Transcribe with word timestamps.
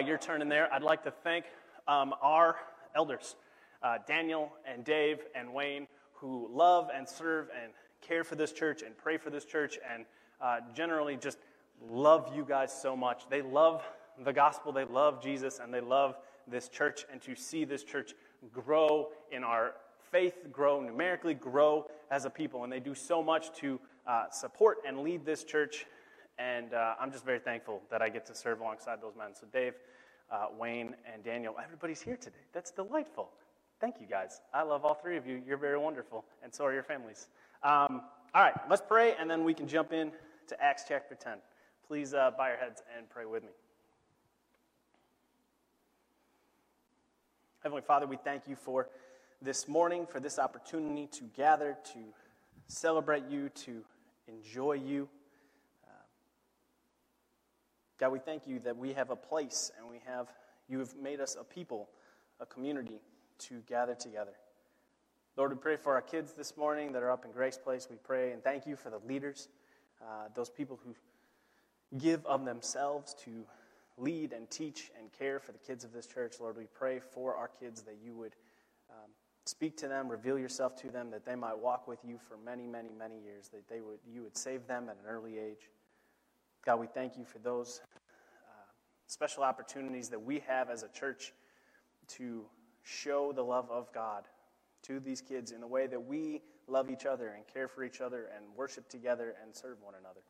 while 0.00 0.08
you're 0.08 0.16
turning 0.16 0.48
there, 0.48 0.72
I'd 0.72 0.82
like 0.82 1.02
to 1.02 1.10
thank 1.10 1.44
um, 1.86 2.14
our 2.22 2.56
elders, 2.94 3.36
uh, 3.82 3.98
Daniel 4.06 4.50
and 4.64 4.82
Dave 4.82 5.18
and 5.34 5.52
Wayne, 5.52 5.86
who 6.14 6.48
love 6.50 6.88
and 6.94 7.06
serve 7.06 7.48
and 7.62 7.70
care 8.00 8.24
for 8.24 8.34
this 8.34 8.50
church 8.50 8.80
and 8.80 8.96
pray 8.96 9.18
for 9.18 9.28
this 9.28 9.44
church 9.44 9.78
and 9.92 10.06
uh, 10.40 10.60
generally 10.72 11.18
just 11.18 11.36
love 11.90 12.34
you 12.34 12.46
guys 12.48 12.72
so 12.72 12.96
much. 12.96 13.24
They 13.28 13.42
love 13.42 13.82
the 14.24 14.32
gospel, 14.32 14.72
they 14.72 14.86
love 14.86 15.22
Jesus, 15.22 15.60
and 15.62 15.72
they 15.72 15.82
love 15.82 16.16
this 16.48 16.70
church. 16.70 17.04
And 17.12 17.20
to 17.20 17.34
see 17.34 17.66
this 17.66 17.84
church 17.84 18.14
grow 18.54 19.08
in 19.30 19.44
our 19.44 19.74
faith, 20.10 20.50
grow 20.50 20.80
numerically, 20.80 21.34
grow 21.34 21.90
as 22.10 22.24
a 22.24 22.30
people. 22.30 22.64
And 22.64 22.72
they 22.72 22.80
do 22.80 22.94
so 22.94 23.22
much 23.22 23.52
to 23.58 23.78
uh, 24.06 24.30
support 24.30 24.78
and 24.86 25.00
lead 25.00 25.26
this 25.26 25.44
church. 25.44 25.84
And 26.40 26.72
uh, 26.72 26.94
I'm 26.98 27.12
just 27.12 27.24
very 27.24 27.38
thankful 27.38 27.82
that 27.90 28.00
I 28.00 28.08
get 28.08 28.24
to 28.26 28.34
serve 28.34 28.60
alongside 28.60 29.02
those 29.02 29.14
men. 29.16 29.34
So, 29.38 29.46
Dave, 29.52 29.74
uh, 30.32 30.46
Wayne, 30.58 30.94
and 31.12 31.22
Daniel, 31.22 31.54
everybody's 31.62 32.00
here 32.00 32.16
today. 32.16 32.36
That's 32.54 32.70
delightful. 32.70 33.28
Thank 33.78 33.96
you, 34.00 34.06
guys. 34.06 34.40
I 34.54 34.62
love 34.62 34.84
all 34.84 34.94
three 34.94 35.18
of 35.18 35.26
you. 35.26 35.42
You're 35.46 35.58
very 35.58 35.78
wonderful, 35.78 36.24
and 36.42 36.54
so 36.54 36.64
are 36.64 36.72
your 36.72 36.82
families. 36.82 37.28
Um, 37.62 38.02
all 38.34 38.42
right, 38.42 38.54
let's 38.70 38.82
pray, 38.86 39.14
and 39.18 39.30
then 39.30 39.44
we 39.44 39.52
can 39.52 39.68
jump 39.68 39.92
in 39.92 40.12
to 40.48 40.62
Acts 40.62 40.84
chapter 40.88 41.14
10. 41.14 41.38
Please 41.86 42.14
uh, 42.14 42.30
bow 42.36 42.46
your 42.46 42.56
heads 42.56 42.82
and 42.96 43.08
pray 43.10 43.26
with 43.26 43.42
me. 43.42 43.50
Heavenly 47.62 47.82
Father, 47.82 48.06
we 48.06 48.16
thank 48.16 48.48
you 48.48 48.56
for 48.56 48.88
this 49.42 49.68
morning, 49.68 50.06
for 50.06 50.20
this 50.20 50.38
opportunity 50.38 51.06
to 51.08 51.24
gather, 51.36 51.76
to 51.92 51.98
celebrate 52.66 53.24
you, 53.28 53.50
to 53.50 53.82
enjoy 54.26 54.72
you. 54.72 55.08
God, 58.00 58.12
we 58.12 58.18
thank 58.18 58.46
you 58.46 58.58
that 58.60 58.78
we 58.78 58.94
have 58.94 59.10
a 59.10 59.16
place 59.16 59.70
and 59.78 59.86
we 59.86 60.00
have, 60.06 60.32
you 60.70 60.78
have 60.78 60.96
made 60.96 61.20
us 61.20 61.36
a 61.38 61.44
people, 61.44 61.90
a 62.40 62.46
community 62.46 62.98
to 63.40 63.62
gather 63.68 63.94
together. 63.94 64.32
Lord, 65.36 65.52
we 65.52 65.58
pray 65.58 65.76
for 65.76 65.92
our 65.92 66.00
kids 66.00 66.32
this 66.32 66.56
morning 66.56 66.92
that 66.92 67.02
are 67.02 67.10
up 67.10 67.26
in 67.26 67.30
Grace 67.30 67.58
Place. 67.58 67.88
We 67.90 67.96
pray 67.96 68.32
and 68.32 68.42
thank 68.42 68.66
you 68.66 68.74
for 68.74 68.88
the 68.88 69.00
leaders, 69.06 69.50
uh, 70.00 70.28
those 70.34 70.48
people 70.48 70.80
who 70.82 70.94
give 71.98 72.24
of 72.24 72.46
themselves 72.46 73.14
to 73.24 73.44
lead 73.98 74.32
and 74.32 74.48
teach 74.48 74.90
and 74.98 75.12
care 75.12 75.38
for 75.38 75.52
the 75.52 75.58
kids 75.58 75.84
of 75.84 75.92
this 75.92 76.06
church. 76.06 76.36
Lord, 76.40 76.56
we 76.56 76.68
pray 76.72 77.00
for 77.00 77.34
our 77.36 77.48
kids 77.48 77.82
that 77.82 77.98
you 78.02 78.14
would 78.14 78.34
um, 78.88 79.10
speak 79.44 79.76
to 79.76 79.88
them, 79.88 80.08
reveal 80.08 80.38
yourself 80.38 80.74
to 80.76 80.90
them, 80.90 81.10
that 81.10 81.26
they 81.26 81.36
might 81.36 81.58
walk 81.58 81.86
with 81.86 81.98
you 82.02 82.18
for 82.18 82.38
many, 82.42 82.66
many, 82.66 82.88
many 82.98 83.20
years, 83.22 83.48
that 83.48 83.68
they 83.68 83.82
would, 83.82 83.98
you 84.10 84.22
would 84.22 84.38
save 84.38 84.66
them 84.66 84.88
at 84.88 84.96
an 84.96 85.06
early 85.06 85.38
age. 85.38 85.68
God, 86.64 86.78
we 86.78 86.86
thank 86.86 87.16
you 87.16 87.24
for 87.24 87.38
those 87.38 87.80
uh, 87.86 88.52
special 89.06 89.42
opportunities 89.42 90.10
that 90.10 90.22
we 90.22 90.40
have 90.46 90.68
as 90.68 90.82
a 90.82 90.88
church 90.88 91.32
to 92.08 92.44
show 92.82 93.32
the 93.32 93.42
love 93.42 93.70
of 93.70 93.92
God 93.94 94.24
to 94.82 95.00
these 95.00 95.22
kids 95.22 95.52
in 95.52 95.60
the 95.60 95.66
way 95.66 95.86
that 95.86 96.04
we 96.04 96.42
love 96.66 96.90
each 96.90 97.06
other 97.06 97.28
and 97.28 97.46
care 97.46 97.66
for 97.66 97.82
each 97.82 98.00
other 98.00 98.28
and 98.36 98.44
worship 98.56 98.88
together 98.88 99.34
and 99.42 99.54
serve 99.54 99.78
one 99.82 99.94
another. 99.98 100.20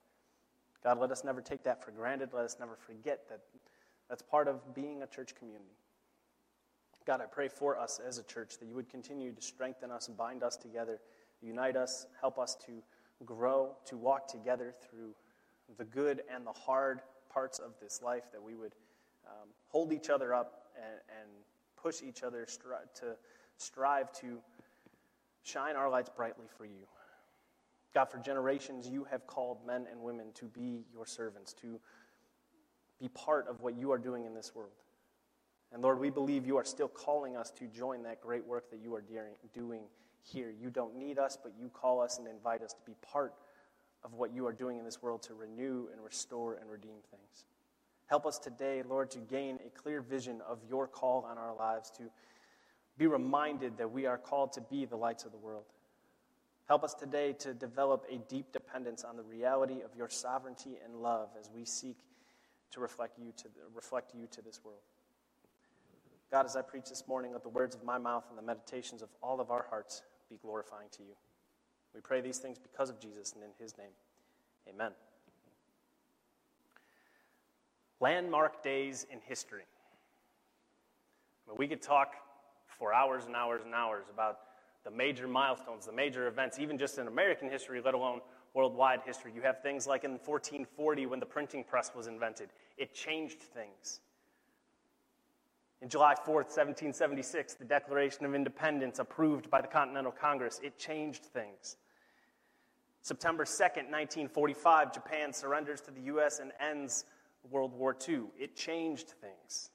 God, 0.85 0.99
let 0.99 1.11
us 1.11 1.25
never 1.25 1.41
take 1.41 1.65
that 1.65 1.85
for 1.85 1.91
granted. 1.91 2.31
Let 2.33 2.45
us 2.45 2.57
never 2.61 2.77
forget 2.77 3.29
that 3.29 3.41
that's 4.09 4.23
part 4.23 4.47
of 4.47 4.75
being 4.75 5.03
a 5.03 5.07
church 5.07 5.35
community. 5.35 5.77
God, 7.07 7.21
I 7.21 7.27
pray 7.27 7.49
for 7.49 7.79
us 7.79 8.01
as 8.07 8.19
a 8.19 8.23
church 8.23 8.59
that 8.59 8.67
you 8.67 8.75
would 8.75 8.89
continue 8.89 9.33
to 9.33 9.43
strengthen 9.43 9.91
us 9.91 10.09
and 10.09 10.17
bind 10.17 10.43
us 10.43 10.57
together, 10.57 11.01
unite 11.43 11.77
us, 11.77 12.07
help 12.21 12.39
us 12.39 12.57
to 12.67 12.83
grow, 13.25 13.77
to 13.87 13.97
walk 13.97 14.29
together 14.29 14.75
through 14.89 15.15
the 15.79 15.85
good 15.85 16.23
and 16.33 16.47
the 16.47 16.53
hard 16.53 17.01
parts 17.33 17.59
of 17.59 17.73
this 17.81 18.03
life, 18.03 18.25
that 18.33 18.43
we 18.43 18.55
would 18.55 18.75
um, 19.27 19.49
hold 19.69 19.93
each 19.93 20.11
other 20.11 20.35
up 20.35 20.67
and, 20.77 21.01
and 21.21 21.31
push 21.81 22.03
each 22.03 22.23
other 22.23 22.47
stri- 22.47 22.93
to 23.01 23.17
strive 23.57 24.13
to 24.13 24.39
shine 25.43 25.77
our 25.77 25.89
lights 25.89 26.11
brightly 26.15 26.47
for 26.57 26.65
you. 26.65 26.87
God, 27.95 28.07
for 28.07 28.19
generations, 28.19 28.89
you 28.89 29.05
have 29.05 29.27
called 29.27 29.59
men 29.67 29.87
and 29.91 30.01
women 30.01 30.27
to 30.35 30.45
be 30.47 30.85
your 30.93 31.07
servants, 31.07 31.53
to 31.55 31.81
be 33.01 33.09
part 33.09 33.49
of 33.49 33.61
what 33.61 33.77
you 33.77 33.91
are 33.91 33.99
doing 33.99 34.27
in 34.27 34.35
this 34.35 34.55
world. 34.55 34.71
And 35.73 35.83
Lord, 35.83 35.99
we 35.99 36.11
believe 36.11 36.47
you 36.47 36.57
are 36.57 36.65
still 36.65 36.89
calling 36.89 37.37
us 37.37 37.51
to 37.53 37.67
join 37.67 38.03
that 38.03 38.21
great 38.21 38.45
work 38.45 38.71
that 38.71 38.81
you 38.81 38.95
are 38.95 39.05
doing 39.53 39.83
here. 40.23 40.51
You 40.51 40.71
don't 40.71 40.97
need 40.97 41.19
us, 41.19 41.39
but 41.41 41.53
you 41.59 41.69
call 41.69 42.01
us 42.01 42.19
and 42.19 42.29
invite 42.29 42.63
us 42.63 42.73
to 42.75 42.81
be 42.85 42.95
part 43.03 43.35
of 44.05 44.15
what 44.15 44.33
you 44.35 44.47
are 44.47 44.53
doing 44.53 44.79
in 44.79 44.85
this 44.85 45.03
world 45.03 45.23
to 45.25 45.35
renew 45.35 45.89
and 45.93 46.03
restore 46.03 46.55
and 46.55 46.71
redeem 46.71 46.97
things. 47.11 47.45
Help 48.07 48.27
us 48.27 48.39
today, 48.39 48.83
Lord, 48.89 49.11
to 49.13 49.19
gain 49.19 49.59
a 49.65 49.71
clear 49.71 50.01
vision 50.01 50.41
of 50.49 50.59
your 50.69 50.87
call 50.89 51.27
on 51.31 51.39
our 51.39 51.55
lives, 51.55 51.91
to 51.99 52.05
be 52.99 53.07
reminded 53.07 53.79
that 53.79 53.91
we 53.91 54.07
are 54.07 54.19
called 54.19 54.53
to 54.55 54.61
be 54.61 54.85
the 54.85 54.97
lights 54.97 55.25
of 55.25 55.33
the 55.33 55.39
world. 55.39 55.67
Help 56.67 56.85
us 56.85 56.95
today 56.95 57.33
to 57.35 57.55
develop 57.55 58.05
a 58.11 58.19
deep 58.29 58.53
dependence 58.53 59.05
on 59.05 59.17
the 59.17 59.23
reality 59.23 59.81
of 59.83 59.95
your 59.97 60.09
sovereignty 60.09 60.79
and 60.85 60.97
love 60.97 61.29
as 61.39 61.51
we 61.55 61.65
seek 61.65 61.99
to 62.71 62.81
reflect 62.81 63.19
you 63.19 63.33
to, 63.37 63.45
reflect 63.75 64.15
you 64.15 64.27
to 64.31 64.43
this 64.43 64.61
world. 64.65 64.83
God, 66.31 66.47
as 66.47 66.55
I 66.55 66.63
preach 66.63 66.89
this 66.89 67.09
morning, 67.09 67.33
let 67.33 67.43
the 67.43 67.49
words 67.49 67.75
of 67.75 67.83
my 67.83 67.99
mouth 67.99 68.25
and 68.29 68.39
the 68.39 68.43
meditations 68.43 69.03
of 69.03 69.09
all 69.21 69.41
of 69.41 69.51
our 69.51 69.67
hearts 69.69 70.03
be 70.29 70.37
glorifying 70.37 70.87
to 70.93 71.03
you. 71.03 71.15
We 71.95 72.01
pray 72.01 72.21
these 72.21 72.39
things 72.39 72.59
because 72.59 72.91
of 72.91 73.01
Jesus 73.01 73.33
and 73.33 73.43
in 73.43 73.51
his 73.59 73.77
name. 73.77 73.93
Amen. 74.69 74.93
Landmark 78.01 78.63
days 78.63 79.07
in 79.11 79.19
history. 79.21 79.65
We 81.57 81.67
could 81.67 81.83
talk 81.83 82.15
for 82.79 82.95
hours 82.95 83.27
and 83.27 83.35
hours 83.35 83.63
and 83.65 83.75
hours 83.75 84.05
about 84.13 84.39
the 84.85 84.91
major 84.91 85.29
milestones, 85.29 85.87
the 85.87 85.93
major 85.93 86.27
events, 86.27 86.59
even 86.59 86.79
just 86.79 86.99
in 86.99 87.07
American 87.07 87.51
history, 87.51 87.83
let 87.85 87.95
alone 87.95 88.21
worldwide 88.55 89.01
history. 89.05 89.33
You 89.35 89.43
have 89.43 89.63
things 89.63 89.87
like 89.87 90.05
in 90.05 90.13
1440 90.13 91.07
when 91.07 91.21
the 91.21 91.27
printing 91.27 91.65
press 91.65 91.91
was 91.95 92.07
invented, 92.07 92.51
it 92.79 92.95
changed 92.95 93.41
things. 93.41 94.01
In 95.83 95.89
July 95.89 96.15
4th, 96.15 96.51
1776, 96.51 97.55
the 97.55 97.65
Declaration 97.65 98.27
of 98.27 98.35
Independence, 98.35 98.99
approved 98.99 99.51
by 99.51 99.63
the 99.63 99.67
Continental 99.67 100.13
Congress, 100.13 100.61
it 100.63 100.79
changed 100.79 101.25
things. 101.25 101.77
September 103.03 103.45
2nd, 103.45 103.89
1945, 103.89 104.93
Japan 104.93 105.33
surrenders 105.33 105.81
to 105.81 105.91
the 105.91 106.03
U.S. 106.03 106.39
and 106.39 106.53
ends 106.61 107.07
World 107.51 107.73
War 107.73 107.97
II. 108.07 108.25
It 108.39 108.57
changed 108.57 109.15
things. 109.23 109.71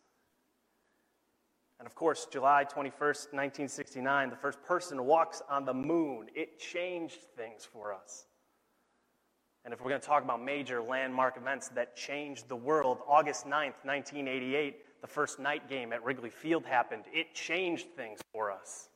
And 1.79 1.87
of 1.87 1.95
course, 1.95 2.27
July 2.31 2.65
21st, 2.65 3.33
1969, 3.33 4.29
the 4.29 4.35
first 4.35 4.63
person 4.63 5.03
walks 5.05 5.41
on 5.49 5.65
the 5.65 5.73
moon. 5.73 6.27
It 6.35 6.59
changed 6.59 7.21
things 7.35 7.65
for 7.65 7.93
us. 7.93 8.27
And 9.65 9.73
if 9.73 9.81
we're 9.81 9.89
going 9.89 9.99
to 10.01 10.07
talk 10.07 10.23
about 10.23 10.43
major 10.43 10.81
landmark 10.81 11.37
events 11.37 11.69
that 11.69 11.95
changed 11.95 12.47
the 12.47 12.55
world, 12.55 12.99
August 13.07 13.45
9th, 13.45 13.81
1988, 13.83 14.94
the 15.05 15.11
first 15.11 15.37
night 15.37 15.69
game 15.69 15.93
at 15.93 16.03
Wrigley 16.03 16.31
Field 16.31 16.65
happened. 16.65 17.03
It 17.13 17.35
changed 17.35 17.85
things 17.95 18.19
for 18.31 18.51
us. 18.51 18.89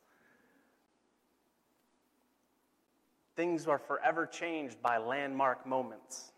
Things 3.35 3.67
are 3.67 3.77
forever 3.77 4.25
changed 4.25 4.81
by 4.81 4.97
landmark 4.97 5.67
moments. 5.67 6.31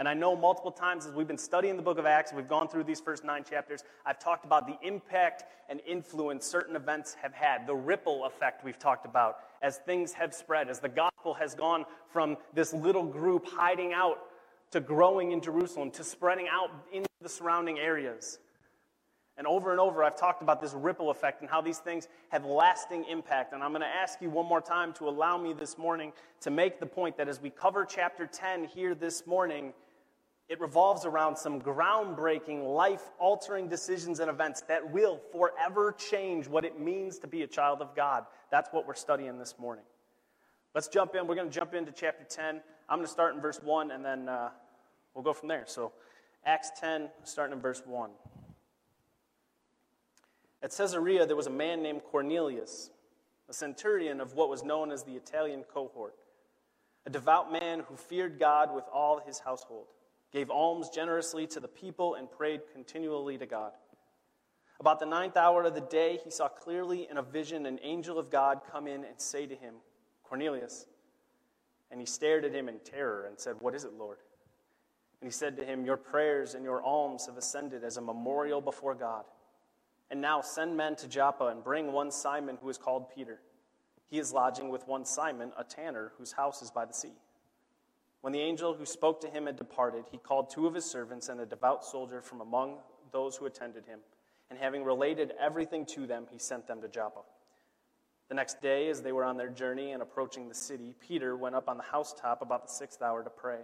And 0.00 0.08
I 0.08 0.14
know 0.14 0.34
multiple 0.34 0.72
times 0.72 1.06
as 1.06 1.12
we've 1.12 1.28
been 1.28 1.38
studying 1.38 1.76
the 1.76 1.82
book 1.82 1.96
of 1.96 2.06
Acts, 2.06 2.32
we've 2.32 2.48
gone 2.48 2.66
through 2.66 2.82
these 2.82 2.98
first 2.98 3.22
nine 3.22 3.44
chapters, 3.48 3.84
I've 4.04 4.18
talked 4.18 4.44
about 4.44 4.66
the 4.66 4.76
impact 4.82 5.44
and 5.68 5.80
influence 5.86 6.44
certain 6.44 6.74
events 6.74 7.14
have 7.22 7.34
had, 7.34 7.68
the 7.68 7.76
ripple 7.76 8.24
effect 8.24 8.64
we've 8.64 8.80
talked 8.80 9.06
about 9.06 9.36
as 9.62 9.76
things 9.76 10.12
have 10.14 10.34
spread, 10.34 10.68
as 10.68 10.80
the 10.80 10.88
gospel 10.88 11.34
has 11.34 11.54
gone 11.54 11.84
from 12.08 12.36
this 12.52 12.72
little 12.72 13.04
group 13.04 13.46
hiding 13.46 13.92
out 13.92 14.18
to 14.72 14.80
growing 14.80 15.30
in 15.30 15.40
Jerusalem, 15.40 15.92
to 15.92 16.02
spreading 16.02 16.48
out 16.50 16.70
into 16.92 17.08
the 17.20 17.28
surrounding 17.28 17.78
areas. 17.78 18.40
And 19.38 19.46
over 19.46 19.70
and 19.70 19.80
over, 19.80 20.04
I've 20.04 20.16
talked 20.16 20.42
about 20.42 20.60
this 20.60 20.74
ripple 20.74 21.10
effect 21.10 21.40
and 21.40 21.48
how 21.48 21.62
these 21.62 21.78
things 21.78 22.06
have 22.28 22.44
lasting 22.44 23.06
impact. 23.08 23.54
And 23.54 23.62
I'm 23.62 23.70
going 23.70 23.80
to 23.80 23.86
ask 23.86 24.20
you 24.20 24.28
one 24.28 24.46
more 24.46 24.60
time 24.60 24.92
to 24.94 25.08
allow 25.08 25.38
me 25.38 25.54
this 25.54 25.78
morning 25.78 26.12
to 26.42 26.50
make 26.50 26.80
the 26.80 26.86
point 26.86 27.16
that 27.16 27.28
as 27.28 27.40
we 27.40 27.48
cover 27.48 27.86
chapter 27.86 28.26
10 28.26 28.64
here 28.64 28.94
this 28.94 29.26
morning, 29.26 29.72
it 30.48 30.60
revolves 30.60 31.06
around 31.06 31.36
some 31.36 31.62
groundbreaking, 31.62 32.74
life 32.74 33.10
altering 33.18 33.68
decisions 33.68 34.20
and 34.20 34.28
events 34.28 34.60
that 34.68 34.92
will 34.92 35.18
forever 35.32 35.92
change 35.92 36.46
what 36.46 36.66
it 36.66 36.78
means 36.78 37.18
to 37.20 37.26
be 37.26 37.42
a 37.42 37.46
child 37.46 37.80
of 37.80 37.96
God. 37.96 38.26
That's 38.50 38.68
what 38.70 38.86
we're 38.86 38.92
studying 38.92 39.38
this 39.38 39.54
morning. 39.58 39.84
Let's 40.74 40.88
jump 40.88 41.14
in. 41.14 41.26
We're 41.26 41.36
going 41.36 41.50
to 41.50 41.58
jump 41.58 41.72
into 41.72 41.90
chapter 41.90 42.24
10. 42.24 42.60
I'm 42.88 42.98
going 42.98 43.06
to 43.06 43.12
start 43.12 43.34
in 43.34 43.40
verse 43.40 43.60
1 43.62 43.92
and 43.92 44.04
then 44.04 44.28
uh, 44.28 44.50
we'll 45.14 45.24
go 45.24 45.32
from 45.32 45.48
there. 45.48 45.64
So, 45.66 45.92
Acts 46.44 46.70
10, 46.78 47.08
starting 47.24 47.56
in 47.56 47.62
verse 47.62 47.82
1. 47.86 48.10
At 50.62 50.70
Caesarea, 50.70 51.26
there 51.26 51.36
was 51.36 51.46
a 51.46 51.50
man 51.50 51.82
named 51.82 52.02
Cornelius, 52.04 52.90
a 53.48 53.52
centurion 53.52 54.20
of 54.20 54.34
what 54.34 54.48
was 54.48 54.62
known 54.62 54.92
as 54.92 55.02
the 55.02 55.16
Italian 55.16 55.64
cohort, 55.64 56.14
a 57.04 57.10
devout 57.10 57.50
man 57.50 57.80
who 57.80 57.96
feared 57.96 58.38
God 58.38 58.72
with 58.74 58.84
all 58.92 59.20
his 59.26 59.40
household 59.40 59.86
gave 60.32 60.50
alms 60.50 60.88
generously 60.88 61.46
to 61.46 61.60
the 61.60 61.68
people, 61.68 62.14
and 62.14 62.30
prayed 62.30 62.62
continually 62.72 63.36
to 63.38 63.46
God. 63.46 63.72
About 64.80 64.98
the 64.98 65.06
ninth 65.06 65.36
hour 65.36 65.62
of 65.64 65.74
the 65.74 65.82
day, 65.82 66.18
he 66.24 66.30
saw 66.30 66.48
clearly 66.48 67.06
in 67.08 67.18
a 67.18 67.22
vision 67.22 67.66
an 67.66 67.78
angel 67.82 68.18
of 68.18 68.30
God 68.30 68.62
come 68.70 68.88
in 68.88 69.04
and 69.04 69.20
say 69.20 69.46
to 69.46 69.54
him, 69.54 69.74
Cornelius. 70.24 70.86
And 71.90 72.00
he 72.00 72.06
stared 72.06 72.44
at 72.46 72.54
him 72.54 72.68
in 72.68 72.78
terror 72.78 73.26
and 73.26 73.38
said, 73.38 73.56
What 73.60 73.74
is 73.74 73.84
it, 73.84 73.92
Lord? 73.92 74.18
And 75.20 75.28
he 75.28 75.32
said 75.32 75.56
to 75.58 75.64
him, 75.64 75.84
Your 75.84 75.98
prayers 75.98 76.54
and 76.54 76.64
your 76.64 76.82
alms 76.82 77.26
have 77.26 77.36
ascended 77.36 77.84
as 77.84 77.98
a 77.98 78.00
memorial 78.00 78.62
before 78.62 78.94
God. 78.94 79.24
And 80.10 80.20
now 80.20 80.40
send 80.40 80.76
men 80.76 80.96
to 80.96 81.08
Joppa 81.08 81.46
and 81.46 81.64
bring 81.64 81.92
one 81.92 82.10
Simon 82.10 82.58
who 82.60 82.68
is 82.68 82.78
called 82.78 83.10
Peter. 83.14 83.40
He 84.10 84.18
is 84.18 84.32
lodging 84.32 84.68
with 84.68 84.86
one 84.86 85.04
Simon, 85.04 85.52
a 85.56 85.64
tanner, 85.64 86.12
whose 86.18 86.32
house 86.32 86.60
is 86.60 86.70
by 86.70 86.84
the 86.84 86.92
sea. 86.92 87.14
When 88.20 88.32
the 88.32 88.40
angel 88.40 88.74
who 88.74 88.84
spoke 88.84 89.20
to 89.22 89.28
him 89.28 89.46
had 89.46 89.56
departed, 89.56 90.04
he 90.10 90.18
called 90.18 90.50
two 90.50 90.66
of 90.66 90.74
his 90.74 90.84
servants 90.84 91.28
and 91.28 91.40
a 91.40 91.46
devout 91.46 91.84
soldier 91.84 92.20
from 92.20 92.40
among 92.40 92.78
those 93.10 93.36
who 93.36 93.46
attended 93.46 93.86
him. 93.86 94.00
And 94.50 94.58
having 94.58 94.84
related 94.84 95.32
everything 95.40 95.86
to 95.86 96.06
them, 96.06 96.26
he 96.30 96.38
sent 96.38 96.66
them 96.66 96.82
to 96.82 96.88
Joppa. 96.88 97.20
The 98.28 98.34
next 98.34 98.60
day, 98.60 98.88
as 98.88 99.00
they 99.00 99.12
were 99.12 99.24
on 99.24 99.38
their 99.38 99.48
journey 99.48 99.92
and 99.92 100.02
approaching 100.02 100.48
the 100.48 100.54
city, 100.54 100.94
Peter 101.00 101.36
went 101.36 101.54
up 101.54 101.68
on 101.68 101.78
the 101.78 101.82
housetop 101.82 102.42
about 102.42 102.66
the 102.66 102.72
sixth 102.72 103.00
hour 103.00 103.22
to 103.24 103.30
pray 103.30 103.60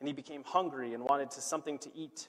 and 0.00 0.08
he 0.08 0.12
became 0.12 0.42
hungry 0.44 0.94
and 0.94 1.04
wanted 1.04 1.30
to 1.30 1.40
something 1.40 1.78
to 1.78 1.90
eat. 1.94 2.28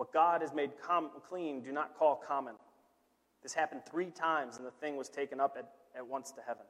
What 0.00 0.14
God 0.14 0.40
has 0.40 0.54
made 0.54 0.70
com- 0.80 1.10
clean, 1.28 1.60
do 1.60 1.72
not 1.72 1.94
call 1.94 2.16
common. 2.16 2.54
This 3.42 3.52
happened 3.52 3.82
three 3.84 4.10
times, 4.10 4.56
and 4.56 4.66
the 4.66 4.70
thing 4.70 4.96
was 4.96 5.10
taken 5.10 5.40
up 5.40 5.56
at, 5.58 5.70
at 5.94 6.06
once 6.06 6.30
to 6.32 6.40
heaven. 6.40 6.62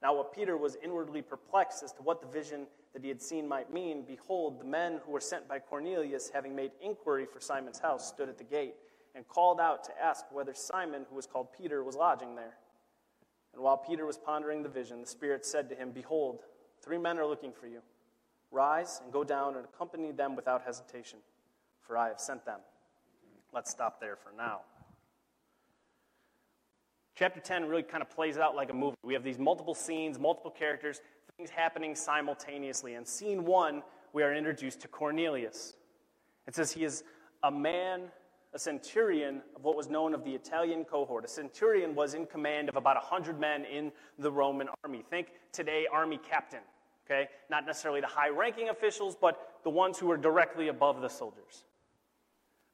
Now, 0.00 0.14
what 0.14 0.32
Peter 0.32 0.56
was 0.56 0.76
inwardly 0.80 1.22
perplexed 1.22 1.82
as 1.82 1.90
to 1.94 2.02
what 2.02 2.20
the 2.20 2.28
vision 2.28 2.68
that 2.92 3.02
he 3.02 3.08
had 3.08 3.20
seen 3.20 3.48
might 3.48 3.72
mean, 3.72 4.04
behold, 4.06 4.60
the 4.60 4.64
men 4.64 5.00
who 5.04 5.10
were 5.10 5.20
sent 5.20 5.48
by 5.48 5.58
Cornelius, 5.58 6.30
having 6.32 6.54
made 6.54 6.70
inquiry 6.80 7.26
for 7.26 7.40
Simon's 7.40 7.80
house, 7.80 8.06
stood 8.06 8.28
at 8.28 8.38
the 8.38 8.44
gate 8.44 8.76
and 9.16 9.26
called 9.26 9.58
out 9.58 9.82
to 9.82 9.90
ask 10.00 10.24
whether 10.30 10.54
Simon, 10.54 11.06
who 11.10 11.16
was 11.16 11.26
called 11.26 11.48
Peter, 11.52 11.82
was 11.82 11.96
lodging 11.96 12.36
there. 12.36 12.58
And 13.54 13.60
while 13.60 13.76
Peter 13.76 14.06
was 14.06 14.18
pondering 14.18 14.62
the 14.62 14.68
vision, 14.68 15.00
the 15.00 15.08
Spirit 15.08 15.44
said 15.44 15.68
to 15.68 15.74
him, 15.74 15.90
Behold, 15.90 16.42
three 16.80 16.96
men 16.96 17.18
are 17.18 17.26
looking 17.26 17.50
for 17.52 17.66
you. 17.66 17.80
Rise 18.52 19.00
and 19.02 19.12
go 19.12 19.24
down 19.24 19.56
and 19.56 19.64
accompany 19.64 20.12
them 20.12 20.36
without 20.36 20.62
hesitation 20.62 21.18
for 21.86 21.96
I 21.96 22.08
have 22.08 22.20
sent 22.20 22.44
them. 22.44 22.60
Let's 23.52 23.70
stop 23.70 24.00
there 24.00 24.16
for 24.16 24.32
now. 24.36 24.60
Chapter 27.16 27.38
10 27.38 27.66
really 27.66 27.84
kind 27.84 28.02
of 28.02 28.10
plays 28.10 28.38
out 28.38 28.56
like 28.56 28.70
a 28.70 28.74
movie. 28.74 28.96
We 29.04 29.14
have 29.14 29.22
these 29.22 29.38
multiple 29.38 29.74
scenes, 29.74 30.18
multiple 30.18 30.50
characters, 30.50 31.00
things 31.36 31.50
happening 31.50 31.94
simultaneously. 31.94 32.94
In 32.94 33.04
scene 33.04 33.44
one, 33.44 33.82
we 34.12 34.24
are 34.24 34.34
introduced 34.34 34.80
to 34.80 34.88
Cornelius. 34.88 35.74
It 36.48 36.56
says 36.56 36.72
he 36.72 36.84
is 36.84 37.04
a 37.44 37.50
man, 37.50 38.02
a 38.52 38.58
centurion 38.58 39.42
of 39.54 39.62
what 39.62 39.76
was 39.76 39.88
known 39.88 40.14
of 40.14 40.24
the 40.24 40.32
Italian 40.32 40.84
cohort. 40.84 41.24
A 41.24 41.28
centurion 41.28 41.94
was 41.94 42.14
in 42.14 42.26
command 42.26 42.68
of 42.68 42.76
about 42.76 42.96
100 42.96 43.38
men 43.38 43.64
in 43.64 43.92
the 44.18 44.30
Roman 44.30 44.68
army. 44.82 45.04
Think 45.08 45.28
today, 45.52 45.86
army 45.92 46.18
captain, 46.28 46.62
okay? 47.06 47.28
Not 47.48 47.64
necessarily 47.64 48.00
the 48.00 48.08
high 48.08 48.30
ranking 48.30 48.70
officials, 48.70 49.16
but 49.20 49.60
the 49.62 49.70
ones 49.70 49.98
who 49.98 50.06
were 50.06 50.16
directly 50.16 50.68
above 50.68 51.00
the 51.00 51.08
soldiers. 51.08 51.64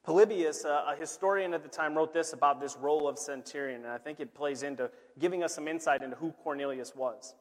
Polybius, 0.03 0.65
uh, 0.65 0.85
a 0.87 0.95
historian 0.95 1.53
at 1.53 1.61
the 1.61 1.69
time, 1.69 1.95
wrote 1.95 2.13
this 2.13 2.33
about 2.33 2.59
this 2.59 2.75
role 2.75 3.07
of 3.07 3.19
centurion, 3.19 3.83
and 3.83 3.91
I 3.91 3.99
think 3.99 4.19
it 4.19 4.33
plays 4.33 4.63
into 4.63 4.89
giving 5.19 5.43
us 5.43 5.53
some 5.53 5.67
insight 5.67 6.01
into 6.01 6.15
who 6.15 6.31
Cornelius 6.43 6.95
was. 6.95 7.35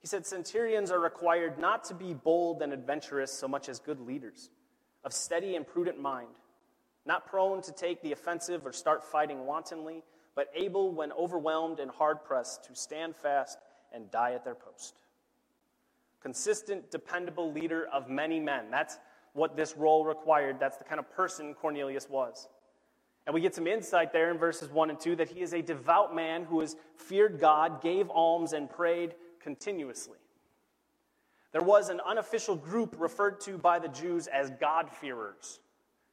He 0.00 0.08
said, 0.08 0.26
Centurions 0.26 0.90
are 0.90 0.98
required 0.98 1.58
not 1.58 1.84
to 1.84 1.94
be 1.94 2.14
bold 2.14 2.62
and 2.62 2.72
adventurous 2.72 3.32
so 3.32 3.46
much 3.46 3.68
as 3.68 3.78
good 3.78 4.00
leaders, 4.00 4.50
of 5.04 5.12
steady 5.12 5.54
and 5.54 5.64
prudent 5.64 6.00
mind, 6.00 6.34
not 7.06 7.26
prone 7.26 7.62
to 7.62 7.72
take 7.72 8.02
the 8.02 8.10
offensive 8.10 8.66
or 8.66 8.72
start 8.72 9.04
fighting 9.04 9.46
wantonly, 9.46 10.02
but 10.34 10.48
able, 10.54 10.90
when 10.90 11.12
overwhelmed 11.12 11.78
and 11.78 11.92
hard 11.92 12.24
pressed, 12.24 12.64
to 12.64 12.74
stand 12.74 13.14
fast 13.14 13.58
and 13.92 14.10
die 14.10 14.32
at 14.32 14.44
their 14.44 14.56
post. 14.56 14.96
Consistent, 16.20 16.90
dependable 16.90 17.52
leader 17.52 17.86
of 17.92 18.08
many 18.08 18.40
men. 18.40 18.70
That's 18.70 18.98
what 19.34 19.56
this 19.56 19.76
role 19.76 20.04
required. 20.04 20.58
That's 20.60 20.76
the 20.76 20.84
kind 20.84 20.98
of 20.98 21.10
person 21.10 21.54
Cornelius 21.54 22.08
was. 22.08 22.48
And 23.26 23.34
we 23.34 23.40
get 23.40 23.54
some 23.54 23.66
insight 23.66 24.12
there 24.12 24.30
in 24.30 24.38
verses 24.38 24.68
1 24.70 24.90
and 24.90 24.98
2 24.98 25.16
that 25.16 25.28
he 25.28 25.40
is 25.40 25.54
a 25.54 25.62
devout 25.62 26.14
man 26.14 26.44
who 26.44 26.60
has 26.60 26.76
feared 26.96 27.38
God, 27.38 27.80
gave 27.80 28.10
alms, 28.10 28.52
and 28.52 28.68
prayed 28.68 29.14
continuously. 29.40 30.18
There 31.52 31.62
was 31.62 31.88
an 31.88 32.00
unofficial 32.00 32.56
group 32.56 32.96
referred 32.98 33.40
to 33.42 33.58
by 33.58 33.78
the 33.78 33.88
Jews 33.88 34.26
as 34.26 34.50
God-fearers. 34.50 35.60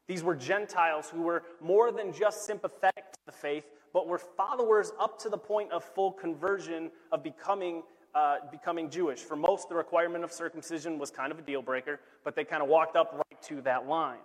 These 0.07 0.24
were 0.24 0.36
Gentiles 0.36 1.10
who 1.10 1.22
were 1.22 1.44
more 1.62 1.92
than 1.92 2.12
just 2.12 2.45
sympathetic 2.45 3.12
to 3.13 3.19
the 3.25 3.31
faith, 3.31 3.65
but 3.94 4.07
were 4.07 4.18
followers 4.18 4.92
up 5.00 5.18
to 5.19 5.30
the 5.30 5.38
point 5.38 5.72
of 5.72 5.83
full 5.83 6.12
conversion, 6.12 6.92
of 7.12 7.24
becoming 7.24 7.83
uh, 8.16 8.38
becoming 8.52 8.90
Jewish. 8.90 9.20
For 9.20 9.36
most, 9.36 9.70
the 9.70 9.76
requirement 9.76 10.24
of 10.24 10.32
circumcision 10.32 10.98
was 10.98 11.12
kind 11.12 11.32
of 11.32 11.40
a 11.40 11.42
deal 11.42 11.62
breaker, 11.62 12.00
but 12.24 12.36
they 12.36 12.44
kind 12.44 12.64
of 12.64 12.70
walked 12.70 12.96
up 12.96 13.14
right 13.14 13.42
to 13.44 13.62
that 13.62 13.88
line. 13.88 14.20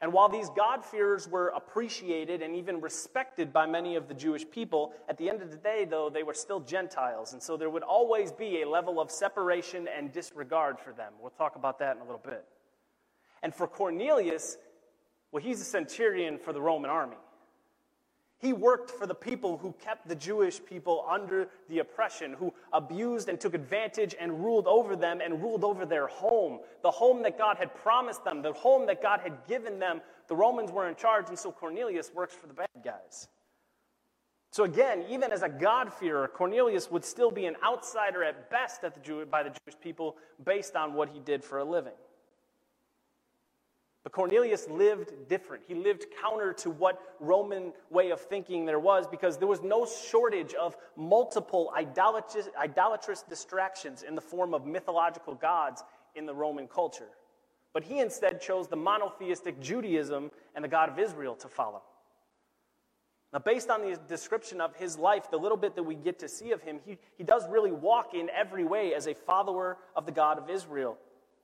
And 0.00 0.12
while 0.12 0.28
these 0.28 0.50
God-fearers 0.56 1.28
were 1.28 1.52
appreciated 1.54 2.42
and 2.42 2.56
even 2.56 2.80
respected 2.80 3.52
by 3.52 3.66
many 3.66 3.94
of 3.94 4.08
the 4.08 4.14
Jewish 4.14 4.44
people, 4.50 4.92
at 5.08 5.16
the 5.16 5.30
end 5.30 5.42
of 5.42 5.52
the 5.52 5.56
day, 5.56 5.86
though, 5.88 6.10
they 6.10 6.24
were 6.24 6.34
still 6.34 6.58
Gentiles. 6.58 7.34
And 7.34 7.42
so 7.42 7.56
there 7.56 7.70
would 7.70 7.84
always 7.84 8.32
be 8.32 8.62
a 8.62 8.68
level 8.68 9.00
of 9.00 9.12
separation 9.12 9.86
and 9.96 10.12
disregard 10.12 10.80
for 10.80 10.92
them. 10.92 11.12
We'll 11.20 11.30
talk 11.30 11.54
about 11.54 11.78
that 11.78 11.94
in 11.94 12.02
a 12.02 12.04
little 12.04 12.20
bit. 12.22 12.44
And 13.44 13.54
for 13.54 13.68
Cornelius, 13.68 14.58
well, 15.30 15.42
he's 15.42 15.60
a 15.60 15.64
centurion 15.64 16.36
for 16.36 16.52
the 16.52 16.60
Roman 16.60 16.90
army. 16.90 17.16
He 18.42 18.52
worked 18.52 18.90
for 18.90 19.06
the 19.06 19.14
people 19.14 19.56
who 19.56 19.72
kept 19.74 20.08
the 20.08 20.16
Jewish 20.16 20.62
people 20.62 21.06
under 21.08 21.48
the 21.68 21.78
oppression, 21.78 22.32
who 22.32 22.52
abused 22.72 23.28
and 23.28 23.38
took 23.38 23.54
advantage 23.54 24.16
and 24.18 24.44
ruled 24.44 24.66
over 24.66 24.96
them 24.96 25.20
and 25.20 25.40
ruled 25.40 25.62
over 25.62 25.86
their 25.86 26.08
home, 26.08 26.58
the 26.82 26.90
home 26.90 27.22
that 27.22 27.38
God 27.38 27.56
had 27.56 27.72
promised 27.72 28.24
them, 28.24 28.42
the 28.42 28.52
home 28.52 28.86
that 28.86 29.00
God 29.00 29.20
had 29.20 29.46
given 29.46 29.78
them. 29.78 30.00
The 30.26 30.34
Romans 30.34 30.72
were 30.72 30.88
in 30.88 30.96
charge, 30.96 31.28
and 31.28 31.38
so 31.38 31.52
Cornelius 31.52 32.12
works 32.12 32.34
for 32.34 32.48
the 32.48 32.54
bad 32.54 32.68
guys. 32.84 33.28
So 34.50 34.64
again, 34.64 35.04
even 35.08 35.30
as 35.30 35.42
a 35.42 35.48
God-fearer, 35.48 36.26
Cornelius 36.26 36.90
would 36.90 37.04
still 37.04 37.30
be 37.30 37.46
an 37.46 37.54
outsider 37.64 38.24
at 38.24 38.50
best 38.50 38.82
at 38.82 38.92
the 38.94 39.00
Jew- 39.00 39.24
by 39.24 39.44
the 39.44 39.50
Jewish 39.50 39.80
people 39.80 40.16
based 40.44 40.74
on 40.74 40.94
what 40.94 41.10
he 41.10 41.20
did 41.20 41.44
for 41.44 41.58
a 41.58 41.64
living. 41.64 41.94
But 44.02 44.12
Cornelius 44.12 44.68
lived 44.68 45.28
different. 45.28 45.62
He 45.66 45.74
lived 45.74 46.06
counter 46.20 46.52
to 46.54 46.70
what 46.70 47.00
Roman 47.20 47.72
way 47.88 48.10
of 48.10 48.20
thinking 48.20 48.64
there 48.66 48.80
was 48.80 49.06
because 49.06 49.38
there 49.38 49.46
was 49.46 49.62
no 49.62 49.86
shortage 49.86 50.54
of 50.54 50.76
multiple 50.96 51.72
idolatrous, 51.76 52.48
idolatrous 52.58 53.22
distractions 53.22 54.02
in 54.02 54.16
the 54.16 54.20
form 54.20 54.54
of 54.54 54.66
mythological 54.66 55.34
gods 55.34 55.84
in 56.16 56.26
the 56.26 56.34
Roman 56.34 56.66
culture. 56.66 57.08
But 57.72 57.84
he 57.84 58.00
instead 58.00 58.40
chose 58.40 58.66
the 58.66 58.76
monotheistic 58.76 59.60
Judaism 59.60 60.32
and 60.56 60.64
the 60.64 60.68
God 60.68 60.88
of 60.88 60.98
Israel 60.98 61.36
to 61.36 61.48
follow. 61.48 61.82
Now, 63.32 63.38
based 63.38 63.70
on 63.70 63.80
the 63.80 63.98
description 64.08 64.60
of 64.60 64.74
his 64.76 64.98
life, 64.98 65.30
the 65.30 65.38
little 65.38 65.56
bit 65.56 65.74
that 65.76 65.82
we 65.82 65.94
get 65.94 66.18
to 66.18 66.28
see 66.28 66.50
of 66.50 66.60
him, 66.60 66.80
he, 66.84 66.98
he 67.16 67.24
does 67.24 67.48
really 67.48 67.72
walk 67.72 68.12
in 68.12 68.28
every 68.28 68.64
way 68.64 68.94
as 68.94 69.06
a 69.06 69.14
follower 69.14 69.78
of 69.96 70.04
the 70.04 70.12
God 70.12 70.38
of 70.38 70.50
Israel 70.50 70.98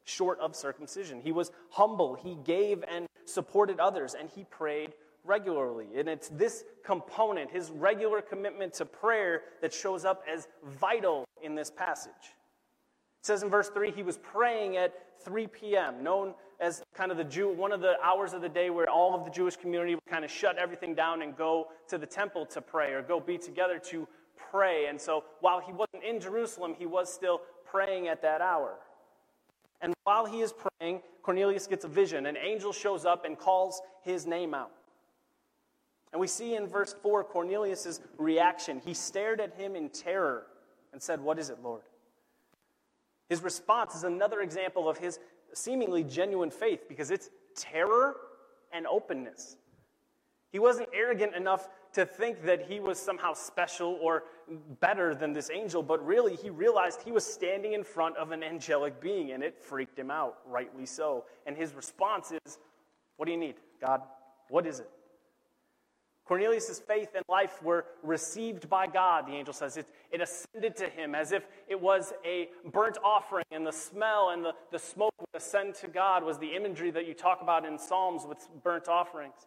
short 0.09 0.41
of 0.41 0.57
circumcision. 0.57 1.21
He 1.21 1.33
was 1.33 1.51
humble, 1.71 2.15
he 2.15 2.37
gave 2.45 2.83
and 2.89 3.07
supported 3.25 3.79
others, 3.79 4.15
and 4.19 4.29
he 4.31 4.45
prayed 4.45 4.95
regularly. 5.25 5.87
And 5.97 6.09
it's 6.09 6.29
this 6.31 6.65
component, 6.85 7.51
his 7.51 7.71
regular 7.71 8.23
commitment 8.23 8.73
to 8.75 8.87
prayer, 8.87 9.43
that 9.61 9.73
shows 9.73 10.05
up 10.05 10.23
as 10.33 10.49
vital 10.65 11.25
in 11.43 11.55
this 11.55 11.71
passage. 11.71 12.13
It 13.21 13.27
says 13.27 13.43
in 13.43 13.51
verse 13.51 13.69
3 13.69 13.91
he 13.91 14.03
was 14.03 14.19
praying 14.19 14.77
at 14.77 14.95
3 15.25 15.47
p.m., 15.49 16.03
known 16.03 16.35
as 16.61 16.83
kind 16.95 17.11
of 17.11 17.19
the 17.19 17.25
Jew, 17.25 17.53
one 17.53 17.73
of 17.73 17.81
the 17.81 17.95
hours 18.03 18.33
of 18.33 18.41
the 18.41 18.49
day 18.49 18.71
where 18.71 18.89
all 18.89 19.15
of 19.15 19.25
the 19.25 19.31
Jewish 19.31 19.57
community 19.57 19.95
would 19.95 20.07
kind 20.07 20.25
of 20.25 20.31
shut 20.31 20.57
everything 20.57 20.95
down 20.95 21.23
and 21.23 21.37
go 21.37 21.69
to 21.89 21.99
the 21.99 22.07
temple 22.07 22.47
to 22.47 22.61
pray 22.61 22.93
or 22.93 23.03
go 23.03 23.21
be 23.21 23.39
together 23.39 23.79
to 23.91 24.09
pray. 24.51 24.87
And 24.87 25.01
so 25.01 25.25
while 25.41 25.61
he 25.61 25.73
wasn't 25.73 26.03
in 26.03 26.21
Jerusalem, 26.21 26.75
he 26.77 26.87
was 26.87 27.13
still 27.13 27.43
praying 27.65 28.09
at 28.09 28.23
that 28.23 28.41
hour. 28.41 28.79
And 29.81 29.95
while 30.05 30.27
he 30.27 30.41
is 30.41 30.53
praying, 30.53 31.03
Cornelius 31.23 31.67
gets 31.67 31.85
a 31.85 31.89
vision. 31.89 32.27
An 32.27 32.37
angel 32.37 32.73
shows 32.73 33.05
up 33.05 33.25
and 33.25 33.39
calls 33.39 33.81
his 34.03 34.27
name 34.27 34.55
out. 34.55 34.73
And 36.13 36.21
we 36.21 36.27
see 36.27 36.55
in 36.55 36.67
verse 36.67 36.95
4 37.03 37.25
Cornelius' 37.25 38.01
reaction. 38.17 38.81
He 38.85 38.95
stared 38.95 39.41
at 39.41 39.55
him 39.55 39.77
in 39.77 39.91
terror 39.91 40.47
and 40.93 41.03
said, 41.03 41.21
What 41.21 41.39
is 41.39 41.51
it, 41.51 41.59
Lord? 41.63 41.83
His 43.29 43.43
response 43.43 43.95
is 43.95 44.05
another 44.05 44.41
example 44.41 44.89
of 44.89 44.97
his 44.97 45.19
seemingly 45.53 46.03
genuine 46.03 46.51
faith 46.51 46.85
because 46.89 47.11
it's 47.11 47.29
terror 47.55 48.17
and 48.73 48.87
openness. 48.87 49.57
He 50.51 50.59
wasn't 50.59 50.89
arrogant 50.95 51.35
enough 51.35 51.69
to 51.93 52.05
think 52.07 52.45
that 52.45 52.67
he 52.69 52.81
was 52.81 52.99
somehow 52.99 53.33
special 53.33 53.99
or 54.01 54.25
better 54.81 55.15
than 55.15 55.33
this 55.33 55.51
angel, 55.51 55.83
but 55.83 56.05
really 56.05 56.37
he 56.37 56.51
realized 56.51 57.03
he 57.03 57.13
was 57.13 57.25
standing 57.25 57.73
in 57.73 57.85
front 57.85 58.17
of 58.17 58.33
an 58.33 58.43
angelic 58.43 59.01
being, 59.01 59.33
and 59.33 59.43
it 59.43 59.59
freaked 59.59 59.99
him 59.99 60.11
out, 60.11 60.39
rightly 60.47 60.87
so. 60.87 61.25
And 61.47 61.57
his 61.57 61.75
response 61.75 62.33
is, 62.45 62.59
What 63.17 63.27
do 63.27 63.33
you 63.33 63.39
need, 63.39 63.57
God? 63.81 64.03
What 64.49 64.67
is 64.67 64.81
it? 64.81 64.91
Cornelius' 66.29 66.79
faith 66.79 67.09
and 67.15 67.25
life 67.27 67.63
were 67.63 67.87
received 68.03 68.69
by 68.69 68.87
God, 68.87 69.27
the 69.27 69.33
angel 69.33 69.55
says. 69.55 69.79
It, 69.79 69.87
it 70.11 70.21
ascended 70.21 70.77
to 70.77 70.89
him 70.91 71.15
as 71.15 71.33
if 71.33 71.47
it 71.69 71.81
was 71.81 72.13
a 72.23 72.51
burnt 72.71 72.99
offering, 73.03 73.47
and 73.51 73.67
the 73.67 73.73
smell 73.73 74.29
and 74.31 74.45
the, 74.45 74.53
the 74.71 74.79
smoke 74.79 75.15
would 75.19 75.41
ascend 75.41 75.75
to 75.77 75.89
God, 75.89 76.23
was 76.23 76.37
the 76.37 76.55
imagery 76.55 76.91
that 76.91 77.07
you 77.07 77.15
talk 77.15 77.41
about 77.41 77.65
in 77.65 77.79
Psalms 77.79 78.27
with 78.29 78.47
burnt 78.63 78.89
offerings. 78.89 79.47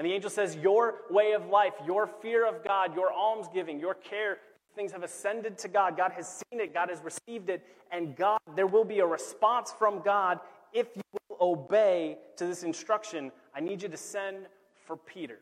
And 0.00 0.08
the 0.08 0.14
angel 0.14 0.30
says, 0.30 0.56
Your 0.56 1.02
way 1.10 1.32
of 1.32 1.48
life, 1.48 1.74
your 1.84 2.06
fear 2.06 2.48
of 2.48 2.64
God, 2.64 2.94
your 2.94 3.12
almsgiving, 3.12 3.78
your 3.78 3.92
care, 3.92 4.38
things 4.74 4.92
have 4.92 5.02
ascended 5.02 5.58
to 5.58 5.68
God. 5.68 5.94
God 5.94 6.12
has 6.12 6.26
seen 6.26 6.58
it, 6.58 6.72
God 6.72 6.88
has 6.88 7.02
received 7.02 7.50
it, 7.50 7.62
and 7.92 8.16
God, 8.16 8.40
there 8.56 8.66
will 8.66 8.86
be 8.86 9.00
a 9.00 9.06
response 9.06 9.74
from 9.78 10.00
God 10.00 10.40
if 10.72 10.86
you 10.96 11.02
will 11.28 11.36
obey 11.38 12.16
to 12.38 12.46
this 12.46 12.62
instruction. 12.62 13.30
I 13.54 13.60
need 13.60 13.82
you 13.82 13.90
to 13.90 13.96
send 13.98 14.46
for 14.86 14.96
Peter. 14.96 15.36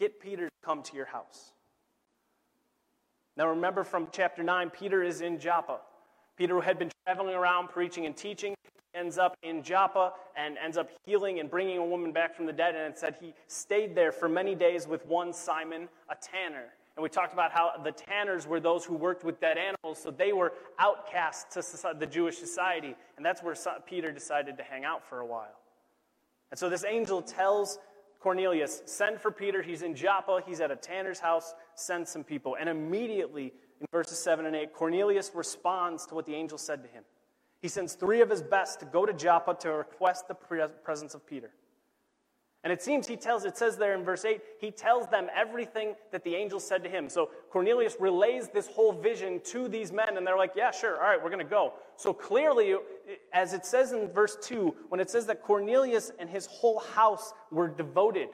Get 0.00 0.18
Peter 0.18 0.46
to 0.46 0.66
come 0.66 0.82
to 0.82 0.96
your 0.96 1.06
house. 1.06 1.52
Now, 3.36 3.50
remember 3.50 3.84
from 3.84 4.08
chapter 4.10 4.42
9, 4.42 4.70
Peter 4.70 5.04
is 5.04 5.20
in 5.20 5.38
Joppa. 5.38 5.78
Peter 6.36 6.60
had 6.60 6.76
been 6.76 6.90
traveling 7.08 7.34
around 7.34 7.68
preaching 7.68 8.04
and 8.04 8.14
teaching 8.14 8.54
ends 8.94 9.16
up 9.16 9.34
in 9.42 9.62
Joppa 9.62 10.12
and 10.36 10.58
ends 10.62 10.76
up 10.76 10.90
healing 11.06 11.40
and 11.40 11.50
bringing 11.50 11.78
a 11.78 11.84
woman 11.84 12.12
back 12.12 12.36
from 12.36 12.44
the 12.44 12.52
dead. 12.52 12.74
And 12.74 12.92
it 12.92 12.98
said 12.98 13.16
he 13.18 13.32
stayed 13.46 13.94
there 13.94 14.12
for 14.12 14.28
many 14.28 14.54
days 14.54 14.86
with 14.86 15.06
one 15.06 15.32
Simon, 15.32 15.88
a 16.10 16.14
tanner. 16.20 16.66
And 16.96 17.02
we 17.02 17.08
talked 17.08 17.32
about 17.32 17.50
how 17.50 17.72
the 17.82 17.92
tanners 17.92 18.46
were 18.46 18.60
those 18.60 18.84
who 18.84 18.94
worked 18.94 19.24
with 19.24 19.40
dead 19.40 19.56
animals, 19.56 20.02
so 20.02 20.10
they 20.10 20.34
were 20.34 20.52
outcasts 20.78 21.54
to 21.54 21.94
the 21.94 22.06
Jewish 22.06 22.36
society. 22.36 22.94
And 23.16 23.24
that's 23.24 23.42
where 23.42 23.56
Peter 23.86 24.12
decided 24.12 24.58
to 24.58 24.62
hang 24.62 24.84
out 24.84 25.02
for 25.08 25.20
a 25.20 25.26
while. 25.26 25.56
And 26.50 26.58
so 26.58 26.68
this 26.68 26.84
angel 26.84 27.22
tells 27.22 27.78
Cornelius, 28.20 28.82
Send 28.84 29.18
for 29.18 29.30
Peter. 29.30 29.62
He's 29.62 29.80
in 29.80 29.94
Joppa. 29.94 30.42
He's 30.44 30.60
at 30.60 30.70
a 30.70 30.76
tanner's 30.76 31.20
house. 31.20 31.54
Send 31.74 32.06
some 32.06 32.22
people. 32.22 32.58
And 32.60 32.68
immediately, 32.68 33.54
in 33.80 33.86
verses 33.92 34.18
7 34.18 34.46
and 34.46 34.56
8, 34.56 34.72
Cornelius 34.72 35.30
responds 35.34 36.06
to 36.06 36.14
what 36.14 36.26
the 36.26 36.34
angel 36.34 36.58
said 36.58 36.82
to 36.82 36.88
him. 36.88 37.04
He 37.60 37.68
sends 37.68 37.94
three 37.94 38.20
of 38.20 38.30
his 38.30 38.42
best 38.42 38.80
to 38.80 38.86
go 38.86 39.04
to 39.04 39.12
Joppa 39.12 39.54
to 39.60 39.72
request 39.72 40.28
the 40.28 40.34
presence 40.34 41.14
of 41.14 41.26
Peter. 41.26 41.50
And 42.64 42.72
it 42.72 42.82
seems 42.82 43.06
he 43.06 43.16
tells, 43.16 43.44
it 43.44 43.56
says 43.56 43.76
there 43.76 43.94
in 43.94 44.04
verse 44.04 44.24
8, 44.24 44.40
he 44.60 44.72
tells 44.72 45.06
them 45.08 45.28
everything 45.34 45.94
that 46.10 46.24
the 46.24 46.34
angel 46.34 46.58
said 46.58 46.82
to 46.82 46.90
him. 46.90 47.08
So 47.08 47.30
Cornelius 47.50 47.96
relays 48.00 48.48
this 48.48 48.66
whole 48.66 48.92
vision 48.92 49.40
to 49.44 49.68
these 49.68 49.92
men, 49.92 50.16
and 50.16 50.26
they're 50.26 50.36
like, 50.36 50.52
yeah, 50.56 50.72
sure, 50.72 50.96
all 50.96 51.08
right, 51.08 51.22
we're 51.22 51.30
going 51.30 51.44
to 51.44 51.50
go. 51.50 51.74
So 51.96 52.12
clearly, 52.12 52.74
as 53.32 53.54
it 53.54 53.64
says 53.64 53.92
in 53.92 54.08
verse 54.08 54.36
2, 54.42 54.74
when 54.88 55.00
it 55.00 55.08
says 55.08 55.26
that 55.26 55.42
Cornelius 55.42 56.10
and 56.18 56.28
his 56.28 56.46
whole 56.46 56.80
house 56.80 57.32
were 57.52 57.68
devoted 57.68 58.28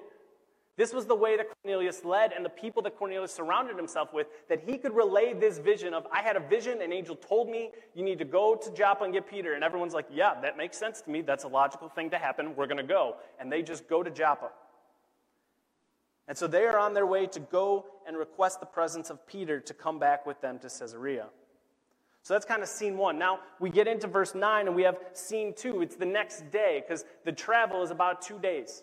this 0.76 0.92
was 0.92 1.06
the 1.06 1.14
way 1.14 1.36
that 1.36 1.46
Cornelius 1.62 2.04
led 2.04 2.32
and 2.32 2.44
the 2.44 2.50
people 2.50 2.82
that 2.82 2.96
Cornelius 2.96 3.32
surrounded 3.32 3.76
himself 3.76 4.12
with, 4.12 4.26
that 4.48 4.60
he 4.66 4.76
could 4.76 4.94
relay 4.94 5.32
this 5.32 5.58
vision 5.58 5.94
of, 5.94 6.04
I 6.12 6.20
had 6.20 6.36
a 6.36 6.40
vision, 6.40 6.82
an 6.82 6.92
angel 6.92 7.14
told 7.14 7.48
me 7.48 7.70
you 7.94 8.02
need 8.02 8.18
to 8.18 8.24
go 8.24 8.56
to 8.56 8.70
Joppa 8.72 9.04
and 9.04 9.12
get 9.12 9.30
Peter. 9.30 9.54
And 9.54 9.62
everyone's 9.62 9.94
like, 9.94 10.06
yeah, 10.12 10.34
that 10.42 10.56
makes 10.56 10.76
sense 10.76 11.00
to 11.02 11.10
me. 11.10 11.22
That's 11.22 11.44
a 11.44 11.48
logical 11.48 11.88
thing 11.88 12.10
to 12.10 12.18
happen. 12.18 12.56
We're 12.56 12.66
going 12.66 12.78
to 12.78 12.82
go. 12.82 13.16
And 13.38 13.52
they 13.52 13.62
just 13.62 13.88
go 13.88 14.02
to 14.02 14.10
Joppa. 14.10 14.50
And 16.26 16.36
so 16.36 16.48
they 16.48 16.64
are 16.64 16.78
on 16.78 16.92
their 16.92 17.06
way 17.06 17.26
to 17.28 17.40
go 17.40 17.86
and 18.06 18.16
request 18.16 18.58
the 18.58 18.66
presence 18.66 19.10
of 19.10 19.24
Peter 19.28 19.60
to 19.60 19.74
come 19.74 20.00
back 20.00 20.26
with 20.26 20.40
them 20.40 20.58
to 20.58 20.68
Caesarea. 20.68 21.26
So 22.22 22.34
that's 22.34 22.46
kind 22.46 22.62
of 22.62 22.68
scene 22.68 22.96
one. 22.96 23.18
Now 23.18 23.40
we 23.60 23.70
get 23.70 23.86
into 23.86 24.06
verse 24.06 24.34
9 24.34 24.66
and 24.66 24.74
we 24.74 24.82
have 24.82 24.96
scene 25.12 25.52
two. 25.54 25.82
It's 25.82 25.96
the 25.96 26.06
next 26.06 26.50
day 26.50 26.82
because 26.84 27.04
the 27.24 27.32
travel 27.32 27.82
is 27.82 27.90
about 27.90 28.22
two 28.22 28.38
days. 28.38 28.82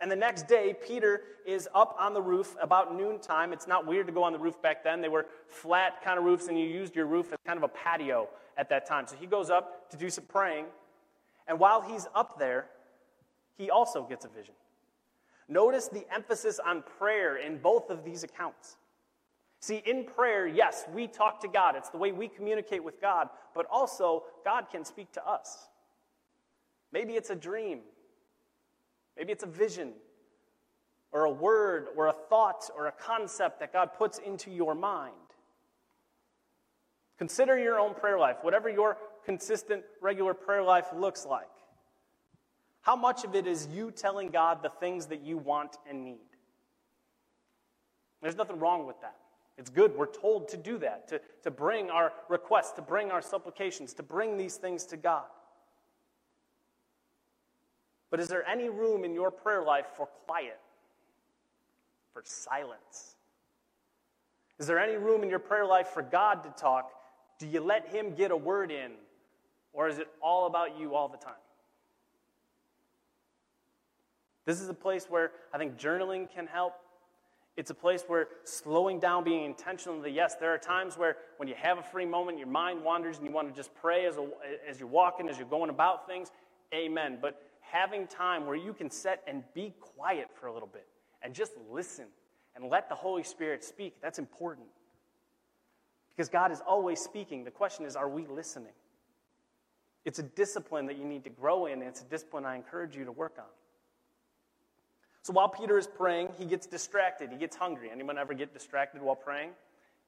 And 0.00 0.10
the 0.10 0.16
next 0.16 0.48
day, 0.48 0.74
Peter 0.86 1.22
is 1.44 1.68
up 1.74 1.94
on 1.98 2.14
the 2.14 2.22
roof 2.22 2.56
about 2.60 2.96
noontime. 2.96 3.52
It's 3.52 3.66
not 3.66 3.86
weird 3.86 4.06
to 4.06 4.12
go 4.12 4.22
on 4.22 4.32
the 4.32 4.38
roof 4.38 4.60
back 4.62 4.82
then. 4.82 5.02
They 5.02 5.08
were 5.08 5.26
flat 5.46 6.02
kind 6.02 6.18
of 6.18 6.24
roofs, 6.24 6.48
and 6.48 6.58
you 6.58 6.66
used 6.66 6.96
your 6.96 7.06
roof 7.06 7.32
as 7.32 7.38
kind 7.46 7.58
of 7.58 7.64
a 7.64 7.68
patio 7.68 8.28
at 8.56 8.70
that 8.70 8.86
time. 8.86 9.06
So 9.06 9.16
he 9.16 9.26
goes 9.26 9.50
up 9.50 9.90
to 9.90 9.98
do 9.98 10.08
some 10.08 10.24
praying. 10.24 10.66
And 11.46 11.58
while 11.58 11.82
he's 11.82 12.06
up 12.14 12.38
there, 12.38 12.66
he 13.58 13.70
also 13.70 14.04
gets 14.04 14.24
a 14.24 14.28
vision. 14.28 14.54
Notice 15.48 15.88
the 15.88 16.06
emphasis 16.14 16.58
on 16.64 16.82
prayer 16.98 17.36
in 17.36 17.58
both 17.58 17.90
of 17.90 18.04
these 18.04 18.22
accounts. 18.22 18.76
See, 19.60 19.82
in 19.84 20.04
prayer, 20.04 20.46
yes, 20.46 20.84
we 20.94 21.06
talk 21.06 21.40
to 21.40 21.48
God. 21.48 21.76
It's 21.76 21.90
the 21.90 21.98
way 21.98 22.12
we 22.12 22.28
communicate 22.28 22.82
with 22.82 23.00
God, 23.00 23.28
but 23.54 23.66
also 23.70 24.24
God 24.44 24.66
can 24.72 24.84
speak 24.84 25.12
to 25.12 25.26
us. 25.26 25.68
Maybe 26.92 27.14
it's 27.14 27.28
a 27.28 27.34
dream. 27.34 27.80
Maybe 29.20 29.32
it's 29.32 29.44
a 29.44 29.46
vision 29.46 29.92
or 31.12 31.26
a 31.26 31.30
word 31.30 31.88
or 31.94 32.06
a 32.06 32.12
thought 32.30 32.70
or 32.74 32.86
a 32.86 32.92
concept 32.92 33.60
that 33.60 33.70
God 33.70 33.90
puts 33.92 34.16
into 34.16 34.50
your 34.50 34.74
mind. 34.74 35.12
Consider 37.18 37.58
your 37.58 37.78
own 37.78 37.92
prayer 37.92 38.18
life, 38.18 38.38
whatever 38.40 38.70
your 38.70 38.96
consistent, 39.26 39.84
regular 40.00 40.32
prayer 40.32 40.62
life 40.62 40.86
looks 40.96 41.26
like. 41.26 41.50
How 42.80 42.96
much 42.96 43.24
of 43.24 43.34
it 43.34 43.46
is 43.46 43.68
you 43.70 43.90
telling 43.90 44.30
God 44.30 44.62
the 44.62 44.70
things 44.70 45.04
that 45.08 45.20
you 45.20 45.36
want 45.36 45.76
and 45.86 46.02
need? 46.02 46.30
There's 48.22 48.36
nothing 48.36 48.58
wrong 48.58 48.86
with 48.86 48.98
that. 49.02 49.16
It's 49.58 49.68
good. 49.68 49.94
We're 49.98 50.06
told 50.06 50.48
to 50.48 50.56
do 50.56 50.78
that, 50.78 51.08
to, 51.08 51.20
to 51.42 51.50
bring 51.50 51.90
our 51.90 52.14
requests, 52.30 52.72
to 52.72 52.82
bring 52.82 53.10
our 53.10 53.20
supplications, 53.20 53.92
to 53.94 54.02
bring 54.02 54.38
these 54.38 54.56
things 54.56 54.86
to 54.86 54.96
God. 54.96 55.26
But 58.10 58.20
is 58.20 58.28
there 58.28 58.46
any 58.46 58.68
room 58.68 59.04
in 59.04 59.14
your 59.14 59.30
prayer 59.30 59.62
life 59.62 59.86
for 59.96 60.06
quiet, 60.26 60.58
for 62.12 62.22
silence? 62.24 63.14
Is 64.58 64.66
there 64.66 64.78
any 64.78 64.96
room 64.96 65.22
in 65.22 65.30
your 65.30 65.38
prayer 65.38 65.64
life 65.64 65.88
for 65.88 66.02
God 66.02 66.42
to 66.44 66.50
talk? 66.50 66.90
Do 67.38 67.46
you 67.46 67.60
let 67.60 67.88
Him 67.88 68.14
get 68.14 68.30
a 68.30 68.36
word 68.36 68.70
in? 68.70 68.92
Or 69.72 69.88
is 69.88 69.98
it 69.98 70.08
all 70.20 70.46
about 70.46 70.78
you 70.78 70.94
all 70.94 71.08
the 71.08 71.16
time? 71.16 71.32
This 74.44 74.60
is 74.60 74.68
a 74.68 74.74
place 74.74 75.06
where 75.08 75.30
I 75.54 75.58
think 75.58 75.78
journaling 75.78 76.28
can 76.28 76.46
help. 76.46 76.74
It's 77.56 77.70
a 77.70 77.74
place 77.74 78.04
where 78.06 78.28
slowing 78.44 78.98
down, 78.98 79.22
being 79.22 79.44
intentional. 79.44 80.06
Yes, 80.06 80.34
there 80.36 80.52
are 80.52 80.58
times 80.58 80.98
where 80.98 81.16
when 81.36 81.48
you 81.48 81.54
have 81.56 81.78
a 81.78 81.82
free 81.82 82.06
moment, 82.06 82.38
your 82.38 82.46
mind 82.46 82.82
wanders 82.82 83.18
and 83.18 83.26
you 83.26 83.32
want 83.32 83.48
to 83.48 83.54
just 83.54 83.74
pray 83.74 84.06
as, 84.06 84.16
a, 84.16 84.28
as 84.68 84.80
you're 84.80 84.88
walking, 84.88 85.28
as 85.28 85.38
you're 85.38 85.46
going 85.46 85.70
about 85.70 86.06
things. 86.06 86.30
Amen. 86.74 87.18
But 87.20 87.40
having 87.70 88.06
time 88.06 88.46
where 88.46 88.56
you 88.56 88.72
can 88.72 88.90
sit 88.90 89.20
and 89.26 89.42
be 89.54 89.74
quiet 89.80 90.28
for 90.34 90.46
a 90.46 90.52
little 90.52 90.68
bit 90.68 90.86
and 91.22 91.34
just 91.34 91.52
listen 91.70 92.06
and 92.56 92.68
let 92.68 92.88
the 92.88 92.94
Holy 92.94 93.22
Spirit 93.22 93.64
speak, 93.64 93.94
that's 94.02 94.18
important. 94.18 94.66
Because 96.16 96.28
God 96.28 96.52
is 96.52 96.60
always 96.66 97.00
speaking. 97.00 97.44
The 97.44 97.50
question 97.50 97.84
is, 97.84 97.96
are 97.96 98.08
we 98.08 98.26
listening? 98.26 98.72
It's 100.04 100.18
a 100.18 100.22
discipline 100.22 100.86
that 100.86 100.98
you 100.98 101.04
need 101.04 101.24
to 101.24 101.30
grow 101.30 101.66
in, 101.66 101.74
and 101.74 101.82
it's 101.82 102.00
a 102.00 102.04
discipline 102.04 102.44
I 102.44 102.56
encourage 102.56 102.96
you 102.96 103.04
to 103.04 103.12
work 103.12 103.36
on. 103.38 103.44
So 105.22 105.32
while 105.32 105.48
Peter 105.48 105.78
is 105.78 105.86
praying, 105.86 106.30
he 106.38 106.46
gets 106.46 106.66
distracted. 106.66 107.30
He 107.30 107.36
gets 107.36 107.54
hungry. 107.54 107.90
Anyone 107.92 108.18
ever 108.18 108.34
get 108.34 108.52
distracted 108.52 109.02
while 109.02 109.14
praying? 109.14 109.50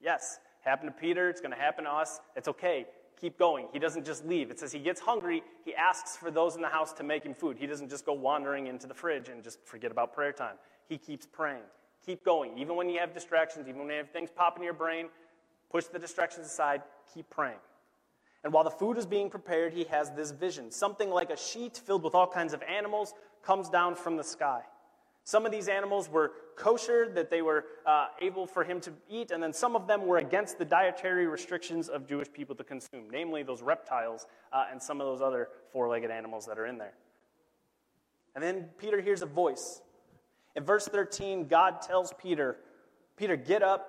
Yes. 0.01 0.39
Happened 0.63 0.91
to 0.95 1.01
Peter. 1.01 1.29
It's 1.29 1.41
going 1.41 1.53
to 1.53 1.59
happen 1.59 1.85
to 1.85 1.91
us. 1.91 2.21
It's 2.35 2.49
okay 2.49 2.87
keep 3.23 3.39
going. 3.39 3.69
He 3.73 3.79
doesn't 3.79 4.05
just 4.05 4.27
leave. 4.27 4.51
It 4.51 4.59
says 4.59 4.73
he 4.73 4.81
gets 4.81 5.01
hungry, 5.01 5.45
he 5.65 5.75
asks 5.75 6.17
for 6.17 6.31
those 6.31 6.57
in 6.57 6.61
the 6.61 6.69
house 6.69 6.93
to 6.95 7.05
make 7.05 7.23
him 7.23 7.35
food. 7.35 7.57
He 7.57 7.69
doesn't 7.69 7.89
just 7.89 8.05
go 8.05 8.13
wandering 8.13 8.67
into 8.67 8.89
the 8.89 8.95
fridge 8.95 9.29
and 9.29 9.45
just 9.45 9.65
forget 9.65 9.93
about 9.93 10.13
prayer 10.13 10.33
time. 10.33 10.57
He 10.89 10.99
keeps 10.99 11.25
praying. 11.25 11.63
Keep 12.05 12.25
going. 12.25 12.59
Even 12.59 12.75
when 12.75 12.89
you 12.91 12.99
have 12.99 13.15
distractions, 13.15 13.69
even 13.69 13.83
when 13.83 13.91
you 13.91 13.97
have 13.97 14.11
things 14.11 14.31
pop 14.35 14.57
in 14.57 14.65
your 14.65 14.73
brain, 14.75 15.07
push 15.71 15.85
the 15.85 16.01
distractions 16.01 16.47
aside, 16.47 16.83
keep 17.15 17.31
praying. 17.31 17.59
And 18.43 18.53
while 18.53 18.65
the 18.65 18.71
food 18.71 18.99
is 18.99 19.07
being 19.07 19.31
prepared, 19.31 19.73
he 19.73 19.85
has 19.85 20.11
this 20.11 20.33
vision. 20.33 20.73
Something 20.73 21.09
like 21.09 21.31
a 21.31 21.37
sheet 21.37 21.77
filled 21.77 22.03
with 22.03 22.17
all 22.17 22.27
kinds 22.27 22.53
of 22.53 22.61
animals 22.63 23.15
comes 23.45 23.69
down 23.69 23.95
from 23.95 24.17
the 24.17 24.25
sky. 24.25 24.63
Some 25.25 25.47
of 25.47 25.53
these 25.53 25.69
animals 25.69 26.09
were 26.09 26.33
kosher, 26.57 27.09
that 27.15 27.31
they 27.31 27.43
were 27.43 27.65
uh, 27.87 28.09
able 28.21 28.47
for 28.47 28.65
him 28.65 28.81
to 28.81 28.93
eat, 29.09 29.31
and 29.31 29.43
then 29.43 29.53
some 29.53 29.77
of 29.77 29.87
them 29.87 30.07
were 30.07 30.19
against 30.19 30.59
the 30.59 30.65
dietary 30.65 31.27
restrictions 31.27 31.89
of 31.89 32.09
Jewish 32.09 32.31
people 32.33 32.57
to 32.57 32.65
consume, 32.65 33.09
namely 33.11 33.43
those 33.43 33.63
reptiles 33.63 34.27
uh, 34.53 34.65
and 34.71 34.83
some 34.83 35.01
of 35.01 35.07
those 35.07 35.21
other 35.21 35.49
four 35.73 35.89
legged 35.89 36.11
animals 36.11 36.47
that 36.47 36.59
are 36.59 36.67
in 36.67 36.77
there. 36.77 36.95
And 38.35 38.43
then 38.43 38.71
Peter 38.79 39.01
hears 39.01 39.23
a 39.23 39.27
voice. 39.27 39.81
In 40.57 40.65
verse 40.65 40.87
13, 40.87 41.47
God 41.47 41.83
tells 41.83 42.13
Peter, 42.21 42.57
Peter, 43.17 43.37
get 43.37 43.63
up, 43.63 43.89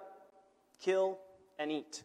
kill, 0.82 1.18
and 1.58 1.72
eat. 1.72 2.04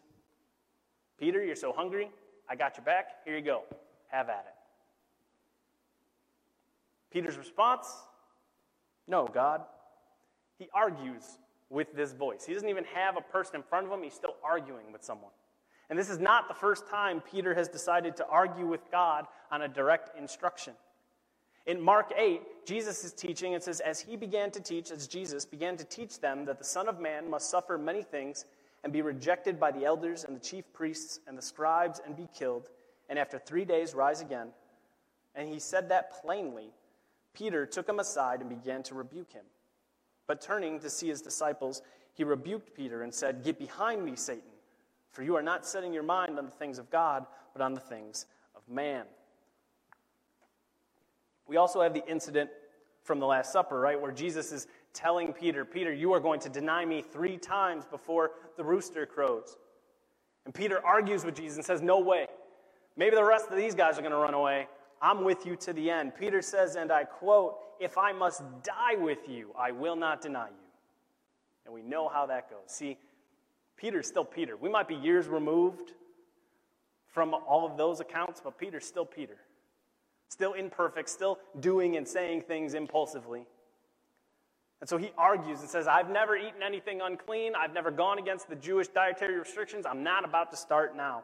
Peter, 1.19 1.43
you're 1.43 1.55
so 1.55 1.71
hungry. 1.71 2.09
I 2.49 2.55
got 2.55 2.77
your 2.77 2.85
back. 2.85 3.25
Here 3.25 3.37
you 3.37 3.43
go. 3.43 3.63
Have 4.07 4.29
at 4.29 4.45
it. 4.47 4.55
Peter's 7.11 7.37
response 7.37 7.87
no, 9.09 9.27
God. 9.27 9.61
He 10.57 10.69
argues 10.73 11.39
with 11.69 11.93
this 11.95 12.13
voice. 12.13 12.45
He 12.45 12.53
doesn't 12.53 12.69
even 12.69 12.85
have 12.95 13.17
a 13.17 13.21
person 13.21 13.57
in 13.57 13.63
front 13.63 13.87
of 13.87 13.91
him, 13.91 14.03
he's 14.03 14.13
still 14.13 14.35
arguing 14.43 14.91
with 14.91 15.03
someone. 15.03 15.31
And 15.89 15.97
this 15.97 16.09
is 16.09 16.19
not 16.19 16.47
the 16.47 16.53
first 16.53 16.87
time 16.87 17.21
Peter 17.21 17.53
has 17.55 17.67
decided 17.67 18.15
to 18.17 18.27
argue 18.27 18.67
with 18.67 18.81
God 18.91 19.25
on 19.51 19.63
a 19.63 19.67
direct 19.67 20.15
instruction. 20.17 20.73
In 21.65 21.81
Mark 21.81 22.13
8, 22.15 22.41
Jesus 22.65 23.03
is 23.03 23.11
teaching. 23.11 23.53
It 23.53 23.63
says, 23.63 23.79
As 23.79 23.99
he 23.99 24.15
began 24.15 24.51
to 24.51 24.59
teach, 24.59 24.91
as 24.91 25.07
Jesus 25.07 25.45
began 25.45 25.77
to 25.77 25.83
teach 25.83 26.19
them 26.19 26.45
that 26.45 26.59
the 26.59 26.63
Son 26.63 26.87
of 26.87 26.99
Man 26.99 27.29
must 27.29 27.49
suffer 27.49 27.77
many 27.77 28.03
things 28.03 28.45
and 28.83 28.93
be 28.93 29.01
rejected 29.01 29.59
by 29.59 29.71
the 29.71 29.83
elders 29.83 30.23
and 30.23 30.35
the 30.35 30.39
chief 30.39 30.71
priests 30.73 31.19
and 31.27 31.37
the 31.37 31.41
scribes 31.41 31.99
and 32.05 32.15
be 32.15 32.27
killed, 32.37 32.69
and 33.09 33.19
after 33.19 33.39
three 33.39 33.65
days 33.65 33.93
rise 33.93 34.21
again. 34.21 34.49
And 35.35 35.49
he 35.49 35.59
said 35.59 35.89
that 35.89 36.21
plainly 36.21 36.69
Peter 37.39 37.65
took 37.65 37.87
him 37.87 37.99
aside 37.99 38.41
and 38.41 38.49
began 38.49 38.83
to 38.83 38.93
rebuke 38.93 39.31
him. 39.31 39.45
But 40.27 40.41
turning 40.41 40.77
to 40.81 40.89
see 40.89 41.07
his 41.07 41.21
disciples, 41.21 41.81
he 42.13 42.25
rebuked 42.25 42.75
Peter 42.75 43.01
and 43.01 43.13
said, 43.13 43.43
Get 43.45 43.57
behind 43.57 44.03
me, 44.03 44.17
Satan, 44.17 44.51
for 45.11 45.23
you 45.23 45.37
are 45.37 45.41
not 45.41 45.65
setting 45.65 45.93
your 45.93 46.03
mind 46.03 46.37
on 46.37 46.43
the 46.43 46.51
things 46.51 46.77
of 46.77 46.89
God, 46.89 47.25
but 47.53 47.61
on 47.61 47.73
the 47.73 47.79
things 47.79 48.25
of 48.55 48.61
man. 48.67 49.05
We 51.47 51.55
also 51.55 51.81
have 51.81 51.93
the 51.93 52.05
incident 52.07 52.49
from 53.03 53.19
the 53.19 53.25
Last 53.25 53.53
Supper, 53.53 53.79
right, 53.79 53.99
where 53.99 54.11
Jesus 54.11 54.51
is 54.51 54.67
telling 54.93 55.31
Peter, 55.31 55.63
Peter, 55.63 55.93
you 55.93 56.11
are 56.11 56.19
going 56.19 56.41
to 56.41 56.49
deny 56.49 56.83
me 56.83 57.01
three 57.01 57.37
times 57.37 57.85
before 57.85 58.31
the 58.57 58.63
rooster 58.65 59.05
crows. 59.05 59.55
And 60.45 60.53
Peter 60.53 60.85
argues 60.85 61.23
with 61.23 61.35
Jesus 61.35 61.55
and 61.55 61.65
says, 61.65 61.81
No 61.81 61.99
way. 61.99 62.27
Maybe 62.97 63.15
the 63.15 63.23
rest 63.23 63.47
of 63.49 63.55
these 63.55 63.75
guys 63.75 63.97
are 63.97 64.01
going 64.01 64.11
to 64.11 64.17
run 64.17 64.33
away. 64.33 64.67
I'm 65.01 65.23
with 65.23 65.45
you 65.45 65.55
to 65.57 65.73
the 65.73 65.89
end. 65.89 66.13
Peter 66.15 66.41
says, 66.41 66.75
and 66.75 66.91
I 66.91 67.03
quote, 67.03 67.57
If 67.79 67.97
I 67.97 68.11
must 68.11 68.41
die 68.63 68.95
with 68.95 69.29
you, 69.29 69.51
I 69.57 69.71
will 69.71 69.95
not 69.95 70.21
deny 70.21 70.47
you. 70.47 70.55
And 71.65 71.73
we 71.73 71.81
know 71.81 72.09
how 72.09 72.25
that 72.25 72.49
goes. 72.49 72.59
See, 72.67 72.97
Peter's 73.77 74.07
still 74.07 74.25
Peter. 74.25 74.57
We 74.57 74.69
might 74.69 74.87
be 74.87 74.95
years 74.95 75.27
removed 75.27 75.93
from 77.07 77.33
all 77.33 77.65
of 77.65 77.77
those 77.77 77.99
accounts, 77.99 78.41
but 78.43 78.57
Peter's 78.57 78.85
still 78.85 79.05
Peter. 79.05 79.37
Still 80.29 80.53
imperfect, 80.53 81.09
still 81.09 81.39
doing 81.59 81.95
and 81.95 82.07
saying 82.07 82.41
things 82.41 82.73
impulsively. 82.73 83.45
And 84.81 84.89
so 84.89 84.97
he 84.97 85.11
argues 85.17 85.61
and 85.61 85.69
says, 85.69 85.87
I've 85.87 86.09
never 86.09 86.37
eaten 86.37 86.63
anything 86.65 87.01
unclean. 87.01 87.53
I've 87.55 87.73
never 87.73 87.91
gone 87.91 88.17
against 88.19 88.47
the 88.49 88.55
Jewish 88.55 88.87
dietary 88.87 89.37
restrictions. 89.37 89.85
I'm 89.85 90.03
not 90.03 90.23
about 90.23 90.51
to 90.51 90.57
start 90.57 90.95
now. 90.95 91.23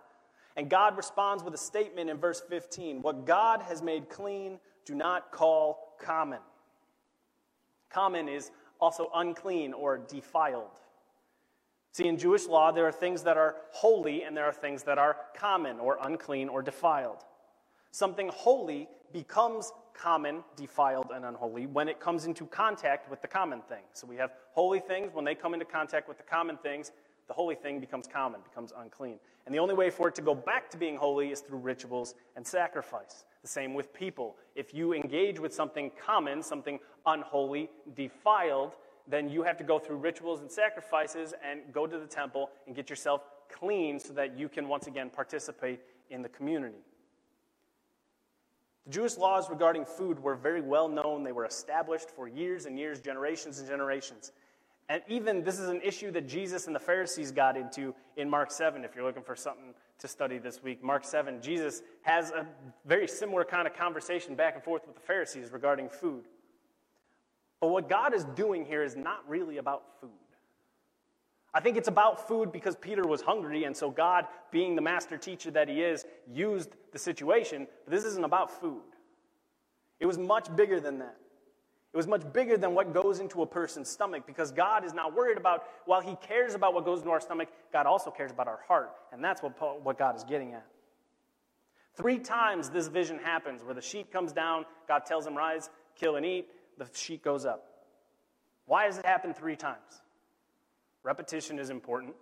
And 0.55 0.69
God 0.69 0.95
responds 0.95 1.43
with 1.43 1.53
a 1.53 1.57
statement 1.57 2.09
in 2.09 2.17
verse 2.17 2.41
15 2.49 3.01
What 3.01 3.25
God 3.25 3.61
has 3.63 3.81
made 3.81 4.09
clean, 4.09 4.59
do 4.85 4.95
not 4.95 5.31
call 5.31 5.95
common. 5.99 6.39
Common 7.89 8.27
is 8.27 8.51
also 8.79 9.09
unclean 9.13 9.73
or 9.73 9.97
defiled. 9.97 10.79
See, 11.91 12.07
in 12.07 12.17
Jewish 12.17 12.45
law, 12.45 12.71
there 12.71 12.85
are 12.85 12.91
things 12.91 13.23
that 13.23 13.37
are 13.37 13.55
holy 13.71 14.23
and 14.23 14.35
there 14.35 14.45
are 14.45 14.53
things 14.53 14.83
that 14.83 14.97
are 14.97 15.15
common 15.33 15.79
or 15.79 15.97
unclean 16.01 16.49
or 16.49 16.61
defiled. 16.61 17.23
Something 17.91 18.29
holy 18.33 18.89
becomes 19.13 19.71
common, 19.93 20.43
defiled, 20.57 21.11
and 21.15 21.23
unholy 21.23 21.67
when 21.67 21.87
it 21.87 22.01
comes 22.01 22.25
into 22.25 22.45
contact 22.47 23.09
with 23.09 23.21
the 23.21 23.29
common 23.29 23.61
thing. 23.61 23.83
So 23.93 24.05
we 24.07 24.17
have 24.17 24.31
holy 24.51 24.81
things. 24.81 25.13
When 25.13 25.23
they 25.23 25.35
come 25.35 25.53
into 25.53 25.65
contact 25.65 26.09
with 26.09 26.17
the 26.17 26.23
common 26.23 26.57
things, 26.57 26.91
the 27.27 27.33
holy 27.33 27.55
thing 27.55 27.79
becomes 27.79 28.07
common, 28.07 28.41
becomes 28.41 28.71
unclean. 28.77 29.19
And 29.45 29.53
the 29.53 29.59
only 29.59 29.75
way 29.75 29.89
for 29.89 30.07
it 30.07 30.15
to 30.15 30.21
go 30.21 30.35
back 30.35 30.69
to 30.71 30.77
being 30.77 30.95
holy 30.95 31.31
is 31.31 31.41
through 31.41 31.59
rituals 31.59 32.15
and 32.35 32.45
sacrifice. 32.45 33.25
The 33.41 33.47
same 33.47 33.73
with 33.73 33.93
people. 33.93 34.37
If 34.55 34.73
you 34.73 34.93
engage 34.93 35.39
with 35.39 35.53
something 35.53 35.91
common, 36.03 36.41
something 36.41 36.79
unholy, 37.05 37.69
defiled, 37.95 38.73
then 39.07 39.29
you 39.29 39.43
have 39.43 39.57
to 39.57 39.63
go 39.63 39.77
through 39.79 39.97
rituals 39.97 40.41
and 40.41 40.51
sacrifices 40.51 41.33
and 41.47 41.61
go 41.71 41.85
to 41.85 41.99
the 41.99 42.07
temple 42.07 42.49
and 42.65 42.75
get 42.75 42.89
yourself 42.89 43.21
clean 43.51 43.99
so 43.99 44.13
that 44.13 44.37
you 44.37 44.49
can 44.49 44.67
once 44.67 44.87
again 44.87 45.09
participate 45.09 45.79
in 46.09 46.21
the 46.21 46.29
community. 46.29 46.83
The 48.85 48.91
Jewish 48.91 49.17
laws 49.17 49.49
regarding 49.49 49.85
food 49.85 50.19
were 50.19 50.35
very 50.35 50.61
well 50.61 50.87
known. 50.87 51.23
They 51.23 51.31
were 51.31 51.45
established 51.45 52.09
for 52.09 52.27
years 52.27 52.65
and 52.65 52.77
years, 52.77 52.99
generations 52.99 53.59
and 53.59 53.67
generations. 53.67 54.31
And 54.87 55.01
even 55.07 55.43
this 55.43 55.59
is 55.59 55.69
an 55.69 55.81
issue 55.81 56.11
that 56.11 56.27
Jesus 56.27 56.67
and 56.67 56.75
the 56.75 56.79
Pharisees 56.79 57.31
got 57.31 57.57
into 57.57 57.95
in 58.17 58.29
Mark 58.29 58.51
7, 58.51 58.83
if 58.83 58.95
you're 58.95 59.05
looking 59.05 59.23
for 59.23 59.35
something 59.35 59.73
to 59.99 60.07
study 60.07 60.37
this 60.37 60.61
week. 60.61 60.83
Mark 60.83 61.03
7, 61.03 61.41
Jesus 61.41 61.81
has 62.03 62.31
a 62.31 62.45
very 62.85 63.07
similar 63.07 63.43
kind 63.43 63.67
of 63.67 63.73
conversation 63.73 64.35
back 64.35 64.53
and 64.55 64.63
forth 64.63 64.85
with 64.85 64.95
the 64.95 65.01
Pharisees 65.01 65.51
regarding 65.51 65.89
food. 65.89 66.25
But 67.61 67.69
what 67.69 67.89
God 67.89 68.13
is 68.13 68.25
doing 68.35 68.65
here 68.65 68.83
is 68.83 68.95
not 68.95 69.27
really 69.27 69.57
about 69.57 69.83
food. 69.99 70.09
I 71.51 71.61
think 71.61 71.77
it's 71.77 71.87
about 71.87 72.27
food 72.27 72.51
because 72.51 72.75
Peter 72.75 73.07
was 73.07 73.21
hungry, 73.21 73.63
and 73.63 73.75
so 73.75 73.89
God, 73.89 74.25
being 74.51 74.75
the 74.75 74.81
master 74.81 75.17
teacher 75.17 75.49
that 75.51 75.69
he 75.69 75.81
is, 75.81 76.05
used 76.31 76.75
the 76.91 76.99
situation. 76.99 77.65
But 77.85 77.91
this 77.91 78.03
isn't 78.03 78.25
about 78.25 78.51
food, 78.61 78.83
it 79.99 80.05
was 80.05 80.17
much 80.17 80.53
bigger 80.55 80.79
than 80.79 80.99
that. 80.99 81.15
It 81.95 81.97
was 81.97 82.07
much 82.07 82.33
bigger 82.33 82.57
than 82.57 82.75
what 82.75 82.93
goes 82.93 83.21
into 83.21 83.41
a 83.41 83.45
person's 83.45 83.87
stomach 83.87 84.27
because 84.27 84.51
God 84.51 84.83
is 84.83 84.93
not 84.93 85.15
worried 85.15 85.37
about, 85.37 85.63
while 85.85 86.01
He 86.01 86.17
cares 86.17 86.53
about 86.53 86.73
what 86.73 86.83
goes 86.83 86.99
into 86.99 87.11
our 87.11 87.21
stomach, 87.21 87.47
God 87.71 87.85
also 87.85 88.11
cares 88.11 88.31
about 88.31 88.49
our 88.49 88.59
heart. 88.67 88.91
And 89.13 89.23
that's 89.23 89.41
what, 89.41 89.81
what 89.81 89.97
God 89.97 90.17
is 90.17 90.25
getting 90.25 90.51
at. 90.51 90.65
Three 91.93 92.19
times 92.19 92.69
this 92.69 92.89
vision 92.89 93.17
happens 93.17 93.63
where 93.63 93.73
the 93.73 93.81
sheet 93.81 94.11
comes 94.11 94.33
down, 94.33 94.65
God 94.89 95.05
tells 95.05 95.25
him, 95.25 95.37
Rise, 95.37 95.69
kill, 95.95 96.17
and 96.17 96.25
eat. 96.25 96.49
The 96.77 96.85
sheet 96.91 97.23
goes 97.23 97.45
up. 97.45 97.65
Why 98.65 98.87
does 98.87 98.97
it 98.97 99.05
happen 99.05 99.33
three 99.33 99.55
times? 99.55 100.01
Repetition 101.01 101.59
is 101.59 101.69
important. 101.69 102.13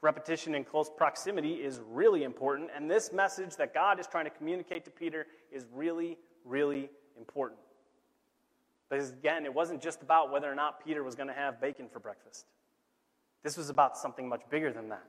Repetition 0.00 0.56
in 0.56 0.64
close 0.64 0.90
proximity 0.90 1.52
is 1.52 1.80
really 1.88 2.24
important. 2.24 2.70
And 2.74 2.90
this 2.90 3.12
message 3.12 3.54
that 3.58 3.72
God 3.72 4.00
is 4.00 4.08
trying 4.08 4.24
to 4.24 4.30
communicate 4.32 4.84
to 4.86 4.90
Peter 4.90 5.28
is 5.52 5.66
really, 5.72 6.18
really 6.44 6.90
important. 7.16 7.60
Because 8.88 9.10
again, 9.10 9.44
it 9.44 9.52
wasn't 9.52 9.82
just 9.82 10.02
about 10.02 10.30
whether 10.30 10.50
or 10.50 10.54
not 10.54 10.84
Peter 10.84 11.02
was 11.02 11.14
going 11.14 11.28
to 11.28 11.34
have 11.34 11.60
bacon 11.60 11.88
for 11.88 11.98
breakfast. 11.98 12.46
This 13.42 13.56
was 13.56 13.68
about 13.68 13.96
something 13.96 14.28
much 14.28 14.42
bigger 14.50 14.72
than 14.72 14.88
that. 14.90 15.04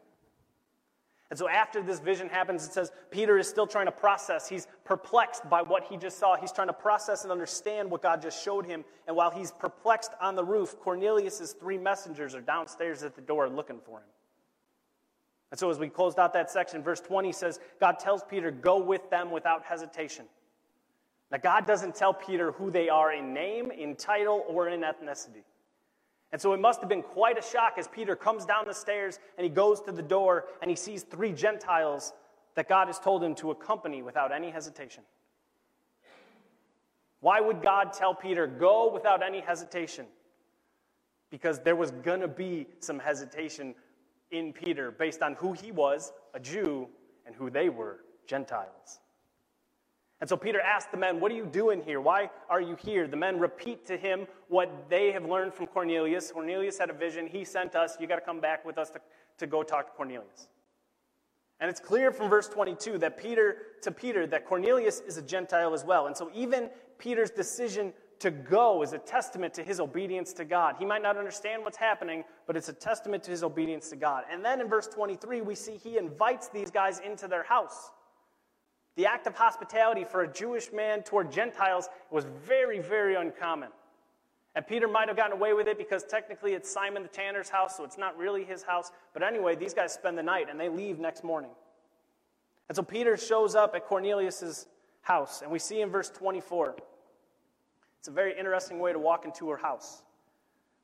And 1.29 1.37
so 1.37 1.49
after 1.49 1.83
this 1.83 1.99
vision 1.99 2.29
happens, 2.29 2.65
it 2.65 2.71
says 2.71 2.91
Peter 3.11 3.37
is 3.37 3.49
still 3.49 3.67
trying 3.67 3.87
to 3.87 3.91
process. 3.91 4.47
He's 4.47 4.67
perplexed 4.85 5.49
by 5.49 5.61
what 5.61 5.83
he 5.83 5.97
just 5.97 6.17
saw. 6.17 6.37
He's 6.37 6.53
trying 6.53 6.67
to 6.67 6.73
process 6.73 7.23
and 7.23 7.31
understand 7.31 7.91
what 7.91 8.01
God 8.01 8.21
just 8.21 8.41
showed 8.43 8.65
him. 8.65 8.85
And 9.07 9.15
while 9.15 9.29
he's 9.29 9.51
perplexed 9.51 10.11
on 10.21 10.35
the 10.35 10.43
roof, 10.43 10.77
Cornelius' 10.79 11.53
three 11.59 11.77
messengers 11.77 12.33
are 12.33 12.41
downstairs 12.41 13.03
at 13.03 13.15
the 13.15 13.21
door 13.21 13.49
looking 13.49 13.79
for 13.85 13.99
him. 13.99 14.07
And 15.51 15.59
so 15.59 15.69
as 15.69 15.79
we 15.79 15.89
closed 15.89 16.17
out 16.17 16.33
that 16.33 16.49
section, 16.49 16.81
verse 16.81 17.01
20 17.01 17.31
says, 17.33 17.59
God 17.79 17.99
tells 17.99 18.23
Peter, 18.23 18.49
Go 18.49 18.77
with 18.77 19.09
them 19.09 19.29
without 19.31 19.63
hesitation. 19.65 20.25
Now, 21.31 21.37
God 21.37 21.65
doesn't 21.65 21.95
tell 21.95 22.13
Peter 22.13 22.53
who 22.53 22.71
they 22.71 22.87
are 22.89 23.13
in 23.13 23.33
name, 23.33 23.71
in 23.71 23.95
title, 23.95 24.45
or 24.47 24.69
in 24.69 24.81
ethnicity. 24.81 25.43
And 26.31 26.41
so 26.41 26.53
it 26.53 26.59
must 26.59 26.81
have 26.81 26.89
been 26.89 27.03
quite 27.03 27.37
a 27.37 27.41
shock 27.41 27.75
as 27.77 27.87
Peter 27.87 28.15
comes 28.15 28.45
down 28.45 28.65
the 28.65 28.73
stairs 28.73 29.19
and 29.37 29.43
he 29.45 29.49
goes 29.49 29.81
to 29.81 29.91
the 29.91 30.01
door 30.01 30.45
and 30.61 30.69
he 30.69 30.75
sees 30.75 31.03
three 31.03 31.31
Gentiles 31.31 32.13
that 32.55 32.67
God 32.67 32.87
has 32.87 32.99
told 32.99 33.23
him 33.23 33.33
to 33.35 33.51
accompany 33.51 34.01
without 34.01 34.31
any 34.31 34.49
hesitation. 34.49 35.03
Why 37.21 37.39
would 37.39 37.61
God 37.61 37.93
tell 37.93 38.13
Peter, 38.13 38.45
go 38.45 38.91
without 38.91 39.23
any 39.23 39.39
hesitation? 39.39 40.05
Because 41.29 41.59
there 41.59 41.75
was 41.75 41.91
going 41.91 42.21
to 42.21 42.27
be 42.27 42.67
some 42.79 42.99
hesitation 42.99 43.73
in 44.31 44.53
Peter 44.53 44.91
based 44.91 45.21
on 45.21 45.33
who 45.33 45.53
he 45.53 45.71
was, 45.71 46.11
a 46.33 46.39
Jew, 46.39 46.87
and 47.25 47.35
who 47.35 47.49
they 47.49 47.69
were, 47.69 47.99
Gentiles. 48.27 48.99
And 50.19 50.27
so 50.27 50.35
Peter 50.35 50.59
asked 50.59 50.91
the 50.91 50.97
men, 50.97 51.19
What 51.19 51.31
are 51.31 51.35
you 51.35 51.45
doing 51.45 51.81
here? 51.81 52.01
Why 52.01 52.29
are 52.49 52.61
you 52.61 52.75
here? 52.75 53.07
The 53.07 53.17
men 53.17 53.39
repeat 53.39 53.85
to 53.87 53.97
him 53.97 54.27
what 54.47 54.89
they 54.89 55.11
have 55.11 55.25
learned 55.25 55.53
from 55.53 55.67
Cornelius. 55.67 56.31
Cornelius 56.31 56.77
had 56.77 56.89
a 56.89 56.93
vision. 56.93 57.27
He 57.27 57.43
sent 57.43 57.75
us. 57.75 57.97
You 57.99 58.07
got 58.07 58.15
to 58.15 58.21
come 58.21 58.39
back 58.39 58.65
with 58.65 58.77
us 58.77 58.89
to, 58.91 58.99
to 59.37 59.47
go 59.47 59.61
talk 59.61 59.87
to 59.87 59.91
Cornelius. 59.93 60.47
And 61.59 61.69
it's 61.69 61.79
clear 61.79 62.11
from 62.11 62.29
verse 62.29 62.47
22 62.47 62.99
that 62.99 63.17
Peter, 63.17 63.57
to 63.81 63.91
Peter, 63.91 64.27
that 64.27 64.45
Cornelius 64.45 65.01
is 65.01 65.17
a 65.17 65.21
Gentile 65.21 65.73
as 65.73 65.83
well. 65.83 66.07
And 66.07 66.15
so 66.15 66.31
even 66.33 66.69
Peter's 66.99 67.31
decision 67.31 67.93
to 68.19 68.31
go 68.31 68.81
is 68.81 68.93
a 68.93 68.97
testament 68.97 69.53
to 69.55 69.63
his 69.63 69.79
obedience 69.79 70.33
to 70.33 70.45
God. 70.45 70.75
He 70.79 70.85
might 70.85 71.03
not 71.03 71.17
understand 71.17 71.63
what's 71.63 71.77
happening, 71.77 72.23
but 72.47 72.57
it's 72.57 72.69
a 72.69 72.73
testament 72.73 73.23
to 73.23 73.31
his 73.31 73.43
obedience 73.43 73.89
to 73.89 73.95
God. 73.95 74.23
And 74.31 74.43
then 74.43 74.61
in 74.61 74.67
verse 74.67 74.87
23, 74.87 75.41
we 75.41 75.55
see 75.55 75.77
he 75.77 75.97
invites 75.97 76.47
these 76.47 76.71
guys 76.71 76.99
into 76.99 77.27
their 77.27 77.43
house. 77.43 77.91
The 78.97 79.05
act 79.05 79.27
of 79.27 79.35
hospitality 79.35 80.03
for 80.03 80.23
a 80.23 80.27
Jewish 80.27 80.73
man 80.73 81.03
toward 81.03 81.31
Gentiles 81.31 81.87
was 82.09 82.25
very, 82.45 82.79
very 82.79 83.13
uncommon. 83.13 83.69
And 84.55 84.65
Peter 84.65 84.87
might 84.87 85.07
have 85.07 85.15
gotten 85.15 85.33
away 85.33 85.53
with 85.53 85.67
it 85.67 85.77
because 85.77 86.03
technically 86.03 86.53
it's 86.53 86.67
Simon 86.67 87.03
the 87.03 87.07
tanner's 87.07 87.47
house, 87.47 87.77
so 87.77 87.83
it's 87.83 87.99
not 87.99 88.17
really 88.17 88.43
his 88.43 88.63
house. 88.63 88.91
But 89.13 89.21
anyway, 89.21 89.55
these 89.55 89.75
guys 89.75 89.93
spend 89.93 90.17
the 90.17 90.23
night 90.23 90.47
and 90.49 90.59
they 90.59 90.67
leave 90.67 90.97
next 90.97 91.23
morning. 91.23 91.51
And 92.69 92.75
so 92.75 92.81
Peter 92.81 93.15
shows 93.15 93.53
up 93.53 93.75
at 93.75 93.85
Cornelius's 93.85 94.65
house, 95.01 95.43
and 95.43 95.51
we 95.51 95.59
see 95.59 95.81
in 95.81 95.91
verse 95.91 96.09
24. 96.09 96.75
It's 97.99 98.07
a 98.07 98.11
very 98.11 98.37
interesting 98.37 98.79
way 98.79 98.93
to 98.93 98.99
walk 98.99 99.25
into 99.25 99.47
her 99.49 99.57
house. 99.57 100.01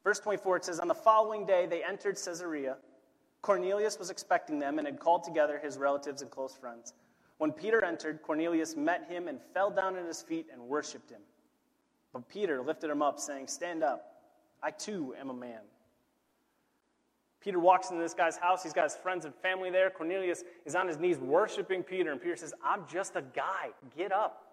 Verse 0.03 0.19
24, 0.19 0.57
it 0.57 0.65
says, 0.65 0.79
On 0.79 0.87
the 0.87 0.93
following 0.93 1.47
day 1.47 1.65
they 1.65 1.83
entered 1.83 2.19
Caesarea. 2.23 2.77
Cornelius 3.41 3.97
was 3.97 4.11
expecting 4.11 4.59
them 4.59 4.77
and 4.77 4.87
had 4.87 4.99
called 4.99 5.23
together 5.23 5.59
his 5.61 5.79
relatives 5.79 6.21
and 6.21 6.29
close 6.29 6.53
friends. 6.53 6.93
When 7.37 7.51
Peter 7.51 7.83
entered, 7.83 8.21
Cornelius 8.21 8.75
met 8.75 9.05
him 9.09 9.27
and 9.27 9.39
fell 9.53 9.69
down 9.69 9.95
at 9.95 10.05
his 10.05 10.21
feet 10.21 10.47
and 10.51 10.61
worshipped 10.61 11.09
him. 11.09 11.21
But 12.13 12.29
Peter 12.29 12.61
lifted 12.61 12.89
him 12.89 13.01
up, 13.01 13.19
saying, 13.19 13.47
Stand 13.47 13.83
up. 13.83 14.13
I 14.61 14.71
too 14.71 15.13
am 15.19 15.29
a 15.29 15.33
man. 15.33 15.59
Peter 17.41 17.59
walks 17.59 17.89
into 17.89 18.01
this 18.01 18.13
guy's 18.13 18.37
house. 18.37 18.63
He's 18.63 18.71
got 18.71 18.83
his 18.83 18.95
friends 18.95 19.25
and 19.25 19.35
family 19.35 19.69
there. 19.69 19.89
Cornelius 19.89 20.43
is 20.65 20.75
on 20.75 20.87
his 20.87 20.97
knees 20.97 21.17
worshiping 21.17 21.83
Peter, 21.83 22.11
and 22.11 22.21
Peter 22.21 22.37
says, 22.37 22.53
I'm 22.63 22.83
just 22.89 23.17
a 23.17 23.21
guy. 23.21 23.71
Get 23.97 24.13
up. 24.13 24.43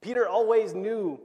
Peter 0.00 0.26
always 0.26 0.72
knew 0.72 1.20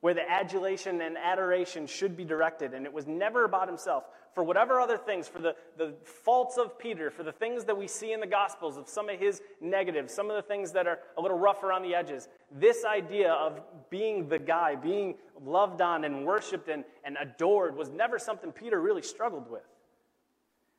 where 0.00 0.14
the 0.14 0.28
adulation 0.28 1.02
and 1.02 1.16
adoration 1.18 1.86
should 1.86 2.16
be 2.16 2.24
directed, 2.24 2.72
and 2.72 2.86
it 2.86 2.92
was 2.92 3.06
never 3.06 3.44
about 3.44 3.68
himself. 3.68 4.04
For 4.34 4.42
whatever 4.44 4.80
other 4.80 4.96
things, 4.96 5.28
for 5.28 5.40
the, 5.40 5.54
the 5.76 5.94
faults 6.04 6.56
of 6.56 6.78
Peter, 6.78 7.10
for 7.10 7.22
the 7.22 7.32
things 7.32 7.64
that 7.64 7.76
we 7.76 7.86
see 7.86 8.12
in 8.12 8.20
the 8.20 8.26
Gospels, 8.26 8.76
of 8.76 8.88
some 8.88 9.08
of 9.10 9.18
his 9.18 9.42
negatives, 9.60 10.14
some 10.14 10.30
of 10.30 10.36
the 10.36 10.42
things 10.42 10.72
that 10.72 10.86
are 10.86 11.00
a 11.18 11.20
little 11.20 11.38
rough 11.38 11.62
around 11.62 11.82
the 11.82 11.94
edges, 11.94 12.28
this 12.50 12.84
idea 12.84 13.32
of 13.32 13.60
being 13.90 14.28
the 14.28 14.38
guy, 14.38 14.74
being 14.74 15.16
loved 15.44 15.82
on 15.82 16.04
and 16.04 16.24
worshiped 16.24 16.68
and, 16.68 16.84
and 17.04 17.16
adored, 17.20 17.76
was 17.76 17.90
never 17.90 18.18
something 18.18 18.52
Peter 18.52 18.80
really 18.80 19.02
struggled 19.02 19.50
with. 19.50 19.66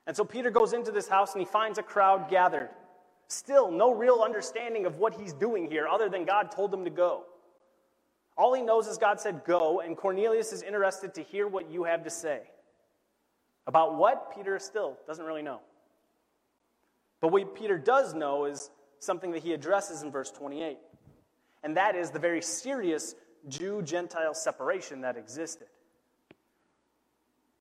And 0.07 0.17
so 0.17 0.23
Peter 0.23 0.49
goes 0.49 0.73
into 0.73 0.91
this 0.91 1.07
house 1.07 1.33
and 1.33 1.41
he 1.41 1.45
finds 1.45 1.77
a 1.77 1.83
crowd 1.83 2.29
gathered. 2.29 2.69
Still, 3.27 3.69
no 3.71 3.93
real 3.93 4.21
understanding 4.25 4.85
of 4.85 4.97
what 4.97 5.13
he's 5.13 5.33
doing 5.33 5.69
here, 5.69 5.87
other 5.87 6.09
than 6.09 6.25
God 6.25 6.51
told 6.51 6.73
him 6.73 6.83
to 6.85 6.89
go. 6.89 7.25
All 8.41 8.55
he 8.55 8.63
knows 8.63 8.87
is 8.87 8.97
God 8.97 9.19
said, 9.19 9.43
Go, 9.45 9.81
and 9.81 9.95
Cornelius 9.95 10.51
is 10.51 10.63
interested 10.63 11.13
to 11.13 11.21
hear 11.21 11.47
what 11.47 11.69
you 11.69 11.83
have 11.83 12.03
to 12.05 12.09
say. 12.09 12.41
About 13.67 13.97
what? 13.97 14.35
Peter 14.35 14.57
still 14.57 14.97
doesn't 15.05 15.23
really 15.23 15.43
know. 15.43 15.59
But 17.19 17.27
what 17.27 17.53
Peter 17.53 17.77
does 17.77 18.15
know 18.15 18.45
is 18.45 18.71
something 18.97 19.29
that 19.33 19.43
he 19.43 19.53
addresses 19.53 20.01
in 20.01 20.09
verse 20.09 20.31
28, 20.31 20.79
and 21.63 21.77
that 21.77 21.95
is 21.95 22.09
the 22.09 22.17
very 22.17 22.41
serious 22.41 23.13
Jew 23.47 23.83
Gentile 23.83 24.33
separation 24.33 25.01
that 25.01 25.17
existed. 25.17 25.67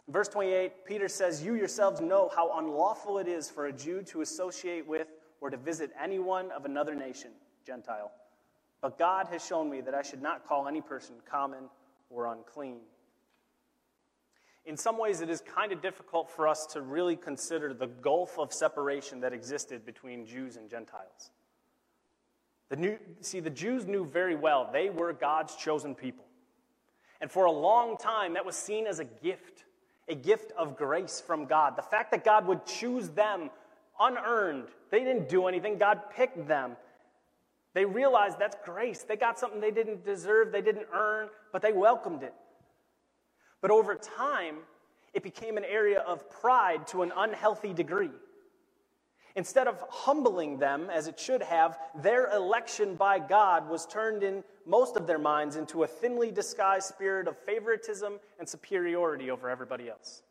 verse 0.09 0.29
28, 0.29 0.87
Peter 0.87 1.09
says, 1.09 1.45
You 1.45 1.57
yourselves 1.57 2.01
know 2.01 2.31
how 2.35 2.59
unlawful 2.59 3.19
it 3.19 3.29
is 3.29 3.51
for 3.51 3.67
a 3.67 3.73
Jew 3.73 4.01
to 4.05 4.23
associate 4.23 4.87
with 4.87 5.09
or 5.43 5.51
to 5.51 5.59
visit 5.59 5.91
anyone 6.03 6.51
of 6.53 6.65
another 6.65 6.95
nation, 6.95 7.33
Gentile. 7.67 8.13
But 8.81 8.99
God 8.99 9.29
has 9.29 9.45
shown 9.45 9.69
me 9.69 9.81
that 9.83 9.95
I 9.95 10.03
should 10.03 10.23
not 10.23 10.47
call 10.47 10.67
any 10.67 10.81
person 10.81 11.17
common 11.31 11.65
or 12.09 12.27
unclean. 12.27 12.81
In 14.65 14.77
some 14.77 14.99
ways, 14.99 15.21
it 15.21 15.31
is 15.31 15.41
kind 15.41 15.73
of 15.73 15.81
difficult 15.81 16.31
for 16.31 16.47
us 16.47 16.67
to 16.67 16.81
really 16.81 17.17
consider 17.17 17.73
the 17.73 17.87
gulf 17.87 18.39
of 18.39 18.53
separation 18.53 19.21
that 19.21 19.33
existed 19.33 19.85
between 19.85 20.27
Jews 20.27 20.57
and 20.57 20.69
Gentiles. 20.69 21.31
The 22.69 22.77
new, 22.77 22.99
see, 23.21 23.41
the 23.41 23.51
Jews 23.51 23.87
knew 23.87 24.05
very 24.05 24.37
well 24.37 24.71
they 24.73 24.91
were 24.91 25.13
God's 25.13 25.57
chosen 25.57 25.95
people. 25.95 26.25
And 27.21 27.31
for 27.31 27.47
a 27.47 27.51
long 27.51 27.97
time, 27.97 28.35
that 28.35 28.47
was 28.47 28.57
seen 28.57 28.87
as 28.87 28.99
a 28.99 29.05
gift, 29.05 29.65
a 30.09 30.15
gift 30.15 30.53
of 30.57 30.77
grace 30.77 31.23
from 31.27 31.47
God. 31.47 31.77
The 31.77 31.83
fact 31.83 32.13
that 32.13 32.25
God 32.25 32.47
would 32.47 32.65
choose 32.65 33.09
them 33.11 33.51
unearned, 33.99 34.69
they 34.91 35.01
didn't 35.01 35.29
do 35.29 35.47
anything, 35.47 35.79
God 35.79 36.01
picked 36.15 36.47
them 36.47 36.77
they 37.75 37.85
realized 37.85 38.39
that's 38.39 38.57
grace. 38.65 39.03
They 39.03 39.17
got 39.17 39.39
something 39.39 39.61
they 39.61 39.71
didn't 39.71 40.05
deserve, 40.05 40.53
they 40.53 40.63
didn't 40.63 40.87
earn, 40.93 41.29
but 41.53 41.63
they 41.63 41.73
welcomed 41.73 42.23
it. 42.23 42.35
But 43.61 43.71
over 43.71 43.95
time, 43.95 44.57
it 45.13 45.23
became 45.23 45.57
an 45.57 45.65
area 45.65 46.01
of 46.01 46.29
pride 46.31 46.87
to 46.89 47.03
an 47.03 47.13
unhealthy 47.17 47.73
degree. 47.73 48.11
Instead 49.37 49.69
of 49.69 49.83
humbling 49.89 50.59
them 50.59 50.91
as 50.91 51.07
it 51.07 51.19
should 51.19 51.43
have, 51.43 51.79
their 52.03 52.31
election 52.31 52.97
by 52.97 53.19
God 53.19 53.69
was 53.69 53.87
turned 53.87 54.23
in 54.25 54.43
most 54.67 54.97
of 54.97 55.07
their 55.07 55.19
minds 55.19 55.57
into 55.57 55.85
a 55.85 55.87
thinly 55.87 56.33
disguised 56.33 56.89
spirit 56.89 57.29
of 57.29 57.39
favoritism 57.39 58.19
and 58.39 58.49
superiority 58.49 59.31
over 59.31 59.49
everybody 59.49 59.89
else. 59.89 60.23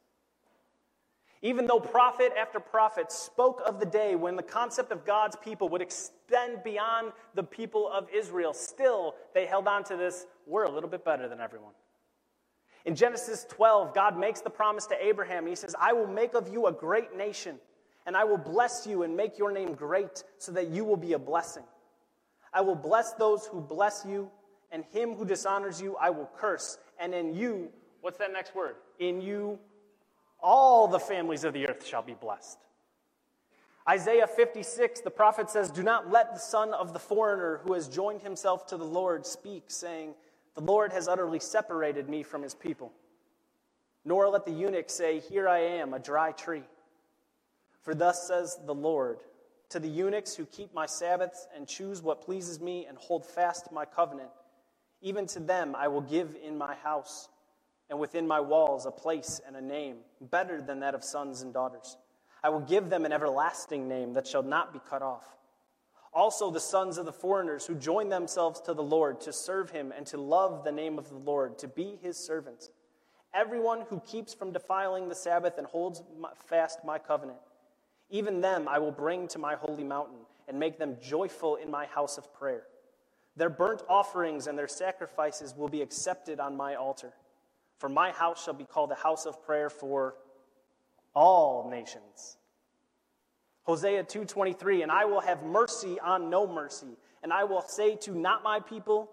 Even 1.42 1.68
though 1.68 1.80
prophet 1.80 2.34
after 2.38 2.60
prophet 2.60 3.12
spoke 3.12 3.62
of 3.66 3.80
the 3.80 3.86
day 3.86 4.16
when 4.16 4.36
the 4.36 4.44
concept 4.44 4.92
of 4.92 5.06
God's 5.06 5.38
people 5.38 5.70
would 5.70 5.82
extend 5.82 6.64
beyond 6.64 7.14
the 7.34 7.44
people 7.44 7.90
of 7.90 8.10
Israel, 8.14 8.54
still 8.54 9.16
they 9.34 9.46
held 9.46 9.68
on 9.68 9.86
to 9.86 9.96
this 9.96 10.26
we're 10.46 10.66
a 10.66 10.72
little 10.72 10.90
bit 10.90 11.06
better 11.06 11.30
than 11.30 11.40
everyone. 11.40 11.74
In 12.86 12.96
Genesis 12.96 13.46
12, 13.50 13.94
God 13.94 14.18
makes 14.18 14.42
the 14.42 14.50
promise 14.50 14.86
to 14.88 15.06
Abraham. 15.06 15.46
He 15.46 15.56
says, 15.56 15.76
I 15.80 15.94
will 15.94 16.08
make 16.08 16.34
of 16.34 16.52
you 16.52 16.68
a 16.68 16.72
great 16.72 17.16
nation, 17.16 17.58
and 18.06 18.18
I 18.18 18.24
will 18.24 18.38
bless 18.38 18.86
you 18.88 19.04
and 19.04 19.16
make 19.16 19.38
your 19.38 19.52
name 19.52 19.74
great 19.74 20.24
so 20.40 20.52
that 20.54 20.70
you 20.70 20.84
will 20.84 20.98
be 20.98 21.14
a 21.14 21.20
blessing. 21.20 21.64
I 22.54 22.62
will 22.62 22.76
bless 22.76 23.14
those 23.14 23.46
who 23.46 23.62
bless 23.62 24.06
you, 24.08 24.30
and 24.72 24.84
him 24.92 25.14
who 25.14 25.26
dishonors 25.26 25.82
you 25.82 25.96
I 25.98 26.10
will 26.10 26.30
curse. 26.36 26.78
And 27.00 27.14
in 27.14 27.34
you, 27.34 27.70
what's 28.02 28.18
that 28.18 28.34
next 28.34 28.56
word? 28.56 28.76
In 29.00 29.22
you 29.22 29.60
all 30.42 30.88
the 30.88 31.00
families 31.00 31.44
of 31.44 31.54
the 31.54 31.68
earth 31.68 31.86
shall 31.86 32.02
be 32.02 32.14
blessed. 32.14 32.58
Isaiah 33.88 34.28
56, 34.28 35.02
the 35.02 35.10
prophet 35.10 35.50
says, 35.50 35.72
Do 35.72 35.82
not 35.82 36.12
let 36.12 36.34
the 36.34 36.40
son 36.40 36.74
of 36.74 36.94
the 36.94 37.00
foreigner 37.00 37.62
who 37.64 37.74
has 37.74 37.88
joined 37.88 38.22
himself 38.22 38.68
to 38.68 38.78
the 38.78 38.86
Lord 38.86 39.26
speak, 39.26 39.66
saying, 39.68 40.14
The 40.56 40.62
Lord 40.62 40.94
has 40.94 41.08
utterly 41.08 41.40
separated 41.40 42.08
me 42.08 42.22
from 42.24 42.44
his 42.44 42.54
people. 42.54 42.92
Nor 44.06 44.30
let 44.30 44.46
the 44.46 44.52
eunuch 44.52 44.90
say, 44.90 45.20
Here 45.20 45.50
I 45.50 45.60
am, 45.60 45.94
a 45.94 46.00
dry 46.00 46.32
tree. 46.32 46.64
For 47.82 47.96
thus 47.96 48.28
says 48.28 48.60
the 48.66 48.76
Lord 48.76 49.20
to 49.70 49.80
the 49.80 49.88
eunuchs 49.88 50.36
who 50.36 50.46
keep 50.46 50.74
my 50.74 50.86
Sabbaths 50.86 51.48
and 51.56 51.68
choose 51.68 52.02
what 52.02 52.22
pleases 52.22 52.60
me 52.60 52.86
and 52.88 52.98
hold 52.98 53.26
fast 53.26 53.72
my 53.72 53.86
covenant, 53.86 54.30
even 55.02 55.26
to 55.28 55.40
them 55.40 55.76
I 55.76 55.88
will 55.88 56.02
give 56.02 56.36
in 56.44 56.58
my 56.58 56.76
house 56.76 57.30
and 57.90 58.00
within 58.00 58.28
my 58.28 58.40
walls 58.40 58.86
a 58.86 58.92
place 58.92 59.42
and 59.46 59.56
a 59.56 59.62
name, 59.62 59.98
better 60.22 60.62
than 60.62 60.80
that 60.82 60.96
of 60.96 61.04
sons 61.04 61.42
and 61.42 61.54
daughters. 61.54 61.98
I 62.44 62.50
will 62.50 62.62
give 62.62 62.90
them 62.90 63.06
an 63.06 63.12
everlasting 63.12 63.88
name 63.88 64.14
that 64.14 64.28
shall 64.28 64.44
not 64.44 64.72
be 64.72 64.80
cut 64.90 65.02
off. 65.02 65.26
Also, 66.14 66.50
the 66.50 66.60
sons 66.60 66.98
of 66.98 67.06
the 67.06 67.14
foreigners 67.14 67.66
who 67.66 67.76
join 67.76 68.10
themselves 68.10 68.62
to 68.62 68.74
the 68.74 68.84
Lord 68.84 69.22
to 69.22 69.34
serve 69.34 69.70
him 69.70 69.94
and 69.96 70.06
to 70.08 70.18
love 70.18 70.64
the 70.64 70.72
name 70.72 70.98
of 70.98 71.10
the 71.10 71.18
Lord, 71.18 71.60
to 71.60 71.68
be 71.68 72.00
his 72.02 72.18
servants. 72.18 72.70
Everyone 73.34 73.82
who 73.90 74.00
keeps 74.00 74.34
from 74.34 74.52
defiling 74.52 75.08
the 75.08 75.16
Sabbath 75.16 75.58
and 75.58 75.68
holds 75.68 76.02
fast 76.48 76.80
my 76.84 76.98
covenant, 76.98 77.38
even 78.10 78.42
them 78.42 78.68
I 78.68 78.80
will 78.80 78.92
bring 78.92 79.28
to 79.30 79.40
my 79.40 79.56
holy 79.56 79.84
mountain 79.84 80.18
and 80.48 80.60
make 80.60 80.80
them 80.80 80.98
joyful 81.00 81.58
in 81.58 81.70
my 81.70 81.86
house 81.86 82.18
of 82.18 82.34
prayer. 82.34 82.64
Their 83.36 83.52
burnt 83.52 83.84
offerings 83.88 84.48
and 84.48 84.58
their 84.58 84.68
sacrifices 84.68 85.54
will 85.56 85.70
be 85.70 85.84
accepted 85.84 86.40
on 86.40 86.58
my 86.58 86.74
altar. 86.74 87.14
For 87.80 87.90
my 87.90 88.12
house 88.12 88.44
shall 88.44 88.54
be 88.54 88.66
called 88.66 88.92
a 88.92 88.96
house 88.96 89.26
of 89.26 89.44
prayer 89.44 89.70
for 89.70 90.16
all 91.16 91.70
nations. 91.70 92.38
Hosea 93.64 94.04
2:23 94.04 94.84
and 94.84 94.92
I 94.92 95.06
will 95.06 95.22
have 95.22 95.44
mercy 95.44 96.00
on 96.00 96.30
no 96.30 96.46
mercy 96.46 96.98
and 97.24 97.32
I 97.32 97.44
will 97.46 97.62
say 97.62 97.96
to 97.98 98.16
not 98.16 98.44
my 98.44 98.60
people 98.60 99.10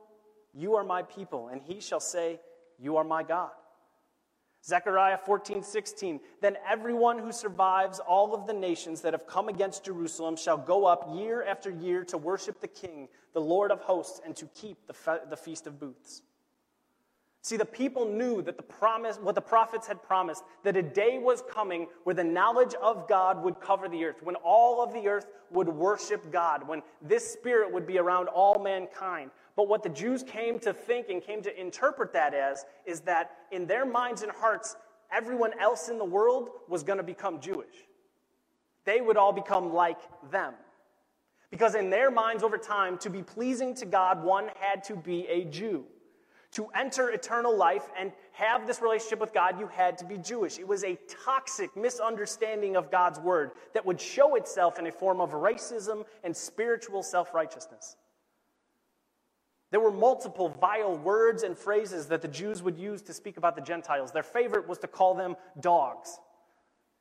you 0.53 0.75
are 0.75 0.85
my 0.85 1.03
people 1.03 1.49
and 1.49 1.63
he 1.63 1.81
shall 1.81 2.01
say 2.01 2.41
you 2.79 2.97
are 2.97 3.05
my 3.05 3.23
God. 3.23 3.51
Zechariah 4.65 5.19
14, 5.19 5.63
16. 5.63 6.21
Then 6.41 6.57
everyone 6.69 7.19
who 7.19 7.31
survives 7.31 8.01
all 8.01 8.35
of 8.35 8.49
the 8.49 8.53
nations 8.53 9.01
that 9.03 9.13
have 9.13 9.27
come 9.27 9.49
against 9.49 9.85
Jerusalem 9.85 10.35
shall 10.37 10.57
go 10.59 10.87
up 10.87 11.09
year 11.15 11.45
after 11.45 11.71
year 11.71 12.05
to 12.07 12.19
worship 12.19 12.61
the 12.61 12.67
King, 12.67 13.09
the 13.33 13.41
Lord 13.41 13.71
of 13.71 13.81
hosts, 13.83 14.21
and 14.25 14.35
to 14.37 14.47
keep 14.47 14.89
the, 14.89 14.93
fe- 14.93 15.21
the 15.31 15.37
Feast 15.37 15.69
of 15.69 15.79
Booths. 15.79 16.23
See, 17.47 17.57
the 17.57 17.65
people 17.65 18.07
knew 18.07 18.43
that 18.43 18.57
the 18.57 18.65
promise, 18.65 19.21
what 19.23 19.37
the 19.37 19.41
prophets 19.41 19.87
had 19.87 20.03
promised, 20.03 20.43
that 20.65 20.77
a 20.77 20.83
day 20.83 21.19
was 21.19 21.45
coming 21.49 21.87
where 22.03 22.13
the 22.13 22.25
knowledge 22.25 22.75
of 22.83 23.07
God 23.07 23.41
would 23.45 23.61
cover 23.61 23.89
the 23.89 24.05
earth, 24.05 24.17
when 24.21 24.35
all 24.35 24.83
of 24.83 24.93
the 24.93 25.07
earth 25.07 25.29
would 25.53 25.69
worship 25.69 26.33
God, 26.33 26.67
when 26.67 26.83
this 27.01 27.25
spirit 27.25 27.73
would 27.73 27.87
be 27.87 27.99
around 27.99 28.27
all 28.27 28.61
mankind. 28.61 29.31
But 29.55 29.69
what 29.69 29.85
the 29.85 29.91
Jews 29.91 30.25
came 30.25 30.59
to 30.59 30.73
think 30.73 31.09
and 31.09 31.23
came 31.23 31.41
to 31.43 31.61
interpret 31.61 32.13
that 32.15 32.35
as 32.35 32.65
is 32.85 33.03
that 33.03 33.31
in 33.53 33.69
their 33.69 33.87
minds 33.87 34.23
and 34.23 34.33
hearts, 34.33 34.75
everyone 35.13 35.53
else 35.61 35.89
in 35.89 35.99
the 35.99 36.05
world 36.05 36.51
was 36.67 36.83
going 36.83 36.99
to 36.99 37.05
become 37.05 37.41
Jewish. 37.41 37.77
They 38.85 39.01
would 39.01 39.17
all 39.17 39.33
become 39.33 39.73
like 39.73 40.01
them. 40.33 40.55
Because 41.53 41.77
in 41.77 41.91
their 41.91 42.11
minds 42.11 42.43
over 42.43 42.59
time, 42.59 42.99
to 42.99 43.09
be 43.09 43.23
pleasing 43.23 43.73
to 43.77 43.87
God, 43.87 44.25
one 44.25 44.51
had 44.59 44.83
to 44.83 44.97
be 44.97 45.29
a 45.29 45.45
Jew. 45.45 45.85
To 46.57 46.69
enter 46.75 47.11
eternal 47.11 47.55
life 47.55 47.91
and 47.99 48.13
have 48.33 48.67
this 48.67 48.81
relationship 48.81 49.21
with 49.21 49.35
God, 49.35 49.61
you 49.61 49.67
had 49.67 49.99
to 49.99 50.07
be 50.07 50.17
Jewish. 50.17 50.59
It 50.59 50.67
was 50.67 50.85
a 50.85 50.99
toxic 51.07 51.77
misunderstanding 51.77 52.77
of 52.77 52.91
God's 52.91 53.21
word 53.21 53.51
that 53.75 53.85
would 53.85 54.01
show 54.01 54.37
itself 54.37 54.79
in 54.79 54.87
a 54.87 54.91
form 54.91 55.21
of 55.21 55.33
racism 55.33 56.07
and 56.25 56.35
spiritual 56.35 57.03
self 57.03 57.35
righteousness. 57.35 57.97
There 59.71 59.81
were 59.81 59.91
multiple 59.91 60.49
vile 60.49 60.97
words 60.97 61.43
and 61.43 61.59
phrases 61.59 62.07
that 62.07 62.23
the 62.23 62.29
Jews 62.29 62.63
would 62.63 62.79
use 62.79 63.03
to 63.03 63.13
speak 63.13 63.37
about 63.37 63.55
the 63.55 63.61
Gentiles. 63.61 64.11
Their 64.11 64.23
favorite 64.23 64.67
was 64.67 64.79
to 64.79 64.87
call 64.87 65.15
them 65.15 65.37
dogs. 65.61 66.19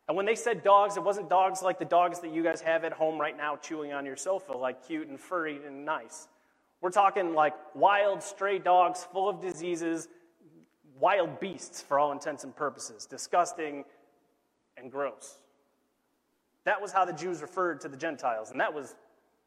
And 0.09 0.17
when 0.17 0.25
they 0.25 0.35
said 0.35 0.63
dogs, 0.63 0.97
it 0.97 1.03
wasn't 1.03 1.29
dogs 1.29 1.61
like 1.61 1.79
the 1.79 1.85
dogs 1.85 2.19
that 2.19 2.33
you 2.33 2.43
guys 2.43 2.59
have 2.59 2.83
at 2.83 2.91
home 2.91 3.17
right 3.21 3.37
now 3.37 3.55
chewing 3.55 3.93
on 3.93 4.05
your 4.05 4.17
sofa, 4.17 4.51
like 4.51 4.85
cute 4.85 5.07
and 5.07 5.17
furry 5.17 5.61
and 5.65 5.85
nice. 5.85 6.27
We're 6.85 6.91
talking 6.91 7.33
like 7.33 7.55
wild, 7.73 8.21
stray 8.21 8.59
dogs 8.59 9.07
full 9.11 9.27
of 9.27 9.41
diseases, 9.41 10.07
wild 10.99 11.39
beasts 11.39 11.81
for 11.81 11.97
all 11.97 12.11
intents 12.11 12.43
and 12.43 12.55
purposes, 12.55 13.07
disgusting 13.07 13.85
and 14.77 14.91
gross. 14.91 15.39
That 16.63 16.79
was 16.79 16.91
how 16.91 17.03
the 17.03 17.11
Jews 17.11 17.41
referred 17.41 17.81
to 17.81 17.87
the 17.89 17.97
Gentiles, 17.97 18.51
and 18.51 18.59
that 18.59 18.71
was 18.71 18.93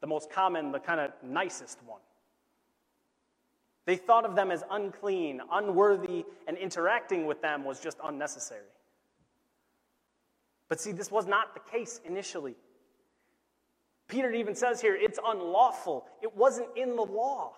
the 0.01 0.07
most 0.07 0.29
common, 0.29 0.73
the 0.73 0.81
kind 0.81 0.99
of 0.99 1.11
nicest 1.23 1.79
one. 1.85 2.01
They 3.85 3.95
thought 3.95 4.25
of 4.25 4.35
them 4.35 4.51
as 4.51 4.65
unclean, 4.69 5.39
unworthy, 5.49 6.25
and 6.45 6.57
interacting 6.57 7.25
with 7.25 7.41
them 7.41 7.63
was 7.63 7.79
just 7.79 7.99
unnecessary. 8.03 8.67
But 10.67 10.81
see, 10.81 10.91
this 10.91 11.09
was 11.09 11.25
not 11.25 11.53
the 11.53 11.61
case 11.71 12.01
initially. 12.03 12.55
Peter 14.09 14.31
even 14.33 14.55
says 14.55 14.81
here 14.81 14.97
it's 14.99 15.19
unlawful, 15.25 16.05
it 16.21 16.35
wasn't 16.35 16.67
in 16.75 16.97
the 16.97 17.01
law. 17.01 17.53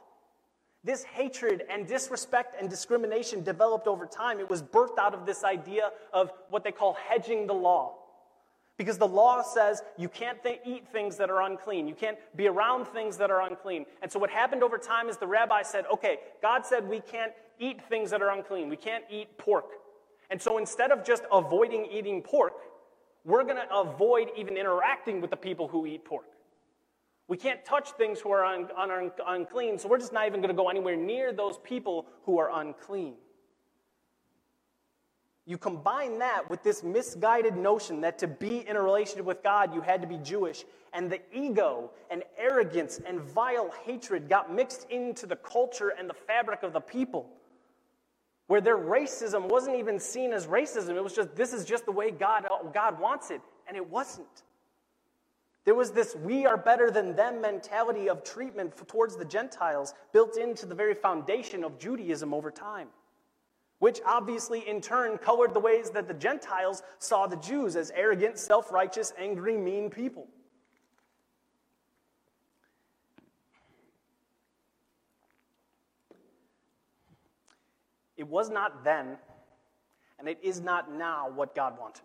This 0.83 1.03
hatred 1.03 1.63
and 1.69 1.87
disrespect 1.87 2.55
and 2.59 2.69
discrimination 2.69 3.43
developed 3.43 3.87
over 3.87 4.05
time. 4.05 4.39
It 4.39 4.49
was 4.49 4.63
birthed 4.63 4.97
out 4.97 5.13
of 5.13 5.25
this 5.25 5.43
idea 5.43 5.91
of 6.11 6.31
what 6.49 6.63
they 6.63 6.71
call 6.71 6.97
hedging 7.07 7.45
the 7.45 7.53
law. 7.53 7.97
Because 8.77 8.97
the 8.97 9.07
law 9.07 9.43
says 9.43 9.83
you 9.95 10.09
can't 10.09 10.41
th- 10.41 10.59
eat 10.65 10.87
things 10.91 11.17
that 11.17 11.29
are 11.29 11.43
unclean. 11.43 11.87
You 11.87 11.93
can't 11.93 12.17
be 12.35 12.47
around 12.47 12.87
things 12.87 13.15
that 13.17 13.29
are 13.29 13.41
unclean. 13.47 13.85
And 14.01 14.11
so 14.11 14.17
what 14.17 14.31
happened 14.31 14.63
over 14.63 14.79
time 14.79 15.07
is 15.07 15.17
the 15.17 15.27
rabbi 15.27 15.61
said, 15.61 15.85
okay, 15.93 16.17
God 16.41 16.65
said 16.65 16.89
we 16.89 16.99
can't 16.99 17.31
eat 17.59 17.79
things 17.87 18.09
that 18.09 18.23
are 18.23 18.31
unclean. 18.31 18.67
We 18.67 18.77
can't 18.77 19.03
eat 19.07 19.37
pork. 19.37 19.67
And 20.31 20.41
so 20.41 20.57
instead 20.57 20.89
of 20.91 21.05
just 21.05 21.21
avoiding 21.31 21.85
eating 21.91 22.23
pork, 22.23 22.53
we're 23.23 23.43
going 23.43 23.57
to 23.57 23.71
avoid 23.75 24.29
even 24.35 24.57
interacting 24.57 25.21
with 25.21 25.29
the 25.29 25.37
people 25.37 25.67
who 25.67 25.85
eat 25.85 26.03
pork. 26.03 26.25
We 27.31 27.37
can't 27.37 27.63
touch 27.63 27.91
things 27.91 28.19
who 28.19 28.29
are 28.31 28.43
un- 28.43 28.67
un- 28.77 29.11
unclean, 29.25 29.79
so 29.79 29.87
we're 29.87 29.99
just 29.99 30.11
not 30.11 30.27
even 30.27 30.41
going 30.41 30.53
to 30.53 30.53
go 30.53 30.67
anywhere 30.67 30.97
near 30.97 31.31
those 31.31 31.57
people 31.63 32.05
who 32.25 32.37
are 32.39 32.51
unclean. 32.53 33.13
You 35.45 35.57
combine 35.57 36.19
that 36.19 36.49
with 36.49 36.61
this 36.61 36.83
misguided 36.83 37.55
notion 37.55 38.01
that 38.01 38.17
to 38.17 38.27
be 38.27 38.67
in 38.67 38.75
a 38.75 38.81
relationship 38.81 39.23
with 39.23 39.41
God, 39.43 39.73
you 39.73 39.79
had 39.79 40.01
to 40.01 40.09
be 40.09 40.17
Jewish, 40.17 40.65
and 40.91 41.09
the 41.09 41.21
ego 41.33 41.91
and 42.09 42.21
arrogance 42.37 42.99
and 43.07 43.21
vile 43.21 43.73
hatred 43.85 44.27
got 44.27 44.53
mixed 44.53 44.89
into 44.89 45.25
the 45.25 45.37
culture 45.37 45.93
and 45.97 46.09
the 46.09 46.13
fabric 46.13 46.63
of 46.63 46.73
the 46.73 46.81
people 46.81 47.29
where 48.47 48.59
their 48.59 48.77
racism 48.77 49.47
wasn't 49.47 49.77
even 49.77 50.01
seen 50.01 50.33
as 50.33 50.47
racism. 50.47 50.97
It 50.97 51.01
was 51.01 51.15
just, 51.15 51.33
this 51.37 51.53
is 51.53 51.63
just 51.63 51.85
the 51.85 51.93
way 51.93 52.11
God, 52.11 52.45
God 52.73 52.99
wants 52.99 53.31
it. 53.31 53.39
And 53.69 53.77
it 53.77 53.89
wasn't. 53.89 54.43
There 55.63 55.75
was 55.75 55.91
this 55.91 56.15
we 56.15 56.45
are 56.45 56.57
better 56.57 56.89
than 56.89 57.15
them 57.15 57.41
mentality 57.41 58.09
of 58.09 58.23
treatment 58.23 58.75
towards 58.87 59.15
the 59.15 59.25
Gentiles 59.25 59.93
built 60.11 60.37
into 60.37 60.65
the 60.65 60.75
very 60.75 60.95
foundation 60.95 61.63
of 61.63 61.77
Judaism 61.77 62.33
over 62.33 62.49
time, 62.49 62.87
which 63.79 64.01
obviously 64.05 64.67
in 64.67 64.81
turn 64.81 65.17
colored 65.19 65.53
the 65.53 65.59
ways 65.59 65.91
that 65.91 66.07
the 66.07 66.13
Gentiles 66.15 66.81
saw 66.97 67.27
the 67.27 67.37
Jews 67.37 67.75
as 67.75 67.91
arrogant, 67.91 68.39
self 68.39 68.71
righteous, 68.71 69.13
angry, 69.19 69.55
mean 69.55 69.89
people. 69.89 70.27
It 78.17 78.27
was 78.27 78.49
not 78.49 78.83
then, 78.83 79.17
and 80.19 80.27
it 80.27 80.37
is 80.43 80.59
not 80.61 80.91
now 80.91 81.29
what 81.29 81.55
God 81.55 81.79
wanted. 81.79 82.03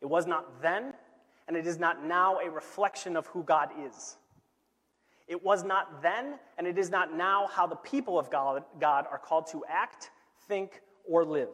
It 0.00 0.06
was 0.06 0.26
not 0.26 0.62
then, 0.62 0.94
and 1.48 1.56
it 1.56 1.66
is 1.66 1.78
not 1.78 2.04
now 2.04 2.38
a 2.38 2.50
reflection 2.50 3.16
of 3.16 3.26
who 3.28 3.42
God 3.42 3.70
is. 3.86 4.16
It 5.26 5.42
was 5.42 5.64
not 5.64 6.02
then, 6.02 6.38
and 6.58 6.66
it 6.66 6.78
is 6.78 6.90
not 6.90 7.16
now 7.16 7.48
how 7.52 7.66
the 7.66 7.76
people 7.76 8.18
of 8.18 8.30
God, 8.30 8.64
God 8.80 9.06
are 9.10 9.18
called 9.18 9.46
to 9.48 9.64
act, 9.68 10.10
think, 10.48 10.82
or 11.08 11.24
live. 11.24 11.48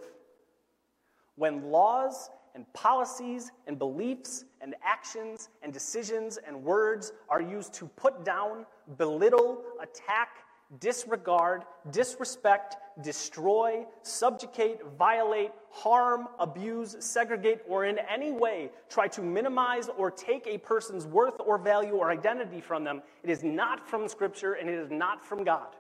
When 1.37 1.71
laws 1.71 2.31
and 2.55 2.71
policies 2.73 3.53
and 3.67 3.79
beliefs 3.79 4.45
and 4.61 4.75
actions 4.85 5.51
and 5.63 5.73
decisions 5.73 6.39
and 6.45 6.63
words 6.65 7.13
are 7.29 7.41
used 7.41 7.73
to 7.75 7.87
put 7.87 8.25
down, 8.25 8.67
belittle, 8.99 9.63
attack, 9.81 10.45
disregard, 10.79 11.65
disrespect, 11.91 12.77
destroy, 13.03 13.85
subjugate, 14.03 14.81
violate, 14.97 15.51
harm, 15.71 16.29
abuse, 16.39 16.97
segregate, 17.01 17.61
or 17.69 17.85
in 17.85 17.99
any 18.09 18.31
way 18.31 18.71
try 18.89 19.09
to 19.09 19.23
minimize 19.23 19.89
or 19.97 20.11
take 20.11 20.47
a 20.47 20.59
person's 20.59 21.07
worth 21.07 21.41
or 21.41 21.59
value 21.59 21.93
or 21.93 22.11
identity 22.11 22.61
from 22.61 22.85
them, 22.85 23.03
it 23.23 23.31
is 23.31 23.43
not 23.43 23.89
from 23.89 24.07
Scripture 24.09 24.55
and 24.55 24.69
it 24.69 24.79
is 24.79 24.91
not 24.91 25.25
from 25.25 25.45
God. 25.45 25.77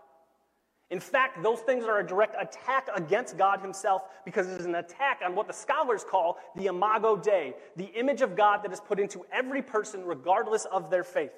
In 0.90 0.98
fact, 0.98 1.40
those 1.40 1.60
things 1.60 1.84
are 1.84 2.00
a 2.00 2.06
direct 2.06 2.34
attack 2.40 2.88
against 2.96 3.38
God 3.38 3.60
Himself 3.60 4.02
because 4.24 4.48
it 4.48 4.60
is 4.60 4.66
an 4.66 4.74
attack 4.74 5.20
on 5.24 5.36
what 5.36 5.46
the 5.46 5.52
scholars 5.52 6.04
call 6.08 6.38
the 6.56 6.66
imago 6.66 7.16
Dei, 7.16 7.54
the 7.76 7.84
image 7.84 8.22
of 8.22 8.34
God 8.34 8.64
that 8.64 8.72
is 8.72 8.80
put 8.80 8.98
into 8.98 9.24
every 9.32 9.62
person 9.62 10.04
regardless 10.04 10.64
of 10.64 10.90
their 10.90 11.04
faith. 11.04 11.30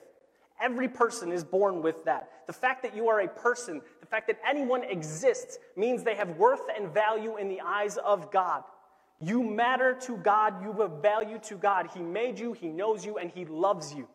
Every 0.63 0.89
person 0.89 1.33
is 1.33 1.43
born 1.43 1.83
with 1.83 2.05
that. 2.05 2.47
The 2.47 2.53
fact 2.53 2.83
that 2.85 2.95
you 2.97 3.09
are 3.09 3.21
a 3.21 3.29
person, 3.29 3.83
the 4.01 4.07
fact 4.07 4.29
that 4.29 4.39
anyone 4.49 4.85
exists, 4.85 5.59
means 5.77 6.05
they 6.05 6.15
have 6.15 6.37
worth 6.39 6.63
and 6.75 6.89
value 6.89 7.37
in 7.37 7.49
the 7.49 7.61
eyes 7.61 7.99
of 7.99 8.31
God. 8.31 8.63
You 9.21 9.43
matter 9.43 9.95
to 10.03 10.17
God, 10.19 10.63
you 10.63 10.73
have 10.75 11.03
value 11.03 11.39
to 11.45 11.57
God. 11.57 11.89
He 11.93 12.01
made 12.01 12.39
you, 12.39 12.53
He 12.53 12.69
knows 12.69 13.05
you, 13.05 13.19
and 13.19 13.31
He 13.31 13.45
loves 13.45 13.93
you. 13.93 14.09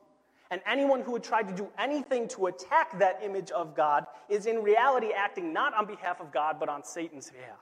And 0.50 0.62
anyone 0.66 1.02
who 1.02 1.12
would 1.12 1.24
try 1.24 1.44
to 1.44 1.54
do 1.54 1.68
anything 1.78 2.30
to 2.30 2.46
attack 2.48 2.98
that 3.00 3.20
image 3.22 3.52
of 3.52 3.76
God 3.76 4.06
is 4.30 4.46
in 4.46 4.64
reality 4.64 5.12
acting 5.16 5.52
not 5.52 5.74
on 5.74 5.86
behalf 5.86 6.22
of 6.22 6.32
God, 6.32 6.58
but 6.60 6.70
on 6.70 6.84
Satan's 6.84 7.30
behalf. 7.30 7.60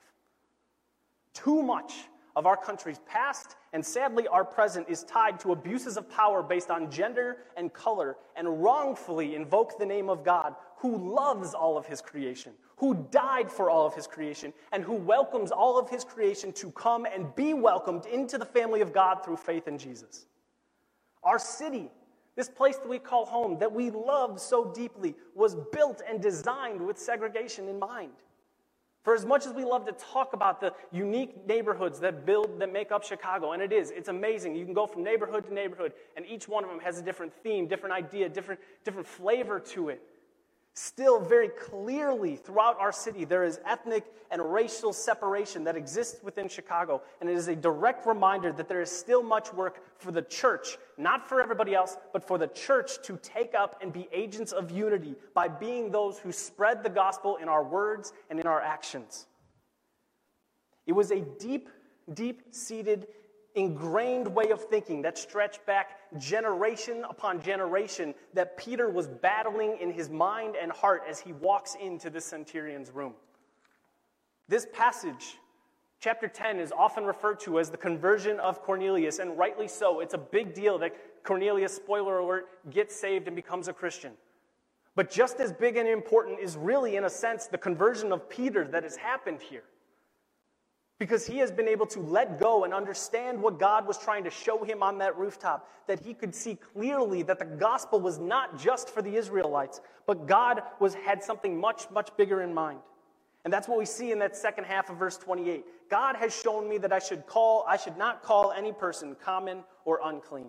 Too 1.33 1.63
much 1.63 2.05
of 2.35 2.45
our 2.45 2.57
country's 2.57 2.99
past 3.07 3.55
and 3.73 3.85
sadly 3.85 4.27
our 4.27 4.43
present 4.43 4.87
is 4.89 5.03
tied 5.03 5.39
to 5.39 5.51
abuses 5.51 5.97
of 5.97 6.09
power 6.09 6.43
based 6.43 6.69
on 6.69 6.91
gender 6.91 7.37
and 7.55 7.73
color 7.73 8.17
and 8.35 8.61
wrongfully 8.61 9.35
invoke 9.35 9.77
the 9.77 9.85
name 9.85 10.09
of 10.09 10.23
God 10.23 10.55
who 10.77 11.13
loves 11.13 11.53
all 11.53 11.77
of 11.77 11.85
his 11.85 12.01
creation, 12.01 12.53
who 12.77 13.07
died 13.09 13.51
for 13.51 13.69
all 13.69 13.85
of 13.85 13.95
his 13.95 14.07
creation, 14.07 14.53
and 14.71 14.83
who 14.83 14.93
welcomes 14.93 15.51
all 15.51 15.79
of 15.79 15.89
his 15.89 16.03
creation 16.03 16.51
to 16.53 16.69
come 16.71 17.05
and 17.05 17.33
be 17.35 17.53
welcomed 17.53 18.05
into 18.05 18.37
the 18.37 18.45
family 18.45 18.81
of 18.81 18.93
God 18.93 19.23
through 19.23 19.37
faith 19.37 19.67
in 19.67 19.77
Jesus. 19.77 20.25
Our 21.23 21.39
city, 21.39 21.89
this 22.35 22.49
place 22.49 22.77
that 22.77 22.89
we 22.89 22.99
call 22.99 23.25
home, 23.25 23.57
that 23.59 23.71
we 23.71 23.89
love 23.89 24.39
so 24.39 24.71
deeply, 24.73 25.15
was 25.33 25.55
built 25.71 26.01
and 26.07 26.21
designed 26.21 26.85
with 26.85 26.99
segregation 26.99 27.67
in 27.67 27.79
mind. 27.79 28.11
For 29.05 29.13
as 29.13 29.23
much 29.23 29.45
as 29.45 29.53
we 29.53 29.63
love 29.63 29.85
to 29.85 29.91
talk 29.91 30.33
about 30.33 30.59
the 30.59 30.73
unique 30.91 31.45
neighborhoods 31.47 31.99
that 31.99 32.25
build, 32.25 32.59
that 32.59 32.73
make 32.73 32.91
up 32.91 33.03
Chicago, 33.03 33.51
and 33.51 33.61
it 33.61 33.71
is, 33.71 33.91
it's 33.91 34.09
amazing. 34.09 34.55
You 34.55 34.65
can 34.65 34.73
go 34.73 34.87
from 34.87 35.03
neighborhood 35.03 35.45
to 35.45 35.53
neighborhood, 35.53 35.93
and 36.17 36.25
each 36.25 36.47
one 36.47 36.63
of 36.63 36.71
them 36.71 36.79
has 36.79 36.97
a 36.97 37.03
different 37.03 37.31
theme, 37.43 37.67
different 37.67 37.93
idea, 37.93 38.27
different, 38.27 38.59
different 38.83 39.07
flavor 39.07 39.59
to 39.59 39.89
it. 39.89 40.01
Still, 40.77 41.21
very 41.21 41.47
clearly 41.47 42.35
throughout 42.35 42.77
our 42.81 42.91
city, 42.91 43.23
there 43.23 43.45
is 43.45 43.61
ethnic 43.65 44.03
and 44.29 44.41
racial 44.41 44.91
separation 44.91 45.63
that 45.63 45.77
exists 45.77 46.21
within 46.21 46.49
Chicago. 46.49 47.01
And 47.21 47.29
it 47.29 47.37
is 47.37 47.47
a 47.47 47.55
direct 47.55 48.05
reminder 48.05 48.51
that 48.51 48.67
there 48.67 48.81
is 48.81 48.91
still 48.91 49.23
much 49.23 49.53
work 49.53 49.81
for 49.97 50.11
the 50.11 50.21
church, 50.23 50.77
not 50.97 51.29
for 51.29 51.41
everybody 51.41 51.73
else, 51.73 51.95
but 52.11 52.27
for 52.27 52.37
the 52.37 52.47
church 52.47 53.01
to 53.03 53.17
take 53.23 53.55
up 53.55 53.79
and 53.81 53.93
be 53.93 54.09
agents 54.11 54.51
of 54.51 54.69
unity 54.69 55.15
by 55.33 55.47
being 55.47 55.91
those 55.91 56.19
who 56.19 56.33
spread 56.33 56.83
the 56.83 56.89
gospel 56.89 57.37
in 57.37 57.47
our 57.47 57.63
words 57.63 58.11
and 58.29 58.37
in 58.37 58.45
our 58.45 58.61
actions. 58.61 59.27
It 60.85 60.93
was 60.93 61.09
a 61.09 61.21
deep, 61.21 61.69
deep 62.13 62.53
seated 62.53 63.07
ingrained 63.55 64.27
way 64.27 64.51
of 64.51 64.61
thinking 64.61 65.01
that 65.01 65.17
stretched 65.17 65.65
back 65.65 65.97
generation 66.19 67.03
upon 67.09 67.41
generation 67.41 68.13
that 68.33 68.57
Peter 68.57 68.89
was 68.89 69.07
battling 69.07 69.77
in 69.79 69.91
his 69.91 70.09
mind 70.09 70.55
and 70.61 70.71
heart 70.71 71.03
as 71.09 71.19
he 71.19 71.33
walks 71.33 71.75
into 71.81 72.09
the 72.09 72.21
centurion's 72.21 72.91
room. 72.91 73.13
This 74.47 74.67
passage, 74.73 75.37
chapter 75.99 76.27
10, 76.27 76.59
is 76.59 76.71
often 76.71 77.05
referred 77.05 77.39
to 77.41 77.59
as 77.59 77.69
the 77.69 77.77
conversion 77.77 78.39
of 78.39 78.61
Cornelius, 78.61 79.19
and 79.19 79.37
rightly 79.37 79.67
so. 79.67 80.01
It's 80.01 80.13
a 80.13 80.19
big 80.19 80.53
deal 80.53 80.77
that 80.79 81.23
Cornelius, 81.23 81.73
spoiler 81.73 82.19
alert, 82.19 82.47
gets 82.69 82.95
saved 82.95 83.27
and 83.27 83.35
becomes 83.35 83.67
a 83.67 83.73
Christian. 83.73 84.11
But 84.95 85.09
just 85.09 85.39
as 85.39 85.51
big 85.51 85.77
and 85.77 85.87
important 85.87 86.39
is 86.39 86.55
really, 86.57 86.95
in 86.95 87.05
a 87.05 87.09
sense, 87.09 87.47
the 87.47 87.57
conversion 87.57 88.11
of 88.11 88.29
Peter 88.29 88.65
that 88.67 88.83
has 88.83 88.95
happened 88.95 89.41
here 89.41 89.63
because 90.97 91.27
he 91.27 91.37
has 91.39 91.51
been 91.51 91.67
able 91.67 91.85
to 91.87 91.99
let 91.99 92.39
go 92.39 92.63
and 92.63 92.73
understand 92.73 93.41
what 93.41 93.59
God 93.59 93.85
was 93.85 93.97
trying 93.97 94.23
to 94.23 94.29
show 94.29 94.63
him 94.63 94.81
on 94.81 94.97
that 94.99 95.17
rooftop, 95.17 95.69
that 95.87 95.99
he 95.99 96.13
could 96.13 96.33
see 96.33 96.55
clearly 96.55 97.21
that 97.23 97.37
the 97.37 97.45
gospel 97.45 97.99
was 97.99 98.17
not 98.17 98.57
just 98.57 98.89
for 98.89 99.01
the 99.01 99.15
Israelites, 99.15 99.81
but 100.07 100.25
God 100.25 100.63
was, 100.79 100.95
had 100.95 101.21
something 101.21 101.59
much, 101.59 101.89
much 101.91 102.15
bigger 102.15 102.41
in 102.41 102.53
mind. 102.53 102.79
And 103.43 103.53
that's 103.53 103.67
what 103.67 103.77
we 103.77 103.85
see 103.85 104.11
in 104.11 104.19
that 104.19 104.35
second 104.35 104.63
half 104.63 104.89
of 104.89 104.97
verse 104.97 105.17
28. 105.17 105.65
God 105.89 106.15
has 106.15 106.35
shown 106.35 106.67
me 106.67 106.77
that 106.79 106.93
I 106.93 106.99
should 106.99 107.27
call, 107.27 107.65
I 107.67 107.77
should 107.77 107.97
not 107.97 108.23
call 108.23 108.51
any 108.51 108.71
person 108.71 109.15
common 109.21 109.63
or 109.83 109.99
unclean. 110.03 110.47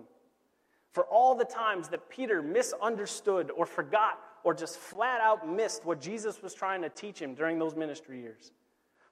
For 0.92 1.04
all 1.06 1.34
the 1.34 1.44
times 1.44 1.88
that 1.88 2.08
Peter 2.08 2.40
misunderstood 2.40 3.50
or 3.50 3.66
forgot 3.66 4.18
or 4.44 4.54
just 4.54 4.78
flat 4.78 5.20
out 5.20 5.46
missed 5.46 5.84
what 5.84 6.00
Jesus 6.00 6.40
was 6.40 6.54
trying 6.54 6.80
to 6.82 6.88
teach 6.88 7.18
him 7.20 7.34
during 7.34 7.58
those 7.58 7.74
ministry 7.74 8.20
years. 8.20 8.52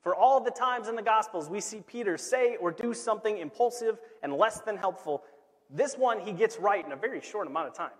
For 0.04 0.14
all 0.14 0.38
the 0.38 0.50
times 0.50 0.86
in 0.86 0.94
the 0.94 1.02
Gospels 1.02 1.50
we 1.50 1.60
see 1.60 1.80
Peter 1.80 2.16
say 2.16 2.56
or 2.60 2.70
do 2.70 2.94
something 2.94 3.38
impulsive 3.38 3.98
and 4.22 4.34
less 4.34 4.60
than 4.60 4.76
helpful, 4.76 5.24
this 5.70 5.96
one 5.96 6.20
he 6.20 6.32
gets 6.32 6.58
right 6.58 6.84
in 6.84 6.92
a 6.92 6.96
very 6.96 7.20
short 7.20 7.48
amount 7.48 7.68
of 7.68 7.74
time. 7.74 7.90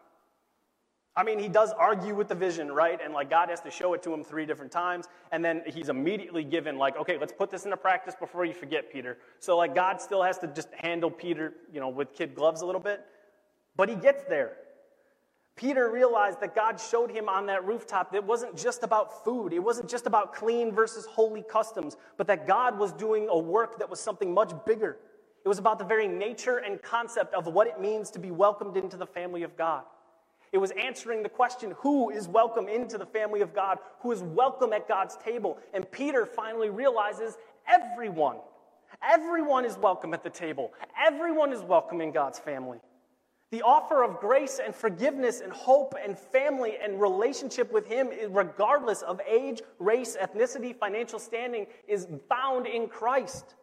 I 1.17 1.23
mean, 1.23 1.39
he 1.39 1.49
does 1.49 1.73
argue 1.73 2.15
with 2.15 2.29
the 2.29 2.35
vision, 2.35 2.71
right? 2.73 2.99
And 3.03 3.15
like 3.15 3.31
God 3.31 3.49
has 3.49 3.61
to 3.63 3.71
show 3.71 3.95
it 3.95 4.03
to 4.03 4.13
him 4.13 4.25
three 4.25 4.47
different 4.47 4.73
times. 4.73 5.07
And 5.31 5.45
then 5.45 5.63
he's 5.67 5.89
immediately 5.89 6.45
given, 6.45 6.77
like, 6.77 6.97
okay, 6.97 7.19
let's 7.19 7.33
put 7.33 7.51
this 7.51 7.65
into 7.65 7.77
practice 7.77 8.15
before 8.19 8.45
you 8.45 8.53
forget, 8.53 8.93
Peter. 8.93 9.19
So, 9.39 9.57
like, 9.57 9.75
God 9.75 10.01
still 10.01 10.23
has 10.23 10.39
to 10.39 10.49
just 10.49 10.69
handle 10.75 11.11
Peter, 11.11 11.55
you 11.73 11.79
know, 11.81 11.89
with 11.89 12.15
kid 12.15 12.35
gloves 12.35 12.63
a 12.63 12.67
little 12.67 12.81
bit. 12.81 13.05
But 13.77 13.89
he 13.89 13.95
gets 13.95 14.25
there. 14.25 14.57
Peter 15.57 15.89
realized 15.89 16.41
that 16.41 16.55
God 16.55 16.81
showed 16.81 17.11
him 17.11 17.29
on 17.29 17.47
that 17.47 17.65
rooftop 17.65 18.11
that 18.11 18.19
it 18.19 18.25
wasn't 18.25 18.57
just 18.57 18.83
about 18.83 19.25
food, 19.25 19.53
it 19.53 19.61
wasn't 19.61 19.89
just 19.89 20.07
about 20.07 20.35
clean 20.35 20.73
versus 20.73 21.07
holy 21.07 21.43
customs, 21.43 21.97
but 22.17 22.27
that 22.27 22.47
God 22.47 22.77
was 22.79 22.93
doing 22.93 23.29
a 23.31 23.39
work 23.39 23.79
that 23.79 23.89
was 23.89 24.01
something 24.01 24.35
much 24.35 24.53
bigger. 24.67 24.97
It 25.45 25.49
was 25.49 25.59
about 25.59 25.79
the 25.79 25.85
very 25.85 26.09
nature 26.09 26.59
and 26.59 26.83
concept 26.83 27.35
of 27.35 27.47
what 27.47 27.67
it 27.69 27.81
means 27.81 28.11
to 28.13 28.19
be 28.19 28.33
welcomed 28.33 28.77
into 28.77 28.97
the 28.97 29.07
family 29.07 29.43
of 29.45 29.57
God. 29.57 29.85
It 30.53 30.59
was 30.59 30.73
answering 30.73 31.23
the 31.23 31.29
question 31.29 31.75
who 31.79 32.11
is 32.11 32.29
welcome 32.29 32.69
into 32.69 32.97
the 32.97 33.07
family 33.07 33.41
of 33.41 33.55
God? 33.55 33.79
Who 34.01 34.13
is 34.13 34.23
welcome 34.23 34.73
at 34.73 34.89
God's 34.89 35.17
table? 35.17 35.59
And 35.73 35.89
Peter 35.91 36.27
finally 36.27 36.71
realizes 36.71 37.37
everyone. 37.67 38.37
Everyone 39.03 39.65
is 39.65 39.77
welcome 39.77 40.15
at 40.15 40.23
the 40.23 40.31
table. 40.31 40.73
Everyone 41.05 41.53
is 41.53 41.61
welcome 41.63 42.01
in 42.01 42.13
God's 42.13 42.39
family. 42.39 42.79
The 43.55 43.63
offer 43.63 44.03
of 44.03 44.19
grace 44.19 44.59
and 44.59 44.75
forgiveness 44.75 45.41
and 45.41 45.53
hope 45.53 45.95
and 46.03 46.19
family 46.19 46.73
and 46.83 47.01
relationship 47.01 47.71
with 47.73 47.87
Him, 47.87 48.11
regardless 48.31 49.03
of 49.03 49.21
age, 49.29 49.63
race, 49.79 50.17
ethnicity, 50.21 50.75
financial 50.77 51.21
standing, 51.21 51.69
is 51.87 52.09
found 52.29 52.67
in 52.67 52.89
Christ. 52.89 53.55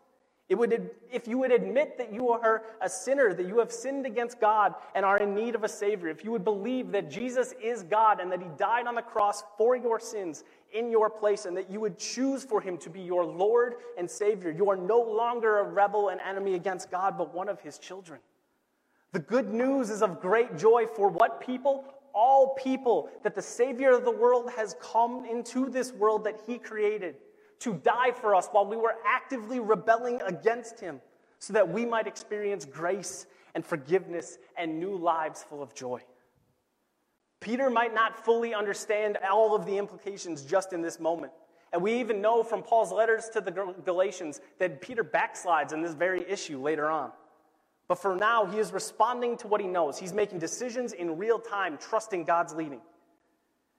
It 0.47 0.55
would, 0.55 0.91
if 1.11 1.27
you 1.27 1.37
would 1.39 1.51
admit 1.51 1.97
that 1.97 2.13
you 2.13 2.29
are 2.29 2.63
a 2.81 2.87
sinner, 2.87 3.33
that 3.33 3.45
you 3.45 3.59
have 3.59 3.69
sinned 3.69 4.05
against 4.05 4.39
God 4.39 4.75
and 4.95 5.03
are 5.03 5.17
in 5.17 5.35
need 5.35 5.55
of 5.55 5.65
a 5.65 5.69
Savior, 5.69 6.07
if 6.07 6.23
you 6.23 6.31
would 6.31 6.45
believe 6.45 6.93
that 6.93 7.11
Jesus 7.11 7.53
is 7.61 7.83
God 7.83 8.21
and 8.21 8.31
that 8.31 8.41
He 8.41 8.47
died 8.57 8.87
on 8.87 8.95
the 8.95 9.01
cross 9.01 9.43
for 9.57 9.75
your 9.75 9.99
sins 9.99 10.45
in 10.71 10.89
your 10.89 11.09
place, 11.09 11.45
and 11.45 11.57
that 11.57 11.69
you 11.69 11.81
would 11.81 11.99
choose 11.99 12.45
for 12.45 12.61
Him 12.61 12.77
to 12.77 12.89
be 12.89 13.01
your 13.01 13.25
Lord 13.25 13.75
and 13.97 14.09
Savior, 14.09 14.51
you 14.51 14.69
are 14.69 14.77
no 14.77 15.01
longer 15.01 15.59
a 15.59 15.63
rebel 15.63 16.07
and 16.07 16.21
enemy 16.21 16.53
against 16.53 16.89
God, 16.89 17.17
but 17.17 17.33
one 17.33 17.49
of 17.49 17.59
His 17.59 17.77
children. 17.77 18.21
The 19.11 19.19
good 19.19 19.53
news 19.53 19.89
is 19.89 20.01
of 20.01 20.21
great 20.21 20.57
joy 20.57 20.85
for 20.87 21.09
what 21.09 21.41
people? 21.41 21.85
All 22.13 22.55
people, 22.55 23.09
that 23.23 23.35
the 23.35 23.41
Savior 23.41 23.91
of 23.91 24.03
the 24.03 24.11
world 24.11 24.51
has 24.55 24.75
come 24.81 25.25
into 25.25 25.69
this 25.69 25.91
world 25.93 26.23
that 26.25 26.41
He 26.45 26.57
created 26.57 27.15
to 27.59 27.73
die 27.73 28.11
for 28.11 28.35
us 28.35 28.47
while 28.51 28.65
we 28.65 28.75
were 28.75 28.95
actively 29.05 29.59
rebelling 29.59 30.21
against 30.25 30.79
Him, 30.79 30.99
so 31.39 31.53
that 31.53 31.67
we 31.67 31.85
might 31.85 32.07
experience 32.07 32.65
grace 32.65 33.27
and 33.55 33.65
forgiveness 33.65 34.37
and 34.57 34.79
new 34.79 34.95
lives 34.95 35.43
full 35.43 35.61
of 35.61 35.73
joy. 35.73 36.01
Peter 37.39 37.69
might 37.69 37.93
not 37.93 38.23
fully 38.23 38.53
understand 38.53 39.17
all 39.29 39.55
of 39.55 39.65
the 39.65 39.77
implications 39.77 40.43
just 40.43 40.73
in 40.73 40.81
this 40.81 40.99
moment. 40.99 41.31
And 41.73 41.81
we 41.81 41.93
even 41.99 42.21
know 42.21 42.43
from 42.43 42.61
Paul's 42.61 42.91
letters 42.91 43.29
to 43.29 43.41
the 43.41 43.51
Galatians 43.51 44.41
that 44.59 44.81
Peter 44.81 45.03
backslides 45.03 45.73
in 45.73 45.81
this 45.81 45.93
very 45.93 46.29
issue 46.29 46.61
later 46.61 46.89
on. 46.89 47.11
But 47.91 47.99
for 47.99 48.15
now, 48.15 48.45
he 48.45 48.57
is 48.57 48.71
responding 48.71 49.35
to 49.39 49.49
what 49.49 49.59
he 49.59 49.67
knows. 49.67 49.99
He's 49.99 50.13
making 50.13 50.39
decisions 50.39 50.93
in 50.93 51.17
real 51.17 51.37
time, 51.37 51.77
trusting 51.77 52.23
God's 52.23 52.53
leading. 52.53 52.79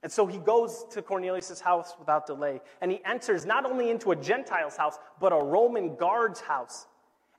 And 0.03 0.13
so 0.13 0.27
he 0.27 0.37
goes 0.37 0.85
to 0.91 1.01
Cornelius' 1.01 1.63
house 1.63 1.95
without 1.99 2.27
delay. 2.27 2.61
And 2.83 2.91
he 2.91 3.01
enters 3.07 3.47
not 3.47 3.65
only 3.65 3.89
into 3.89 4.11
a 4.11 4.17
Gentile's 4.17 4.77
house, 4.77 4.99
but 5.19 5.33
a 5.33 5.43
Roman 5.43 5.97
guard's 5.97 6.41
house. 6.41 6.87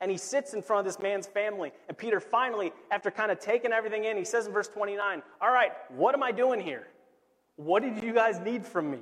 And 0.01 0.09
he 0.09 0.17
sits 0.17 0.55
in 0.55 0.63
front 0.63 0.79
of 0.79 0.91
this 0.91 0.99
man's 0.99 1.27
family. 1.27 1.71
And 1.89 1.95
Peter 1.95 2.19
finally, 2.19 2.73
after 2.89 3.11
kind 3.11 3.31
of 3.31 3.39
taking 3.39 3.71
everything 3.71 4.05
in, 4.05 4.17
he 4.17 4.25
says 4.25 4.47
in 4.47 4.51
verse 4.51 4.67
29, 4.67 5.21
All 5.41 5.51
right, 5.51 5.73
what 5.89 6.15
am 6.15 6.23
I 6.23 6.31
doing 6.31 6.59
here? 6.59 6.87
What 7.55 7.83
did 7.83 8.03
you 8.03 8.15
guys 8.15 8.39
need 8.39 8.65
from 8.65 8.89
me? 8.89 9.01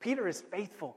Peter 0.00 0.26
is 0.26 0.40
faithful. 0.40 0.96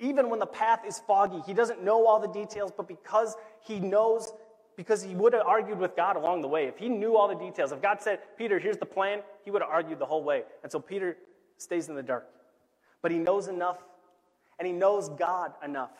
Even 0.00 0.30
when 0.30 0.38
the 0.38 0.46
path 0.46 0.84
is 0.86 1.00
foggy, 1.00 1.40
he 1.44 1.52
doesn't 1.52 1.82
know 1.82 2.06
all 2.06 2.20
the 2.20 2.28
details, 2.28 2.70
but 2.76 2.86
because 2.86 3.34
he 3.62 3.80
knows, 3.80 4.32
because 4.76 5.02
he 5.02 5.14
would 5.14 5.32
have 5.32 5.46
argued 5.46 5.78
with 5.78 5.96
God 5.96 6.16
along 6.16 6.40
the 6.40 6.48
way. 6.48 6.66
If 6.66 6.78
he 6.78 6.88
knew 6.88 7.16
all 7.16 7.28
the 7.28 7.34
details, 7.34 7.72
if 7.72 7.82
God 7.82 8.00
said, 8.00 8.20
Peter, 8.36 8.58
here's 8.58 8.76
the 8.76 8.86
plan, 8.86 9.20
he 9.44 9.50
would 9.50 9.62
have 9.62 9.70
argued 9.70 9.98
the 9.98 10.06
whole 10.06 10.22
way. 10.22 10.44
And 10.62 10.70
so 10.70 10.78
Peter 10.78 11.16
stays 11.56 11.88
in 11.88 11.94
the 11.94 12.02
dark. 12.02 12.26
But 13.02 13.10
he 13.10 13.18
knows 13.18 13.48
enough, 13.48 13.78
and 14.58 14.66
he 14.66 14.72
knows 14.72 15.08
God 15.10 15.52
enough. 15.64 15.92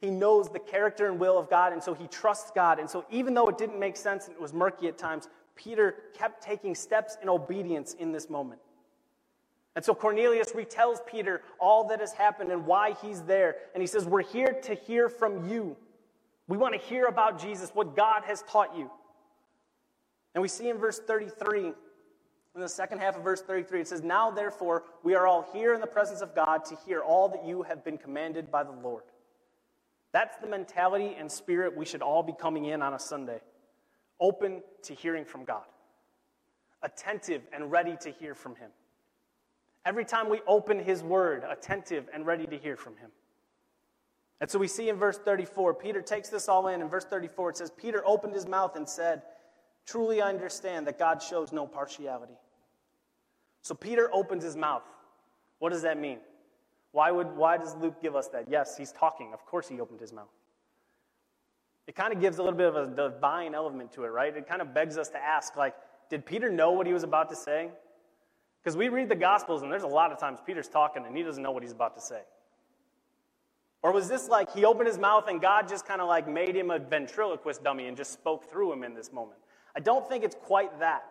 He 0.00 0.10
knows 0.10 0.48
the 0.48 0.60
character 0.60 1.08
and 1.08 1.18
will 1.18 1.38
of 1.38 1.50
God, 1.50 1.72
and 1.72 1.82
so 1.82 1.92
he 1.92 2.06
trusts 2.06 2.52
God. 2.54 2.78
And 2.78 2.88
so, 2.88 3.04
even 3.10 3.34
though 3.34 3.46
it 3.46 3.58
didn't 3.58 3.80
make 3.80 3.96
sense 3.96 4.26
and 4.26 4.34
it 4.36 4.40
was 4.40 4.52
murky 4.52 4.86
at 4.86 4.96
times, 4.96 5.28
Peter 5.56 5.96
kept 6.16 6.42
taking 6.42 6.74
steps 6.74 7.16
in 7.20 7.28
obedience 7.28 7.94
in 7.94 8.12
this 8.12 8.30
moment. 8.30 8.60
And 9.74 9.84
so 9.84 9.94
Cornelius 9.94 10.52
retells 10.52 10.98
Peter 11.06 11.42
all 11.58 11.86
that 11.88 12.00
has 12.00 12.12
happened 12.12 12.50
and 12.52 12.64
why 12.64 12.94
he's 13.02 13.22
there. 13.22 13.56
And 13.74 13.80
he 13.80 13.86
says, 13.86 14.06
We're 14.06 14.22
here 14.22 14.56
to 14.62 14.74
hear 14.74 15.08
from 15.08 15.48
you. 15.48 15.76
We 16.48 16.56
want 16.56 16.74
to 16.74 16.80
hear 16.80 17.06
about 17.06 17.40
Jesus, 17.40 17.70
what 17.74 17.94
God 17.94 18.24
has 18.24 18.42
taught 18.42 18.76
you. 18.76 18.90
And 20.34 20.42
we 20.42 20.48
see 20.48 20.68
in 20.68 20.78
verse 20.78 20.98
33, 20.98 21.66
in 21.66 21.74
the 22.60 22.68
second 22.68 22.98
half 22.98 23.16
of 23.16 23.22
verse 23.22 23.42
33, 23.42 23.82
it 23.82 23.88
says, 23.88 24.02
Now 24.02 24.30
therefore, 24.30 24.84
we 25.04 25.14
are 25.14 25.26
all 25.26 25.46
here 25.52 25.74
in 25.74 25.80
the 25.80 25.86
presence 25.86 26.20
of 26.20 26.34
God 26.34 26.64
to 26.66 26.76
hear 26.86 27.00
all 27.00 27.28
that 27.28 27.46
you 27.46 27.62
have 27.62 27.84
been 27.84 27.98
commanded 27.98 28.50
by 28.50 28.64
the 28.64 28.72
Lord. 28.72 29.04
That's 30.12 30.36
the 30.38 30.46
mentality 30.46 31.14
and 31.18 31.30
spirit 31.30 31.76
we 31.76 31.84
should 31.84 32.02
all 32.02 32.22
be 32.22 32.32
coming 32.32 32.64
in 32.64 32.82
on 32.82 32.94
a 32.94 32.98
Sunday. 32.98 33.40
Open 34.20 34.62
to 34.82 34.94
hearing 34.94 35.24
from 35.24 35.44
God, 35.44 35.66
attentive 36.82 37.42
and 37.52 37.70
ready 37.70 37.96
to 38.00 38.10
hear 38.10 38.34
from 38.34 38.56
Him. 38.56 38.70
Every 39.88 40.04
time 40.04 40.28
we 40.28 40.42
open 40.46 40.78
his 40.78 41.02
word, 41.02 41.44
attentive 41.48 42.10
and 42.12 42.26
ready 42.26 42.46
to 42.46 42.58
hear 42.58 42.76
from 42.76 42.94
him. 42.96 43.10
And 44.40 44.48
so 44.48 44.58
we 44.58 44.68
see 44.68 44.88
in 44.88 44.96
verse 44.96 45.18
34, 45.18 45.74
Peter 45.74 46.00
takes 46.00 46.28
this 46.28 46.48
all 46.48 46.68
in. 46.68 46.80
In 46.80 46.88
verse 46.88 47.04
34, 47.04 47.50
it 47.50 47.56
says, 47.56 47.70
Peter 47.76 48.02
opened 48.06 48.34
his 48.34 48.46
mouth 48.46 48.76
and 48.76 48.88
said, 48.88 49.22
Truly 49.86 50.20
I 50.20 50.28
understand 50.28 50.86
that 50.86 50.98
God 50.98 51.22
shows 51.22 51.52
no 51.52 51.66
partiality. 51.66 52.34
So 53.62 53.74
Peter 53.74 54.10
opens 54.12 54.44
his 54.44 54.56
mouth. 54.56 54.82
What 55.58 55.70
does 55.72 55.82
that 55.82 55.98
mean? 55.98 56.18
Why, 56.92 57.10
would, 57.10 57.36
why 57.36 57.56
does 57.56 57.74
Luke 57.76 58.00
give 58.00 58.14
us 58.14 58.28
that? 58.28 58.46
Yes, 58.48 58.76
he's 58.76 58.92
talking. 58.92 59.32
Of 59.32 59.44
course, 59.44 59.68
he 59.68 59.80
opened 59.80 60.00
his 60.00 60.12
mouth. 60.12 60.28
It 61.86 61.94
kind 61.94 62.12
of 62.12 62.20
gives 62.20 62.38
a 62.38 62.42
little 62.42 62.56
bit 62.56 62.68
of 62.68 62.76
a 62.76 62.94
divine 62.94 63.54
element 63.54 63.92
to 63.92 64.04
it, 64.04 64.08
right? 64.08 64.36
It 64.36 64.46
kind 64.46 64.60
of 64.60 64.74
begs 64.74 64.98
us 64.98 65.08
to 65.10 65.18
ask, 65.18 65.56
like, 65.56 65.74
did 66.10 66.24
Peter 66.24 66.50
know 66.50 66.70
what 66.70 66.86
he 66.86 66.92
was 66.92 67.02
about 67.02 67.30
to 67.30 67.36
say? 67.36 67.70
Because 68.62 68.76
we 68.76 68.88
read 68.88 69.08
the 69.08 69.16
Gospels, 69.16 69.62
and 69.62 69.72
there's 69.72 69.84
a 69.84 69.88
lot 69.88 70.12
of 70.12 70.18
times 70.18 70.38
Peter's 70.44 70.68
talking 70.68 71.06
and 71.06 71.16
he 71.16 71.22
doesn't 71.22 71.42
know 71.42 71.50
what 71.50 71.62
he's 71.62 71.72
about 71.72 71.94
to 71.94 72.00
say. 72.00 72.20
Or 73.82 73.92
was 73.92 74.08
this 74.08 74.28
like 74.28 74.52
he 74.52 74.64
opened 74.64 74.88
his 74.88 74.98
mouth 74.98 75.28
and 75.28 75.40
God 75.40 75.68
just 75.68 75.86
kind 75.86 76.00
of 76.00 76.08
like 76.08 76.28
made 76.28 76.56
him 76.56 76.70
a 76.70 76.78
ventriloquist 76.78 77.62
dummy 77.62 77.86
and 77.86 77.96
just 77.96 78.12
spoke 78.12 78.50
through 78.50 78.72
him 78.72 78.82
in 78.82 78.94
this 78.94 79.12
moment? 79.12 79.38
I 79.76 79.80
don't 79.80 80.08
think 80.08 80.24
it's 80.24 80.34
quite 80.34 80.80
that. 80.80 81.04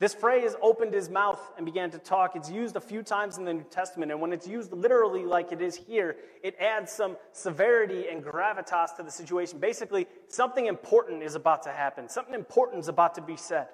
This 0.00 0.12
phrase 0.12 0.54
opened 0.60 0.92
his 0.92 1.08
mouth 1.08 1.40
and 1.56 1.64
began 1.64 1.90
to 1.92 1.98
talk. 1.98 2.34
It's 2.34 2.50
used 2.50 2.74
a 2.74 2.80
few 2.80 3.02
times 3.02 3.38
in 3.38 3.44
the 3.44 3.54
New 3.54 3.64
Testament, 3.70 4.10
and 4.10 4.20
when 4.20 4.32
it's 4.32 4.46
used 4.46 4.72
literally 4.72 5.24
like 5.24 5.52
it 5.52 5.62
is 5.62 5.76
here, 5.76 6.16
it 6.42 6.56
adds 6.60 6.90
some 6.90 7.16
severity 7.32 8.08
and 8.10 8.22
gravitas 8.22 8.96
to 8.96 9.04
the 9.04 9.10
situation. 9.10 9.60
Basically, 9.60 10.06
something 10.28 10.66
important 10.66 11.22
is 11.22 11.36
about 11.36 11.62
to 11.62 11.70
happen, 11.70 12.08
something 12.08 12.34
important 12.34 12.80
is 12.80 12.88
about 12.88 13.14
to 13.14 13.22
be 13.22 13.36
said. 13.36 13.68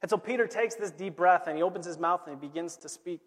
And 0.00 0.10
so 0.10 0.16
Peter 0.16 0.46
takes 0.46 0.76
this 0.76 0.90
deep 0.90 1.16
breath 1.16 1.48
and 1.48 1.56
he 1.56 1.62
opens 1.62 1.86
his 1.86 1.98
mouth 1.98 2.22
and 2.26 2.40
he 2.40 2.48
begins 2.48 2.76
to 2.78 2.88
speak. 2.88 3.20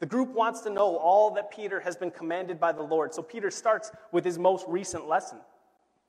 The 0.00 0.06
group 0.06 0.30
wants 0.34 0.60
to 0.62 0.70
know 0.70 0.96
all 0.96 1.30
that 1.34 1.50
Peter 1.50 1.78
has 1.80 1.96
been 1.96 2.10
commanded 2.10 2.58
by 2.58 2.72
the 2.72 2.82
Lord. 2.82 3.14
So 3.14 3.22
Peter 3.22 3.50
starts 3.50 3.92
with 4.12 4.24
his 4.24 4.38
most 4.38 4.66
recent 4.68 5.06
lesson 5.06 5.38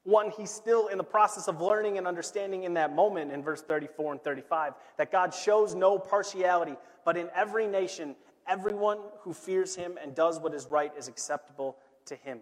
one 0.03 0.31
he's 0.31 0.49
still 0.49 0.87
in 0.87 0.97
the 0.97 1.03
process 1.03 1.47
of 1.47 1.61
learning 1.61 1.97
and 1.97 2.07
understanding 2.07 2.63
in 2.63 2.73
that 2.73 2.95
moment 2.95 3.31
in 3.31 3.43
verse 3.43 3.61
34 3.61 4.13
and 4.13 4.23
35 4.23 4.73
that 4.97 5.11
God 5.11 5.33
shows 5.33 5.75
no 5.75 5.99
partiality, 5.99 6.75
but 7.05 7.17
in 7.17 7.29
every 7.35 7.67
nation, 7.67 8.15
everyone 8.47 8.97
who 9.19 9.33
fears 9.33 9.75
him 9.75 9.97
and 10.01 10.15
does 10.15 10.39
what 10.39 10.53
is 10.53 10.67
right 10.71 10.91
is 10.97 11.07
acceptable 11.07 11.77
to 12.05 12.15
him. 12.15 12.39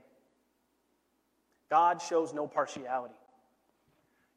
God 1.69 2.01
shows 2.01 2.33
no 2.33 2.47
partiality. 2.47 3.13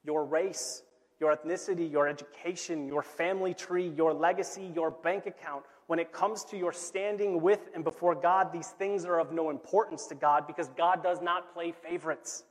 Your 0.05 0.25
race, 0.25 0.83
your 1.21 1.35
ethnicity, 1.35 1.91
your 1.91 2.09
education, 2.09 2.89
your 2.89 3.03
family 3.03 3.55
tree, 3.55 3.93
your 3.97 4.13
legacy, 4.13 4.73
your 4.75 4.91
bank 4.91 5.27
account, 5.27 5.63
when 5.93 5.99
it 5.99 6.11
comes 6.11 6.43
to 6.43 6.57
your 6.57 6.73
standing 6.73 7.43
with 7.43 7.69
and 7.75 7.85
before 7.85 8.15
God, 8.15 8.51
these 8.51 8.69
things 8.69 9.05
are 9.05 9.21
of 9.21 9.31
no 9.31 9.51
importance 9.51 10.07
to 10.07 10.15
God 10.15 10.47
because 10.47 10.69
God 10.69 11.03
does 11.03 11.21
not 11.21 11.53
play 11.53 11.71
favorites. 11.71 12.45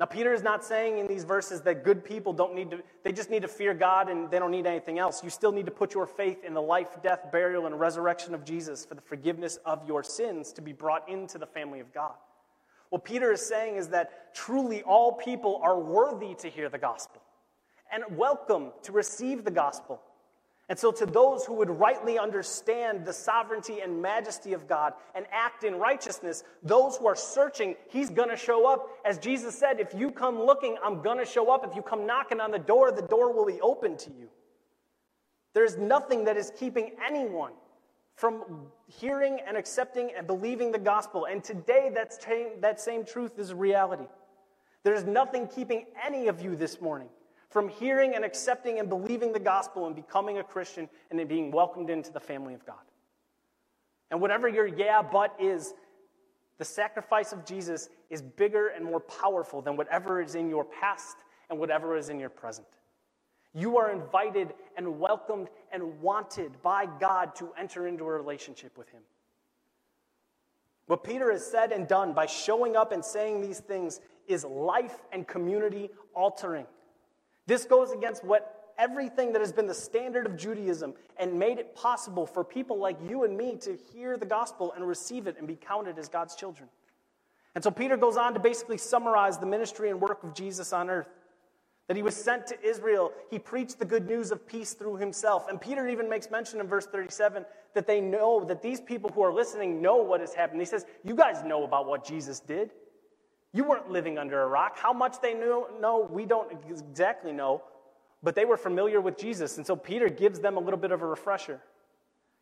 Now, 0.00 0.06
Peter 0.06 0.34
is 0.34 0.42
not 0.42 0.64
saying 0.64 0.98
in 0.98 1.06
these 1.06 1.22
verses 1.22 1.60
that 1.60 1.84
good 1.84 2.04
people 2.04 2.32
don't 2.32 2.52
need 2.52 2.72
to, 2.72 2.82
they 3.04 3.12
just 3.12 3.30
need 3.30 3.42
to 3.42 3.48
fear 3.48 3.74
God 3.74 4.08
and 4.08 4.28
they 4.28 4.40
don't 4.40 4.50
need 4.50 4.66
anything 4.66 4.98
else. 4.98 5.22
You 5.22 5.30
still 5.30 5.52
need 5.52 5.66
to 5.66 5.70
put 5.70 5.94
your 5.94 6.04
faith 6.04 6.42
in 6.42 6.52
the 6.52 6.60
life, 6.60 7.00
death, 7.00 7.30
burial, 7.30 7.66
and 7.66 7.78
resurrection 7.78 8.34
of 8.34 8.44
Jesus 8.44 8.84
for 8.84 8.96
the 8.96 9.00
forgiveness 9.00 9.60
of 9.64 9.86
your 9.86 10.02
sins 10.02 10.52
to 10.54 10.60
be 10.60 10.72
brought 10.72 11.08
into 11.08 11.38
the 11.38 11.46
family 11.46 11.78
of 11.78 11.94
God. 11.94 12.14
What 12.88 13.04
Peter 13.04 13.30
is 13.30 13.40
saying 13.40 13.76
is 13.76 13.86
that 13.90 14.34
truly 14.34 14.82
all 14.82 15.12
people 15.12 15.60
are 15.62 15.78
worthy 15.78 16.34
to 16.40 16.48
hear 16.48 16.68
the 16.68 16.76
gospel 16.76 17.22
and 17.92 18.02
welcome 18.16 18.72
to 18.82 18.90
receive 18.90 19.44
the 19.44 19.52
gospel. 19.52 20.02
And 20.70 20.78
so, 20.78 20.92
to 20.92 21.04
those 21.04 21.44
who 21.44 21.54
would 21.54 21.68
rightly 21.68 22.16
understand 22.16 23.04
the 23.04 23.12
sovereignty 23.12 23.80
and 23.80 24.00
majesty 24.00 24.52
of 24.52 24.68
God 24.68 24.92
and 25.16 25.26
act 25.32 25.64
in 25.64 25.74
righteousness, 25.74 26.44
those 26.62 26.96
who 26.96 27.08
are 27.08 27.16
searching, 27.16 27.74
He's 27.88 28.08
going 28.08 28.28
to 28.28 28.36
show 28.36 28.72
up. 28.72 28.86
As 29.04 29.18
Jesus 29.18 29.58
said, 29.58 29.80
if 29.80 29.92
you 29.92 30.12
come 30.12 30.40
looking, 30.40 30.76
I'm 30.84 31.02
going 31.02 31.18
to 31.18 31.24
show 31.24 31.52
up. 31.52 31.66
If 31.68 31.74
you 31.74 31.82
come 31.82 32.06
knocking 32.06 32.38
on 32.38 32.52
the 32.52 32.58
door, 32.60 32.92
the 32.92 33.02
door 33.02 33.32
will 33.32 33.46
be 33.46 33.60
open 33.60 33.96
to 33.96 34.10
you. 34.10 34.28
There's 35.54 35.76
nothing 35.76 36.26
that 36.26 36.36
is 36.36 36.52
keeping 36.56 36.92
anyone 37.04 37.52
from 38.14 38.44
hearing 38.86 39.40
and 39.44 39.56
accepting 39.56 40.12
and 40.16 40.24
believing 40.24 40.70
the 40.70 40.78
gospel. 40.78 41.24
And 41.24 41.42
today, 41.42 41.90
that 41.92 42.80
same, 42.80 43.04
truth 43.04 43.40
is 43.40 43.52
reality. 43.52 44.06
There's 44.84 45.02
nothing 45.02 45.48
keeping 45.48 45.86
any 46.06 46.28
of 46.28 46.40
you 46.40 46.54
this 46.54 46.80
morning 46.80 47.08
from 47.50 47.68
hearing 47.68 48.14
and 48.14 48.24
accepting 48.24 48.78
and 48.78 48.88
believing 48.88 49.32
the 49.32 49.40
gospel 49.40 49.86
and 49.86 49.94
becoming 49.94 50.38
a 50.38 50.44
Christian 50.44 50.88
and 51.10 51.18
then 51.18 51.26
being 51.26 51.50
welcomed 51.50 51.90
into 51.90 52.12
the 52.12 52.20
family 52.20 52.54
of 52.54 52.64
God. 52.64 52.76
And 54.10 54.20
whatever 54.20 54.48
your 54.48 54.66
yeah, 54.66 55.02
but 55.02 55.34
is, 55.40 55.74
the 56.58 56.64
sacrifice 56.64 57.32
of 57.32 57.44
Jesus 57.44 57.88
is 58.08 58.22
bigger 58.22 58.68
and 58.68 58.84
more 58.84 59.00
powerful 59.00 59.62
than 59.62 59.76
whatever 59.76 60.20
is 60.22 60.34
in 60.34 60.48
your 60.48 60.64
past 60.64 61.16
and 61.48 61.58
whatever 61.58 61.96
is 61.96 62.08
in 62.08 62.20
your 62.20 62.28
present. 62.28 62.66
You 63.52 63.78
are 63.78 63.90
invited 63.90 64.54
and 64.76 65.00
welcomed 65.00 65.48
and 65.72 66.00
wanted 66.00 66.62
by 66.62 66.86
God 67.00 67.34
to 67.36 67.50
enter 67.58 67.88
into 67.88 68.04
a 68.04 68.12
relationship 68.12 68.78
with 68.78 68.88
Him. 68.90 69.02
What 70.86 71.02
Peter 71.02 71.32
has 71.32 71.44
said 71.44 71.72
and 71.72 71.88
done 71.88 72.12
by 72.12 72.26
showing 72.26 72.76
up 72.76 72.92
and 72.92 73.04
saying 73.04 73.40
these 73.40 73.60
things 73.60 74.00
is 74.28 74.44
life 74.44 74.98
and 75.12 75.26
community 75.26 75.90
altering. 76.14 76.66
This 77.50 77.64
goes 77.64 77.90
against 77.90 78.22
what 78.22 78.70
everything 78.78 79.32
that 79.32 79.40
has 79.40 79.52
been 79.52 79.66
the 79.66 79.74
standard 79.74 80.24
of 80.24 80.36
Judaism 80.36 80.94
and 81.18 81.36
made 81.36 81.58
it 81.58 81.74
possible 81.74 82.24
for 82.24 82.44
people 82.44 82.78
like 82.78 82.96
you 83.08 83.24
and 83.24 83.36
me 83.36 83.56
to 83.62 83.76
hear 83.92 84.16
the 84.16 84.24
gospel 84.24 84.72
and 84.76 84.86
receive 84.86 85.26
it 85.26 85.34
and 85.36 85.48
be 85.48 85.56
counted 85.56 85.98
as 85.98 86.08
God's 86.08 86.36
children. 86.36 86.68
And 87.56 87.64
so 87.64 87.72
Peter 87.72 87.96
goes 87.96 88.16
on 88.16 88.34
to 88.34 88.38
basically 88.38 88.78
summarize 88.78 89.38
the 89.38 89.46
ministry 89.46 89.90
and 89.90 90.00
work 90.00 90.22
of 90.22 90.32
Jesus 90.32 90.72
on 90.72 90.88
earth. 90.88 91.08
That 91.88 91.96
he 91.96 92.04
was 92.04 92.14
sent 92.14 92.46
to 92.46 92.64
Israel, 92.64 93.10
he 93.32 93.40
preached 93.40 93.80
the 93.80 93.84
good 93.84 94.06
news 94.06 94.30
of 94.30 94.46
peace 94.46 94.74
through 94.74 94.98
himself. 94.98 95.48
And 95.48 95.60
Peter 95.60 95.88
even 95.88 96.08
makes 96.08 96.30
mention 96.30 96.60
in 96.60 96.68
verse 96.68 96.86
37 96.86 97.44
that 97.74 97.88
they 97.88 98.00
know, 98.00 98.44
that 98.44 98.62
these 98.62 98.80
people 98.80 99.10
who 99.10 99.22
are 99.22 99.32
listening 99.32 99.82
know 99.82 99.96
what 99.96 100.20
has 100.20 100.34
happened. 100.34 100.60
He 100.60 100.66
says, 100.66 100.86
You 101.02 101.16
guys 101.16 101.42
know 101.42 101.64
about 101.64 101.88
what 101.88 102.04
Jesus 102.04 102.38
did. 102.38 102.70
You 103.52 103.64
weren't 103.64 103.90
living 103.90 104.18
under 104.18 104.42
a 104.42 104.46
rock. 104.46 104.78
How 104.78 104.92
much 104.92 105.20
they 105.20 105.34
knew, 105.34 105.66
no, 105.80 106.08
we 106.10 106.24
don't 106.24 106.52
exactly 106.68 107.32
know, 107.32 107.62
but 108.22 108.34
they 108.34 108.44
were 108.44 108.56
familiar 108.56 109.00
with 109.00 109.18
Jesus. 109.18 109.56
And 109.56 109.66
so 109.66 109.74
Peter 109.74 110.08
gives 110.08 110.38
them 110.38 110.56
a 110.56 110.60
little 110.60 110.78
bit 110.78 110.92
of 110.92 111.02
a 111.02 111.06
refresher. 111.06 111.60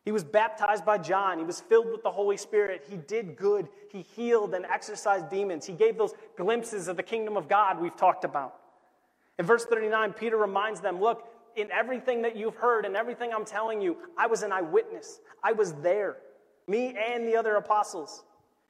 He 0.05 0.11
was 0.11 0.23
baptized 0.23 0.85
by 0.85 0.97
John. 0.97 1.39
He 1.39 1.43
was 1.43 1.59
filled 1.59 1.91
with 1.91 2.03
the 2.03 2.11
Holy 2.11 2.37
Spirit. 2.37 2.85
He 2.89 2.97
did 2.97 3.35
good. 3.35 3.67
He 3.91 4.01
healed 4.01 4.53
and 4.53 4.65
exorcised 4.65 5.29
demons. 5.29 5.65
He 5.65 5.73
gave 5.73 5.97
those 5.97 6.13
glimpses 6.37 6.87
of 6.87 6.95
the 6.95 7.03
kingdom 7.03 7.37
of 7.37 7.47
God 7.47 7.79
we've 7.79 7.95
talked 7.95 8.23
about. 8.23 8.55
In 9.37 9.45
verse 9.45 9.65
39, 9.65 10.13
Peter 10.13 10.37
reminds 10.37 10.79
them 10.79 10.99
look, 10.99 11.27
in 11.55 11.71
everything 11.71 12.21
that 12.21 12.35
you've 12.35 12.55
heard 12.55 12.85
and 12.85 12.95
everything 12.95 13.33
I'm 13.33 13.45
telling 13.45 13.81
you, 13.81 13.97
I 14.17 14.27
was 14.27 14.43
an 14.43 14.51
eyewitness. 14.51 15.19
I 15.43 15.51
was 15.51 15.73
there, 15.73 16.17
me 16.67 16.95
and 16.95 17.27
the 17.27 17.35
other 17.35 17.55
apostles. 17.55 18.23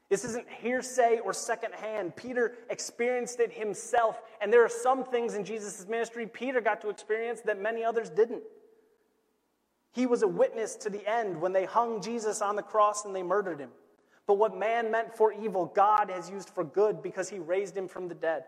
This 0.09 0.25
isn't 0.25 0.47
hearsay 0.49 1.19
or 1.19 1.33
secondhand. 1.33 2.15
Peter 2.15 2.55
experienced 2.69 3.39
it 3.39 3.53
himself. 3.53 4.21
And 4.41 4.51
there 4.51 4.65
are 4.65 4.69
some 4.69 5.03
things 5.03 5.35
in 5.35 5.45
Jesus' 5.45 5.87
ministry 5.87 6.25
Peter 6.25 6.61
got 6.61 6.81
to 6.81 6.89
experience 6.89 7.41
that 7.41 7.61
many 7.61 7.83
others 7.83 8.09
didn't. 8.09 8.41
He 9.91 10.05
was 10.05 10.23
a 10.23 10.27
witness 10.27 10.75
to 10.77 10.89
the 10.89 11.07
end 11.07 11.39
when 11.39 11.53
they 11.53 11.65
hung 11.65 12.01
Jesus 12.01 12.41
on 12.41 12.55
the 12.55 12.63
cross 12.63 13.05
and 13.05 13.15
they 13.15 13.23
murdered 13.23 13.59
him. 13.59 13.69
But 14.25 14.37
what 14.37 14.57
man 14.57 14.91
meant 14.91 15.15
for 15.15 15.33
evil, 15.33 15.65
God 15.65 16.09
has 16.09 16.29
used 16.29 16.49
for 16.49 16.63
good 16.63 17.01
because 17.01 17.29
he 17.29 17.39
raised 17.39 17.75
him 17.75 17.87
from 17.87 18.07
the 18.07 18.15
dead. 18.15 18.43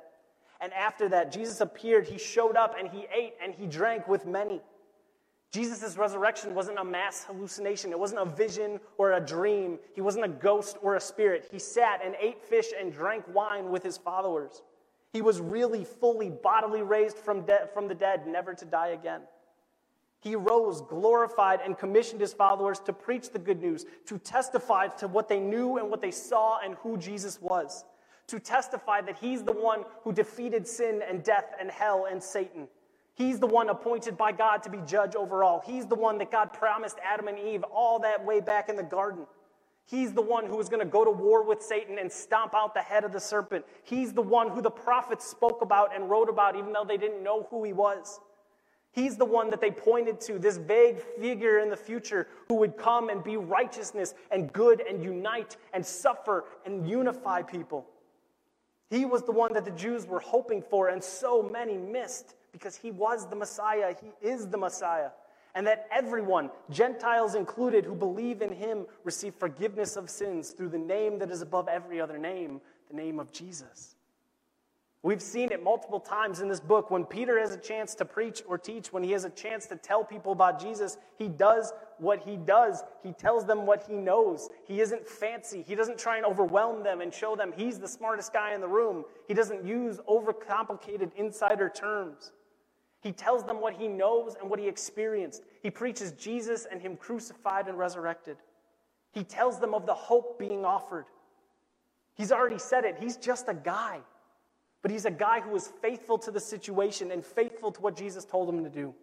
And 0.59 0.71
after 0.73 1.09
that, 1.09 1.31
Jesus 1.31 1.59
appeared, 1.59 2.07
he 2.07 2.19
showed 2.19 2.55
up, 2.55 2.75
and 2.77 2.87
he 2.87 3.07
ate 3.15 3.33
and 3.43 3.53
he 3.53 3.65
drank 3.65 4.07
with 4.07 4.27
many. 4.27 4.61
Jesus' 5.51 5.97
resurrection 5.97 6.55
wasn't 6.55 6.79
a 6.79 6.83
mass 6.83 7.25
hallucination. 7.25 7.91
It 7.91 7.99
wasn't 7.99 8.21
a 8.21 8.25
vision 8.25 8.79
or 8.97 9.13
a 9.13 9.19
dream. 9.19 9.79
He 9.93 9.99
wasn't 9.99 10.23
a 10.23 10.29
ghost 10.29 10.77
or 10.81 10.95
a 10.95 11.01
spirit. 11.01 11.49
He 11.51 11.59
sat 11.59 11.99
and 12.03 12.15
ate 12.21 12.41
fish 12.41 12.67
and 12.79 12.93
drank 12.93 13.25
wine 13.33 13.69
with 13.69 13.83
his 13.83 13.97
followers. 13.97 14.61
He 15.11 15.21
was 15.21 15.41
really 15.41 15.83
fully 15.83 16.29
bodily 16.29 16.83
raised 16.83 17.17
from, 17.17 17.41
de- 17.41 17.67
from 17.73 17.89
the 17.89 17.95
dead, 17.95 18.27
never 18.27 18.53
to 18.53 18.63
die 18.63 18.89
again. 18.89 19.21
He 20.21 20.37
rose, 20.37 20.81
glorified, 20.81 21.59
and 21.65 21.77
commissioned 21.77 22.21
his 22.21 22.31
followers 22.31 22.79
to 22.81 22.93
preach 22.93 23.31
the 23.31 23.39
good 23.39 23.61
news, 23.61 23.85
to 24.05 24.17
testify 24.19 24.87
to 24.87 25.09
what 25.09 25.27
they 25.27 25.39
knew 25.39 25.77
and 25.79 25.89
what 25.89 25.99
they 25.99 26.11
saw 26.11 26.59
and 26.63 26.75
who 26.75 26.95
Jesus 26.95 27.41
was, 27.41 27.83
to 28.27 28.39
testify 28.39 29.01
that 29.01 29.17
he's 29.17 29.43
the 29.43 29.51
one 29.51 29.83
who 30.03 30.13
defeated 30.13 30.65
sin 30.65 31.01
and 31.05 31.23
death 31.23 31.55
and 31.59 31.69
hell 31.69 32.07
and 32.09 32.23
Satan 32.23 32.69
He's 33.21 33.39
the 33.39 33.45
one 33.45 33.69
appointed 33.69 34.17
by 34.17 34.31
God 34.31 34.63
to 34.63 34.71
be 34.71 34.79
judge 34.87 35.15
over 35.15 35.43
all. 35.43 35.61
He's 35.63 35.85
the 35.85 35.93
one 35.93 36.17
that 36.17 36.31
God 36.31 36.53
promised 36.53 36.97
Adam 37.05 37.27
and 37.27 37.37
Eve 37.37 37.63
all 37.71 37.99
that 37.99 38.25
way 38.25 38.39
back 38.39 38.67
in 38.67 38.75
the 38.75 38.81
garden. 38.81 39.27
He's 39.85 40.11
the 40.11 40.23
one 40.23 40.47
who 40.47 40.57
was 40.57 40.69
going 40.69 40.79
to 40.79 40.91
go 40.91 41.05
to 41.05 41.11
war 41.11 41.43
with 41.43 41.61
Satan 41.61 41.99
and 41.99 42.11
stomp 42.11 42.55
out 42.55 42.73
the 42.73 42.81
head 42.81 43.03
of 43.03 43.11
the 43.11 43.19
serpent. 43.19 43.63
He's 43.83 44.11
the 44.11 44.23
one 44.23 44.49
who 44.49 44.59
the 44.59 44.71
prophets 44.71 45.27
spoke 45.27 45.61
about 45.61 45.95
and 45.95 46.09
wrote 46.09 46.29
about, 46.29 46.55
even 46.55 46.73
though 46.73 46.83
they 46.83 46.97
didn't 46.97 47.21
know 47.21 47.45
who 47.51 47.63
he 47.63 47.73
was. 47.73 48.19
He's 48.91 49.17
the 49.17 49.25
one 49.25 49.51
that 49.51 49.61
they 49.61 49.69
pointed 49.69 50.19
to, 50.21 50.39
this 50.39 50.57
vague 50.57 50.97
figure 51.19 51.59
in 51.59 51.69
the 51.69 51.77
future 51.77 52.27
who 52.47 52.55
would 52.55 52.75
come 52.75 53.09
and 53.09 53.23
be 53.23 53.37
righteousness 53.37 54.15
and 54.31 54.51
good 54.51 54.81
and 54.81 55.03
unite 55.03 55.57
and 55.73 55.85
suffer 55.85 56.45
and 56.65 56.89
unify 56.89 57.43
people. 57.43 57.85
He 58.89 59.05
was 59.05 59.21
the 59.21 59.31
one 59.31 59.53
that 59.53 59.63
the 59.63 59.71
Jews 59.71 60.07
were 60.07 60.19
hoping 60.21 60.63
for, 60.63 60.89
and 60.89 61.03
so 61.03 61.43
many 61.43 61.77
missed 61.77 62.33
because 62.51 62.75
he 62.75 62.91
was 62.91 63.27
the 63.27 63.35
Messiah. 63.35 63.93
He 64.01 64.27
is 64.27 64.47
the 64.47 64.57
Messiah. 64.57 65.09
And 65.53 65.67
that 65.67 65.87
everyone, 65.91 66.49
Gentiles 66.69 67.35
included, 67.35 67.83
who 67.85 67.95
believe 67.95 68.41
in 68.41 68.53
him 68.53 68.85
receive 69.03 69.35
forgiveness 69.35 69.97
of 69.97 70.09
sins 70.09 70.51
through 70.51 70.69
the 70.69 70.77
name 70.77 71.19
that 71.19 71.29
is 71.29 71.41
above 71.41 71.67
every 71.67 71.99
other 71.99 72.17
name, 72.17 72.61
the 72.89 72.95
name 72.95 73.19
of 73.19 73.31
Jesus. 73.31 73.95
We've 75.03 75.21
seen 75.21 75.51
it 75.51 75.63
multiple 75.63 75.99
times 75.99 76.41
in 76.41 76.47
this 76.47 76.59
book. 76.59 76.91
When 76.91 77.05
Peter 77.05 77.39
has 77.39 77.55
a 77.55 77.57
chance 77.57 77.95
to 77.95 78.05
preach 78.05 78.43
or 78.47 78.59
teach, 78.59 78.93
when 78.93 79.03
he 79.03 79.11
has 79.13 79.25
a 79.25 79.31
chance 79.31 79.65
to 79.67 79.75
tell 79.75 80.03
people 80.03 80.31
about 80.31 80.61
Jesus, 80.61 80.97
he 81.17 81.27
does 81.27 81.73
what 81.97 82.19
he 82.19 82.37
does. 82.37 82.83
He 83.01 83.11
tells 83.11 83.43
them 83.45 83.65
what 83.65 83.83
he 83.87 83.95
knows. 83.95 84.49
He 84.67 84.79
isn't 84.79 85.07
fancy. 85.07 85.63
He 85.67 85.73
doesn't 85.73 85.97
try 85.97 86.17
and 86.17 86.25
overwhelm 86.25 86.83
them 86.83 87.01
and 87.01 87.11
show 87.11 87.35
them 87.35 87.51
he's 87.55 87.79
the 87.79 87.87
smartest 87.87 88.31
guy 88.31 88.53
in 88.53 88.61
the 88.61 88.67
room. 88.67 89.03
He 89.27 89.33
doesn't 89.33 89.65
use 89.65 89.99
overcomplicated 90.07 91.11
insider 91.15 91.67
terms. 91.67 92.31
He 93.01 93.11
tells 93.11 93.43
them 93.43 93.59
what 93.59 93.73
he 93.73 93.87
knows 93.87 94.35
and 94.39 94.49
what 94.49 94.59
he 94.59 94.67
experienced. 94.67 95.43
He 95.61 95.71
preaches 95.71 96.11
Jesus 96.13 96.67
and 96.71 96.81
him 96.81 96.95
crucified 96.95 97.67
and 97.67 97.77
resurrected. 97.77 98.37
He 99.11 99.23
tells 99.23 99.59
them 99.59 99.73
of 99.73 99.85
the 99.85 99.93
hope 99.93 100.39
being 100.39 100.63
offered. 100.63 101.05
He's 102.15 102.31
already 102.31 102.59
said 102.59 102.85
it. 102.85 102.97
He's 102.99 103.17
just 103.17 103.47
a 103.49 103.53
guy. 103.53 103.99
But 104.81 104.91
he's 104.91 105.05
a 105.05 105.11
guy 105.11 105.41
who 105.41 105.51
was 105.51 105.67
faithful 105.81 106.17
to 106.19 106.31
the 106.31 106.39
situation 106.39 107.11
and 107.11 107.25
faithful 107.25 107.71
to 107.71 107.81
what 107.81 107.95
Jesus 107.95 108.23
told 108.23 108.49
him 108.49 108.63
to 108.63 108.69
do. 108.69 108.93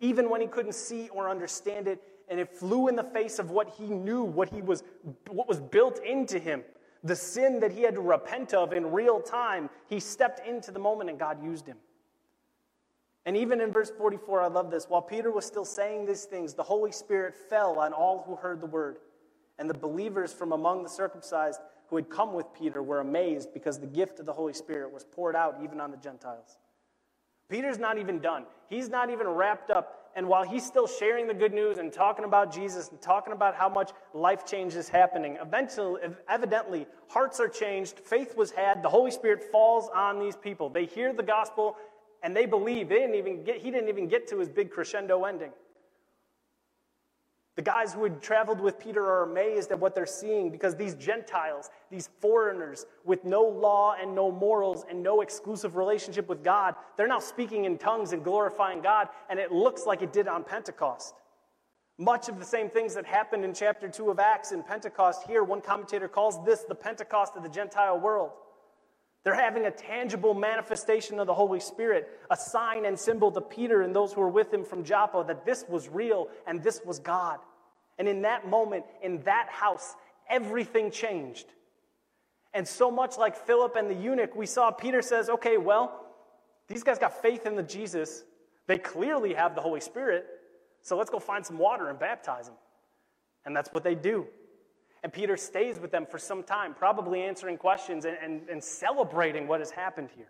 Even 0.00 0.30
when 0.30 0.40
he 0.40 0.46
couldn't 0.46 0.74
see 0.74 1.08
or 1.08 1.28
understand 1.28 1.88
it, 1.88 2.02
and 2.28 2.40
it 2.40 2.48
flew 2.48 2.88
in 2.88 2.96
the 2.96 3.04
face 3.04 3.38
of 3.38 3.50
what 3.50 3.68
he 3.68 3.86
knew, 3.86 4.24
what 4.24 4.48
he 4.48 4.60
was 4.60 4.82
what 5.28 5.48
was 5.48 5.60
built 5.60 6.00
into 6.04 6.38
him, 6.38 6.62
the 7.04 7.14
sin 7.14 7.60
that 7.60 7.72
he 7.72 7.82
had 7.82 7.94
to 7.94 8.00
repent 8.00 8.52
of 8.52 8.72
in 8.72 8.90
real 8.90 9.20
time, 9.20 9.70
he 9.88 10.00
stepped 10.00 10.46
into 10.46 10.72
the 10.72 10.78
moment 10.78 11.08
and 11.08 11.18
God 11.18 11.42
used 11.42 11.66
him. 11.66 11.76
And 13.26 13.36
even 13.36 13.60
in 13.60 13.72
verse 13.72 13.90
44, 13.90 14.42
I 14.42 14.46
love 14.46 14.70
this. 14.70 14.86
While 14.88 15.02
Peter 15.02 15.32
was 15.32 15.44
still 15.44 15.64
saying 15.64 16.06
these 16.06 16.24
things, 16.24 16.54
the 16.54 16.62
Holy 16.62 16.92
Spirit 16.92 17.34
fell 17.34 17.80
on 17.80 17.92
all 17.92 18.22
who 18.26 18.36
heard 18.36 18.60
the 18.60 18.66
word. 18.66 18.98
And 19.58 19.68
the 19.68 19.74
believers 19.74 20.32
from 20.32 20.52
among 20.52 20.84
the 20.84 20.88
circumcised 20.88 21.60
who 21.88 21.96
had 21.96 22.08
come 22.08 22.32
with 22.32 22.46
Peter 22.54 22.82
were 22.82 23.00
amazed 23.00 23.52
because 23.52 23.80
the 23.80 23.86
gift 23.86 24.20
of 24.20 24.26
the 24.26 24.32
Holy 24.32 24.52
Spirit 24.52 24.92
was 24.92 25.04
poured 25.04 25.34
out 25.34 25.58
even 25.62 25.80
on 25.80 25.90
the 25.90 25.96
Gentiles. 25.96 26.58
Peter's 27.48 27.78
not 27.78 27.98
even 27.98 28.20
done. 28.20 28.44
He's 28.68 28.88
not 28.88 29.10
even 29.10 29.26
wrapped 29.26 29.70
up. 29.70 30.10
And 30.16 30.28
while 30.28 30.44
he's 30.44 30.64
still 30.64 30.86
sharing 30.86 31.26
the 31.26 31.34
good 31.34 31.52
news 31.52 31.78
and 31.78 31.92
talking 31.92 32.24
about 32.24 32.52
Jesus 32.52 32.88
and 32.88 33.00
talking 33.02 33.32
about 33.32 33.54
how 33.54 33.68
much 33.68 33.92
life 34.14 34.46
change 34.46 34.74
is 34.74 34.88
happening, 34.88 35.36
eventually, 35.42 36.00
evidently, 36.28 36.86
hearts 37.08 37.38
are 37.38 37.48
changed, 37.48 38.00
faith 38.00 38.36
was 38.36 38.50
had, 38.50 38.82
the 38.82 38.88
Holy 38.88 39.10
Spirit 39.10 39.44
falls 39.52 39.90
on 39.94 40.18
these 40.18 40.34
people. 40.34 40.70
They 40.70 40.86
hear 40.86 41.12
the 41.12 41.22
gospel, 41.22 41.76
and 42.26 42.36
they 42.36 42.44
believe. 42.44 42.88
They 42.88 42.96
didn't 42.96 43.14
even 43.14 43.44
get, 43.44 43.58
he 43.58 43.70
didn't 43.70 43.88
even 43.88 44.08
get 44.08 44.26
to 44.30 44.38
his 44.40 44.48
big 44.48 44.68
crescendo 44.68 45.24
ending. 45.26 45.52
The 47.54 47.62
guys 47.62 47.94
who 47.94 48.02
had 48.02 48.20
traveled 48.20 48.60
with 48.60 48.80
Peter 48.80 49.06
are 49.06 49.22
amazed 49.22 49.70
at 49.70 49.78
what 49.78 49.94
they're 49.94 50.06
seeing 50.06 50.50
because 50.50 50.74
these 50.74 50.96
Gentiles, 50.96 51.70
these 51.88 52.10
foreigners 52.20 52.84
with 53.04 53.24
no 53.24 53.42
law 53.42 53.94
and 53.98 54.12
no 54.12 54.32
morals 54.32 54.84
and 54.90 55.04
no 55.04 55.20
exclusive 55.20 55.76
relationship 55.76 56.28
with 56.28 56.42
God, 56.42 56.74
they're 56.96 57.06
now 57.06 57.20
speaking 57.20 57.64
in 57.64 57.78
tongues 57.78 58.12
and 58.12 58.24
glorifying 58.24 58.82
God, 58.82 59.08
and 59.30 59.38
it 59.38 59.52
looks 59.52 59.86
like 59.86 60.02
it 60.02 60.12
did 60.12 60.26
on 60.26 60.42
Pentecost. 60.42 61.14
Much 61.96 62.28
of 62.28 62.40
the 62.40 62.44
same 62.44 62.68
things 62.68 62.92
that 62.96 63.06
happened 63.06 63.44
in 63.44 63.54
chapter 63.54 63.88
2 63.88 64.10
of 64.10 64.18
Acts 64.18 64.50
in 64.50 64.64
Pentecost 64.64 65.22
here, 65.28 65.44
one 65.44 65.60
commentator 65.60 66.08
calls 66.08 66.44
this 66.44 66.64
the 66.64 66.74
Pentecost 66.74 67.36
of 67.36 67.44
the 67.44 67.48
Gentile 67.48 68.00
world. 68.00 68.32
They're 69.26 69.34
having 69.34 69.66
a 69.66 69.72
tangible 69.72 70.34
manifestation 70.34 71.18
of 71.18 71.26
the 71.26 71.34
Holy 71.34 71.58
Spirit, 71.58 72.08
a 72.30 72.36
sign 72.36 72.84
and 72.84 72.96
symbol 72.96 73.32
to 73.32 73.40
Peter 73.40 73.82
and 73.82 73.92
those 73.92 74.12
who 74.12 74.20
were 74.20 74.28
with 74.28 74.54
him 74.54 74.64
from 74.64 74.84
Joppa 74.84 75.24
that 75.26 75.44
this 75.44 75.64
was 75.68 75.88
real 75.88 76.28
and 76.46 76.62
this 76.62 76.80
was 76.84 77.00
God. 77.00 77.40
And 77.98 78.06
in 78.06 78.22
that 78.22 78.48
moment, 78.48 78.84
in 79.02 79.20
that 79.24 79.48
house, 79.48 79.96
everything 80.30 80.92
changed. 80.92 81.46
And 82.54 82.68
so 82.68 82.88
much 82.88 83.18
like 83.18 83.34
Philip 83.34 83.74
and 83.74 83.90
the 83.90 83.96
eunuch, 83.96 84.36
we 84.36 84.46
saw 84.46 84.70
Peter 84.70 85.02
says, 85.02 85.28
okay, 85.28 85.56
well, 85.56 86.06
these 86.68 86.84
guys 86.84 86.96
got 86.96 87.20
faith 87.20 87.46
in 87.46 87.56
the 87.56 87.64
Jesus. 87.64 88.22
They 88.68 88.78
clearly 88.78 89.34
have 89.34 89.56
the 89.56 89.60
Holy 89.60 89.80
Spirit. 89.80 90.24
So 90.82 90.96
let's 90.96 91.10
go 91.10 91.18
find 91.18 91.44
some 91.44 91.58
water 91.58 91.88
and 91.88 91.98
baptize 91.98 92.46
them. 92.46 92.54
And 93.44 93.56
that's 93.56 93.70
what 93.72 93.82
they 93.82 93.96
do. 93.96 94.28
And 95.06 95.12
Peter 95.12 95.36
stays 95.36 95.78
with 95.78 95.92
them 95.92 96.04
for 96.04 96.18
some 96.18 96.42
time, 96.42 96.74
probably 96.74 97.22
answering 97.22 97.58
questions 97.58 98.06
and, 98.06 98.18
and, 98.20 98.48
and 98.48 98.60
celebrating 98.60 99.46
what 99.46 99.60
has 99.60 99.70
happened 99.70 100.08
here. 100.16 100.26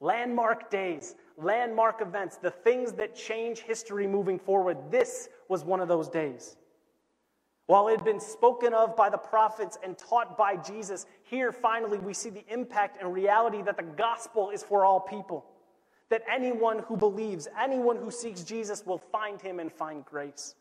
Landmark 0.00 0.68
days, 0.68 1.14
landmark 1.38 2.02
events, 2.02 2.36
the 2.36 2.50
things 2.50 2.92
that 2.92 3.16
change 3.16 3.60
history 3.60 4.06
moving 4.06 4.38
forward. 4.38 4.76
This 4.90 5.30
was 5.48 5.64
one 5.64 5.80
of 5.80 5.88
those 5.88 6.10
days. 6.10 6.58
While 7.64 7.88
it 7.88 7.92
had 7.92 8.04
been 8.04 8.20
spoken 8.20 8.74
of 8.74 8.94
by 8.96 9.08
the 9.08 9.16
prophets 9.16 9.78
and 9.82 9.96
taught 9.96 10.36
by 10.36 10.56
Jesus, 10.56 11.06
here 11.22 11.52
finally 11.52 12.00
we 12.00 12.12
see 12.12 12.28
the 12.28 12.44
impact 12.52 12.98
and 13.00 13.14
reality 13.14 13.62
that 13.62 13.78
the 13.78 13.82
gospel 13.82 14.50
is 14.50 14.62
for 14.62 14.84
all 14.84 15.00
people. 15.00 15.46
That 16.10 16.22
anyone 16.30 16.80
who 16.80 16.98
believes, 16.98 17.48
anyone 17.58 17.96
who 17.96 18.10
seeks 18.10 18.42
Jesus 18.42 18.84
will 18.84 18.98
find 18.98 19.40
him 19.40 19.58
and 19.58 19.72
find 19.72 20.04
grace. 20.04 20.54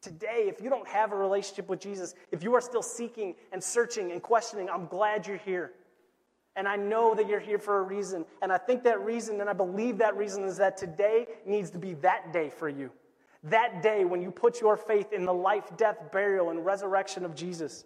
Today, 0.00 0.44
if 0.46 0.60
you 0.60 0.70
don't 0.70 0.86
have 0.86 1.12
a 1.12 1.16
relationship 1.16 1.68
with 1.68 1.80
Jesus, 1.80 2.14
if 2.30 2.42
you 2.42 2.54
are 2.54 2.60
still 2.60 2.82
seeking 2.82 3.34
and 3.52 3.62
searching 3.62 4.12
and 4.12 4.22
questioning, 4.22 4.70
I'm 4.70 4.86
glad 4.86 5.26
you're 5.26 5.38
here. 5.38 5.72
And 6.54 6.68
I 6.68 6.76
know 6.76 7.14
that 7.14 7.28
you're 7.28 7.40
here 7.40 7.58
for 7.58 7.78
a 7.78 7.82
reason. 7.82 8.24
And 8.42 8.52
I 8.52 8.58
think 8.58 8.82
that 8.84 9.00
reason, 9.04 9.40
and 9.40 9.50
I 9.50 9.52
believe 9.52 9.98
that 9.98 10.16
reason, 10.16 10.44
is 10.44 10.56
that 10.58 10.76
today 10.76 11.26
needs 11.46 11.70
to 11.70 11.78
be 11.78 11.94
that 11.94 12.32
day 12.32 12.50
for 12.50 12.68
you. 12.68 12.90
That 13.44 13.82
day 13.82 14.04
when 14.04 14.22
you 14.22 14.30
put 14.30 14.60
your 14.60 14.76
faith 14.76 15.12
in 15.12 15.24
the 15.24 15.34
life, 15.34 15.76
death, 15.76 16.10
burial, 16.12 16.50
and 16.50 16.64
resurrection 16.64 17.24
of 17.24 17.34
Jesus 17.34 17.84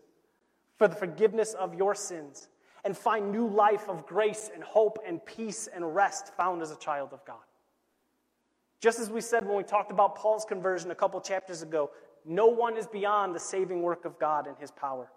for 0.76 0.88
the 0.88 0.96
forgiveness 0.96 1.54
of 1.54 1.74
your 1.74 1.94
sins 1.94 2.48
and 2.84 2.96
find 2.96 3.30
new 3.30 3.46
life 3.46 3.88
of 3.88 4.06
grace 4.06 4.50
and 4.52 4.62
hope 4.62 4.98
and 5.06 5.24
peace 5.24 5.68
and 5.72 5.94
rest 5.94 6.34
found 6.34 6.62
as 6.62 6.70
a 6.70 6.76
child 6.76 7.10
of 7.12 7.24
God. 7.24 7.36
Just 8.82 8.98
as 8.98 9.10
we 9.10 9.20
said 9.20 9.46
when 9.46 9.56
we 9.56 9.62
talked 9.62 9.92
about 9.92 10.16
Paul's 10.16 10.44
conversion 10.44 10.90
a 10.90 10.94
couple 10.94 11.20
chapters 11.20 11.62
ago, 11.62 11.92
no 12.24 12.48
one 12.48 12.76
is 12.76 12.88
beyond 12.88 13.32
the 13.32 13.38
saving 13.38 13.80
work 13.80 14.04
of 14.04 14.18
God 14.18 14.48
and 14.48 14.56
his 14.58 14.72
power. 14.72 15.08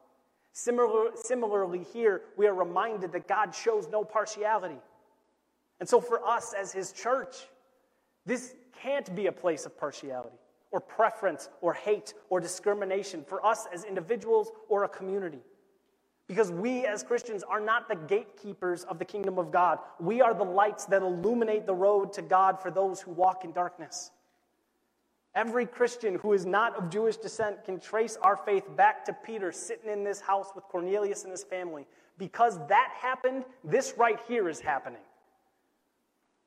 Similar, 0.54 1.10
similarly, 1.16 1.84
here 1.92 2.22
we 2.38 2.46
are 2.46 2.54
reminded 2.54 3.12
that 3.14 3.28
God 3.28 3.56
shows 3.56 3.88
no 3.92 4.04
partiality. 4.04 4.78
And 5.80 5.90
so, 5.90 6.00
for 6.00 6.26
us 6.26 6.54
as 6.58 6.72
his 6.72 6.94
church, 6.94 7.36
this 8.26 8.54
can't 8.82 9.14
be 9.16 9.28
a 9.28 9.32
place 9.32 9.66
of 9.66 9.78
partiality 9.78 10.38
or 10.72 10.80
preference 10.80 11.50
or 11.62 11.74
hate 11.74 12.14
or 12.30 12.40
discrimination 12.40 13.24
for 13.28 13.44
us 13.44 13.68
as 13.74 13.84
individuals 13.84 14.52
or 14.70 14.84
a 14.84 14.90
community. 14.90 15.42
Because 16.28 16.52
we 16.52 16.86
as 16.86 17.04
Christians 17.04 17.44
are 17.44 17.60
not 17.60 17.88
the 17.88 17.96
gatekeepers 17.96 18.84
of 18.86 18.98
the 18.98 19.06
kingdom 19.06 19.38
of 19.38 19.52
God. 19.52 19.80
We 20.00 20.22
are 20.22 20.34
the 20.34 20.44
lights 20.44 20.86
that 20.86 21.04
illuminate 21.04 21.68
the 21.68 21.76
road 21.76 22.14
to 22.14 22.22
God 22.24 22.60
for 22.60 22.72
those 22.72 23.00
who 23.00 23.12
walk 23.12 23.46
in 23.46 23.52
darkness. 23.52 24.12
Every 25.36 25.66
Christian 25.66 26.16
who 26.16 26.34
is 26.34 26.46
not 26.46 26.76
of 26.78 26.90
Jewish 26.90 27.18
descent 27.18 27.64
can 27.66 27.80
trace 27.80 28.18
our 28.22 28.38
faith 28.38 28.64
back 28.76 29.06
to 29.06 29.14
Peter 29.14 29.52
sitting 29.52 29.92
in 29.92 30.04
this 30.04 30.22
house 30.22 30.50
with 30.56 30.64
Cornelius 30.64 31.24
and 31.24 31.32
his 31.32 31.44
family. 31.44 31.86
Because 32.18 32.58
that 32.70 32.92
happened, 32.98 33.44
this 33.64 33.96
right 33.98 34.20
here 34.28 34.48
is 34.48 34.62
happening. 34.62 35.02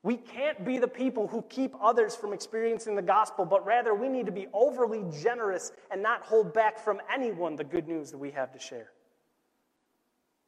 We 0.03 0.17
can't 0.17 0.65
be 0.65 0.79
the 0.79 0.89
people 0.89 1.27
who 1.29 1.43
keep 1.43 1.75
others 1.81 2.17
from 2.17 2.33
experiencing 2.33 2.97
the 2.97 3.03
gospel, 3.03 3.45
but 3.45 3.67
rather 3.67 3.95
we 3.95 4.09
need 4.09 4.27
to 4.27 4.33
be 4.33 4.47
overly 4.55 5.05
generous 5.23 5.71
and 5.91 6.03
not 6.03 6.23
hold 6.23 6.55
back 6.55 6.79
from 6.79 7.01
anyone 7.13 7.57
the 7.57 7.65
good 7.65 7.87
news 7.87 8.11
that 8.11 8.19
we 8.19 8.31
have 8.31 8.53
to 8.53 8.59
share. 8.59 8.91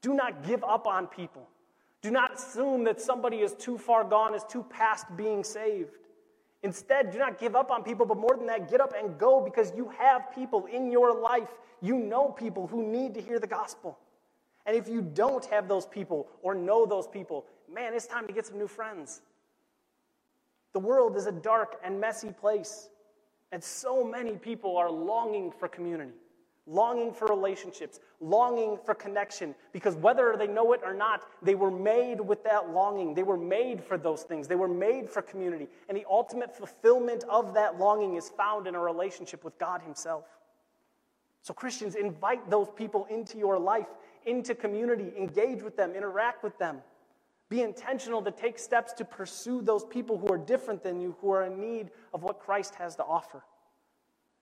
Do 0.03 0.15
not 0.15 0.47
give 0.47 0.65
up 0.65 0.87
on 0.87 1.07
people. 1.07 1.49
Do 2.03 2.11
not 2.11 2.35
assume 2.35 2.85
that 2.85 3.01
somebody 3.01 3.39
is 3.39 3.53
too 3.55 3.77
far 3.77 4.05
gone, 4.05 4.35
is 4.35 4.45
too 4.45 4.65
past 4.71 5.07
being 5.17 5.45
saved. 5.45 5.97
Instead, 6.63 7.11
do 7.11 7.19
not 7.19 7.39
give 7.39 7.55
up 7.55 7.71
on 7.71 7.83
people, 7.83 8.07
but 8.07 8.19
more 8.19 8.37
than 8.37 8.47
that, 8.47 8.71
get 8.71 8.81
up 8.81 8.95
and 8.99 9.19
go 9.19 9.41
because 9.41 9.73
you 9.77 9.91
have 9.99 10.35
people 10.35 10.67
in 10.67 10.91
your 10.91 11.19
life. 11.19 11.49
You 11.83 11.97
know 11.99 12.29
people 12.29 12.67
who 12.67 12.87
need 12.87 13.15
to 13.15 13.21
hear 13.21 13.39
the 13.39 13.47
gospel. 13.47 13.99
And 14.67 14.77
if 14.77 14.89
you 14.89 15.01
don't 15.03 15.45
have 15.47 15.69
those 15.69 15.87
people 15.87 16.29
or 16.43 16.55
know 16.55 16.85
those 16.85 17.07
people, 17.07 17.47
man, 17.73 17.95
it's 17.95 18.07
time 18.07 18.27
to 18.27 18.33
get 18.33 18.47
some 18.47 18.59
new 18.59 18.69
friends. 18.69 19.23
The 20.73 20.79
world 20.79 21.17
is 21.17 21.27
a 21.27 21.33
dark 21.33 21.81
and 21.83 21.99
messy 21.99 22.31
place, 22.31 22.91
and 23.53 23.63
so 23.63 24.05
many 24.05 24.37
people 24.37 24.77
are 24.77 24.91
longing 24.91 25.51
for 25.51 25.67
community 25.67 26.13
longing 26.71 27.13
for 27.13 27.27
relationships, 27.27 27.99
longing 28.21 28.79
for 28.85 28.95
connection, 28.95 29.55
because 29.73 29.97
whether 29.97 30.37
they 30.39 30.47
know 30.47 30.73
it 30.73 30.81
or 30.85 30.95
not, 30.95 31.25
they 31.43 31.57
were 31.57 31.71
made 31.71 32.21
with 32.21 32.45
that 32.45 32.71
longing. 32.71 33.13
They 33.13 33.25
were 33.25 33.37
made 33.37 33.83
for 33.83 33.99
those 33.99 34.23
things. 34.23 34.47
They 34.47 34.57
were 34.57 34.69
made 34.69 35.11
for 35.11 35.21
community. 35.21 35.69
And 35.89 35.99
the 35.99 36.07
ultimate 36.09 36.57
fulfillment 36.57 37.25
of 37.29 37.55
that 37.55 37.79
longing 37.79 38.15
is 38.15 38.31
found 38.31 38.67
in 38.67 38.75
a 38.75 38.81
relationship 38.81 39.43
with 39.45 39.59
God 39.59 39.83
Himself. 39.83 40.25
So, 41.43 41.53
Christians, 41.53 41.97
invite 41.97 42.49
those 42.49 42.69
people 42.77 43.07
into 43.11 43.37
your 43.37 43.59
life, 43.59 43.89
into 44.27 44.55
community, 44.55 45.13
engage 45.19 45.63
with 45.63 45.77
them, 45.77 45.93
interact 45.95 46.45
with 46.45 46.57
them. 46.59 46.79
Be 47.49 47.63
intentional 47.63 48.23
to 48.23 48.31
take 48.31 48.59
steps 48.59 48.93
to 48.93 49.05
pursue 49.05 49.61
those 49.61 49.85
people 49.85 50.17
who 50.17 50.29
are 50.29 50.39
different 50.39 50.85
than 50.85 51.01
you, 51.01 51.17
who 51.21 51.33
are 51.33 51.45
in 51.45 51.59
need 51.61 51.91
of 52.15 52.23
what 52.23 52.39
Christ 52.39 52.77
has 52.77 52.95
to 52.97 53.05
offer. 53.05 53.43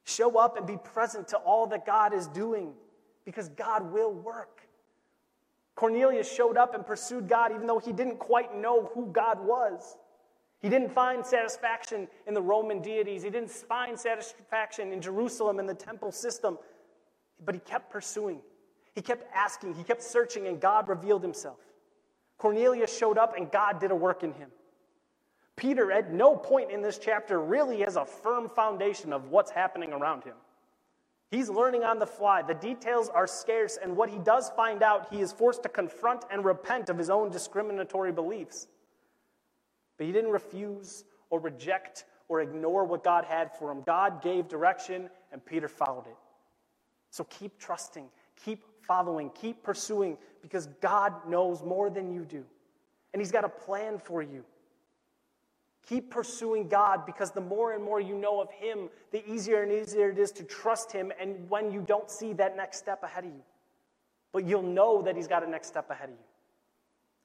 Show 0.09 0.39
up 0.39 0.57
and 0.57 0.67
be 0.67 0.79
present 0.79 1.29
to 1.29 1.37
all 1.37 1.67
that 1.67 1.85
God 1.85 2.15
is 2.15 2.29
doing 2.29 2.73
because 3.27 3.51
God 3.51 3.93
will 3.93 4.11
work. 4.11 4.63
Cornelius 5.75 6.33
showed 6.33 6.57
up 6.57 6.75
and 6.75 6.85
pursued 6.85 7.29
God 7.29 7.53
even 7.55 7.67
though 7.67 7.79
he 7.79 7.93
didn't 7.93 8.19
quite 8.19 8.57
know 8.57 8.91
who 8.95 9.13
God 9.13 9.39
was. 9.39 9.99
He 10.61 10.71
didn't 10.71 10.93
find 10.93 11.27
satisfaction 11.27 12.09
in 12.27 12.33
the 12.33 12.41
Roman 12.41 12.81
deities, 12.81 13.23
he 13.23 13.29
didn't 13.29 13.51
find 13.51 14.01
satisfaction 14.01 14.93
in 14.95 15.03
Jerusalem 15.03 15.59
and 15.59 15.69
the 15.69 15.75
temple 15.75 16.11
system, 16.11 16.59
but 17.45 17.55
he 17.55 17.61
kept 17.61 17.93
pursuing. 17.93 18.41
He 18.95 19.03
kept 19.03 19.31
asking, 19.35 19.75
he 19.75 19.85
kept 19.85 20.03
searching, 20.03 20.47
and 20.47 20.59
God 20.59 20.89
revealed 20.89 21.23
himself. 21.23 21.59
Cornelius 22.39 22.97
showed 22.97 23.19
up 23.19 23.37
and 23.37 23.53
God 23.53 23.79
did 23.79 23.91
a 23.91 23.95
work 23.95 24.23
in 24.23 24.33
him. 24.33 24.49
Peter, 25.59 25.91
at 25.91 26.13
no 26.13 26.37
point 26.37 26.71
in 26.71 26.81
this 26.81 26.99
chapter, 26.99 27.41
really 27.41 27.81
has 27.81 27.97
a 27.97 28.05
firm 28.05 28.49
foundation 28.49 29.13
of 29.13 29.29
what's 29.29 29.51
happening 29.51 29.93
around 29.93 30.23
him. 30.23 30.37
He's 31.31 31.51
learning 31.51 31.83
on 31.83 31.99
the 31.99 32.07
fly. 32.07 32.43
The 32.43 32.55
details 32.55 33.11
are 33.11 33.27
scarce, 33.27 33.77
and 33.83 33.97
what 33.97 34.09
he 34.09 34.19
does 34.19 34.51
find 34.57 34.83
out, 34.83 35.13
he 35.13 35.21
is 35.21 35.33
forced 35.33 35.65
to 35.65 35.69
confront 35.69 36.25
and 36.31 36.45
repent 36.45 36.89
of 36.89 36.97
his 36.97 37.11
own 37.11 37.31
discriminatory 37.31 38.13
beliefs. 38.13 38.69
But 39.99 40.07
he 40.07 40.13
didn't 40.13 40.31
refuse 40.31 41.05
or 41.29 41.41
reject 41.41 42.05
or 42.29 42.41
ignore 42.41 42.85
what 42.85 43.03
God 43.03 43.25
had 43.25 43.55
for 43.59 43.71
him. 43.71 43.83
God 43.83 44.23
gave 44.23 44.49
direction, 44.49 45.11
and 45.33 45.45
Peter 45.45 45.69
followed 45.69 46.07
it. 46.07 46.17
So 47.11 47.25
keep 47.25 47.59
trusting, 47.59 48.07
keep 48.43 48.63
following, 48.87 49.31
keep 49.31 49.63
pursuing, 49.63 50.17
because 50.41 50.69
God 50.81 51.29
knows 51.29 51.63
more 51.63 51.91
than 51.91 52.15
you 52.15 52.25
do. 52.25 52.45
And 53.13 53.21
He's 53.21 53.33
got 53.33 53.45
a 53.45 53.49
plan 53.49 53.99
for 53.99 54.23
you. 54.23 54.45
Keep 55.89 56.11
pursuing 56.11 56.69
God 56.69 57.07
because 57.07 57.31
the 57.31 57.41
more 57.41 57.73
and 57.73 57.83
more 57.83 57.99
you 57.99 58.15
know 58.15 58.43
of 58.43 58.51
Him, 58.51 58.91
the 59.11 59.27
easier 59.27 59.63
and 59.63 59.73
easier 59.73 60.11
it 60.11 60.19
is 60.19 60.31
to 60.33 60.45
trust 60.45 60.93
Him. 60.93 61.11
And 61.19 61.49
when 61.49 61.73
you 61.73 61.81
don't 61.81 62.11
see 62.11 62.35
that 62.35 62.59
next 62.59 62.77
step 62.77 63.03
ahead 63.03 63.25
of 63.25 63.31
you, 63.31 63.43
but 64.31 64.45
you'll 64.45 64.63
know 64.63 65.01
that 65.01 65.17
He's 65.17 65.27
got 65.27 65.43
a 65.43 65.49
next 65.49 65.69
step 65.69 65.91
ahead 65.91 66.11
of 66.11 66.15
you. 66.17 66.25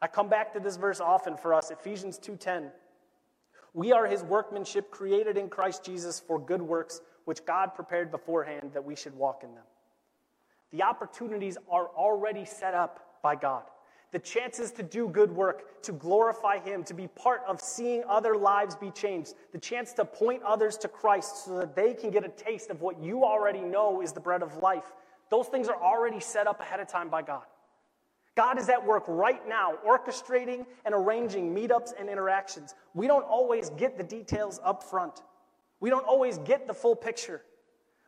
I 0.01 0.07
come 0.07 0.29
back 0.29 0.53
to 0.53 0.61
this 0.61 0.77
verse 0.77 1.01
often 1.01 1.35
for 1.35 1.53
us 1.53 1.71
Ephesians 1.71 2.17
2:10. 2.17 2.71
We 3.73 3.91
are 3.91 4.07
His 4.07 4.23
workmanship 4.23 4.91
created 4.91 5.37
in 5.37 5.49
Christ 5.49 5.83
Jesus 5.83 6.21
for 6.21 6.39
good 6.39 6.61
works, 6.61 7.01
which 7.25 7.43
God 7.43 7.75
prepared 7.75 8.11
beforehand 8.11 8.71
that 8.73 8.85
we 8.85 8.95
should 8.95 9.15
walk 9.15 9.43
in 9.43 9.53
them. 9.55 9.65
The 10.71 10.83
opportunities 10.83 11.57
are 11.69 11.87
already 11.87 12.45
set 12.45 12.73
up 12.73 13.19
by 13.21 13.35
God 13.35 13.63
the 14.13 14.19
chances 14.19 14.71
to 14.71 14.83
do 14.83 15.09
good 15.09 15.31
work, 15.31 15.81
to 15.81 15.91
glorify 15.91 16.59
Him, 16.59 16.83
to 16.85 16.93
be 16.93 17.07
part 17.07 17.41
of 17.47 17.59
seeing 17.59 18.03
other 18.07 18.37
lives 18.37 18.75
be 18.75 18.91
changed, 18.91 19.33
the 19.51 19.57
chance 19.57 19.91
to 19.93 20.05
point 20.05 20.43
others 20.43 20.77
to 20.77 20.87
Christ 20.87 21.45
so 21.45 21.57
that 21.57 21.75
they 21.75 21.95
can 21.95 22.11
get 22.11 22.23
a 22.23 22.29
taste 22.29 22.69
of 22.69 22.81
what 22.81 23.01
you 23.01 23.25
already 23.25 23.61
know 23.61 24.01
is 24.01 24.13
the 24.13 24.19
bread 24.19 24.43
of 24.43 24.55
life. 24.57 24.93
Those 25.29 25.47
things 25.47 25.67
are 25.67 25.81
already 25.81 26.19
set 26.19 26.45
up 26.45 26.61
ahead 26.61 26.79
of 26.79 26.87
time 26.87 27.09
by 27.09 27.23
God. 27.23 27.43
God 28.35 28.59
is 28.59 28.69
at 28.69 28.85
work 28.85 29.03
right 29.07 29.47
now, 29.47 29.73
orchestrating 29.85 30.65
and 30.85 30.93
arranging 30.93 31.53
meetups 31.53 31.93
and 31.99 32.07
interactions. 32.07 32.75
We 32.93 33.07
don't 33.07 33.25
always 33.25 33.71
get 33.71 33.97
the 33.97 34.03
details 34.03 34.59
up 34.63 34.83
front, 34.83 35.23
we 35.79 35.89
don't 35.89 36.05
always 36.05 36.37
get 36.39 36.67
the 36.67 36.73
full 36.73 36.95
picture. 36.95 37.41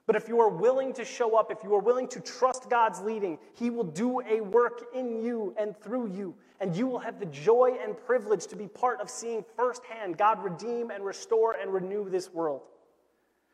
But 0.08 0.16
if 0.16 0.28
you 0.28 0.39
are 0.39 0.49
willing 0.49 0.93
to 0.93 1.06
show 1.06 1.36
up, 1.36 1.51
if 1.51 1.64
you 1.64 1.74
are 1.74 1.80
willing 1.80 2.08
to 2.10 2.20
trust 2.20 2.70
God's 2.70 3.01
leading, 3.01 3.39
He 3.56 3.70
will 3.70 3.84
do 3.84 4.22
a 4.22 4.41
work 4.41 4.86
in 4.93 5.22
you 5.24 5.56
and 5.58 5.76
through 5.76 6.12
you. 6.12 6.36
And 6.60 6.76
you 6.76 6.88
will 6.88 6.99
have 6.99 7.20
the 7.20 7.26
joy 7.26 7.78
and 7.84 7.97
privilege 7.97 8.45
to 8.47 8.56
be 8.56 8.68
part 8.68 9.01
of 9.01 9.10
seeing 9.10 9.43
firsthand 9.58 10.18
God 10.18 10.43
redeem 10.43 10.91
and 10.91 11.03
restore 11.03 11.53
and 11.60 11.74
renew 11.74 12.10
this 12.10 12.32
world. 12.32 12.62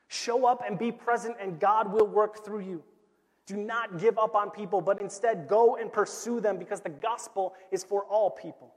Show 0.07 0.45
up 0.45 0.61
and 0.67 0.77
be 0.77 0.91
present, 0.91 1.37
and 1.39 1.57
God 1.57 1.91
will 1.91 2.05
work 2.05 2.43
through 2.43 2.61
you. 2.61 2.83
Do 3.45 3.55
not 3.55 3.97
give 3.97 4.19
up 4.19 4.35
on 4.35 4.51
people, 4.51 4.81
but 4.81 5.01
instead 5.01 5.47
go 5.47 5.77
and 5.77 5.91
pursue 5.91 6.41
them 6.41 6.57
because 6.57 6.81
the 6.81 6.89
gospel 6.89 7.53
is 7.71 7.83
for 7.83 8.03
all 8.03 8.29
people. 8.29 8.73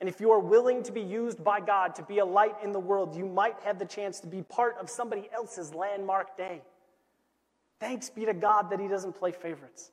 And 0.00 0.08
if 0.08 0.20
you 0.20 0.30
are 0.30 0.40
willing 0.40 0.82
to 0.84 0.92
be 0.92 1.00
used 1.00 1.42
by 1.42 1.60
God 1.60 1.94
to 1.96 2.02
be 2.02 2.18
a 2.18 2.24
light 2.24 2.56
in 2.62 2.72
the 2.72 2.80
world, 2.80 3.14
you 3.14 3.26
might 3.26 3.56
have 3.64 3.78
the 3.78 3.84
chance 3.84 4.20
to 4.20 4.26
be 4.26 4.42
part 4.42 4.76
of 4.78 4.88
somebody 4.88 5.28
else's 5.34 5.74
landmark 5.74 6.36
day. 6.36 6.62
Thanks 7.80 8.10
be 8.10 8.26
to 8.26 8.34
God 8.34 8.70
that 8.70 8.78
He 8.78 8.86
doesn't 8.86 9.14
play 9.14 9.32
favorites, 9.32 9.90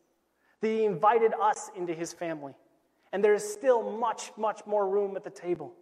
that 0.62 0.68
He 0.68 0.84
invited 0.84 1.32
us 1.42 1.72
into 1.76 1.94
His 1.94 2.14
family. 2.14 2.54
And 3.14 3.24
there 3.24 3.34
is 3.34 3.50
still 3.50 3.98
much, 3.98 4.32
much 4.38 4.62
more 4.66 4.88
room 4.88 5.16
at 5.16 5.24
the 5.24 5.30
table. 5.30 5.74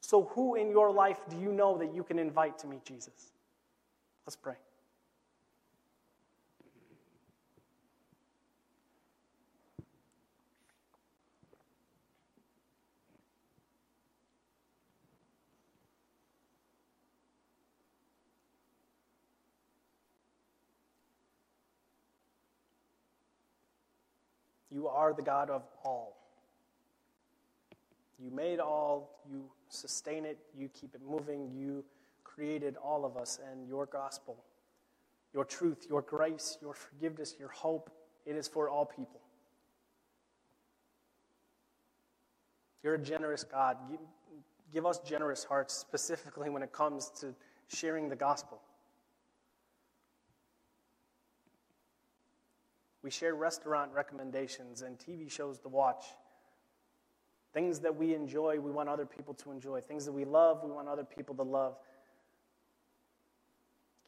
So, 0.00 0.30
who 0.34 0.54
in 0.54 0.70
your 0.70 0.90
life 0.92 1.18
do 1.28 1.36
you 1.36 1.52
know 1.52 1.76
that 1.78 1.92
you 1.94 2.04
can 2.04 2.18
invite 2.18 2.58
to 2.60 2.68
meet 2.68 2.84
Jesus? 2.84 3.32
Let's 4.24 4.36
pray. 4.36 4.54
You 24.70 24.79
are 24.90 25.12
the 25.12 25.22
God 25.22 25.50
of 25.50 25.62
all. 25.84 26.16
You 28.18 28.30
made 28.30 28.60
all, 28.60 29.20
you 29.30 29.44
sustain 29.68 30.24
it, 30.24 30.38
you 30.56 30.68
keep 30.68 30.94
it 30.94 31.00
moving, 31.08 31.50
you 31.54 31.84
created 32.24 32.76
all 32.76 33.04
of 33.04 33.16
us, 33.16 33.38
and 33.50 33.66
your 33.66 33.86
gospel, 33.86 34.36
your 35.32 35.44
truth, 35.44 35.86
your 35.88 36.02
grace, 36.02 36.58
your 36.60 36.74
forgiveness, 36.74 37.34
your 37.38 37.48
hope, 37.48 37.90
it 38.26 38.36
is 38.36 38.46
for 38.46 38.68
all 38.68 38.84
people. 38.84 39.20
You're 42.82 42.94
a 42.94 42.98
generous 42.98 43.44
God. 43.44 43.76
Give 44.72 44.86
us 44.86 44.98
generous 45.00 45.44
hearts, 45.44 45.74
specifically 45.74 46.50
when 46.50 46.62
it 46.62 46.72
comes 46.72 47.10
to 47.20 47.34
sharing 47.68 48.08
the 48.08 48.16
gospel. 48.16 48.60
We 53.02 53.10
share 53.10 53.34
restaurant 53.34 53.92
recommendations 53.94 54.82
and 54.82 54.98
TV 54.98 55.30
shows 55.30 55.58
to 55.60 55.68
watch. 55.68 56.04
Things 57.52 57.80
that 57.80 57.96
we 57.96 58.14
enjoy, 58.14 58.60
we 58.60 58.70
want 58.70 58.88
other 58.88 59.06
people 59.06 59.34
to 59.34 59.50
enjoy. 59.50 59.80
Things 59.80 60.04
that 60.04 60.12
we 60.12 60.24
love, 60.24 60.62
we 60.62 60.70
want 60.70 60.88
other 60.88 61.04
people 61.04 61.34
to 61.36 61.42
love. 61.42 61.76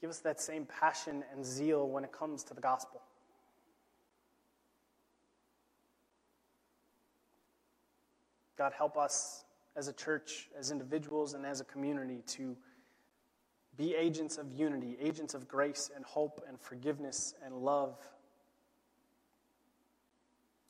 Give 0.01 0.11
us 0.11 0.19
that 0.21 0.41
same 0.41 0.67
passion 0.67 1.25
and 1.33 1.45
zeal 1.45 1.89
when 1.89 2.05
it 2.05 2.13
comes 2.13 2.45
to 2.45 2.55
the 2.55 2.61
gospel. 2.61 3.01
God, 8.59 8.73
help 8.77 8.97
us 8.97 9.45
as 9.75 9.89
a 9.89 9.93
church, 9.93 10.49
as 10.59 10.71
individuals, 10.71 11.35
and 11.35 11.47
as 11.47 11.61
a 11.61 11.65
community 11.65 12.23
to 12.27 12.57
be 13.77 13.95
agents 13.95 14.37
of 14.37 14.53
unity, 14.53 14.97
agents 15.01 15.35
of 15.35 15.49
grace 15.49 15.91
and 15.97 16.05
hope 16.05 16.45
and 16.47 16.61
forgiveness 16.61 17.35
and 17.45 17.55
love 17.55 17.97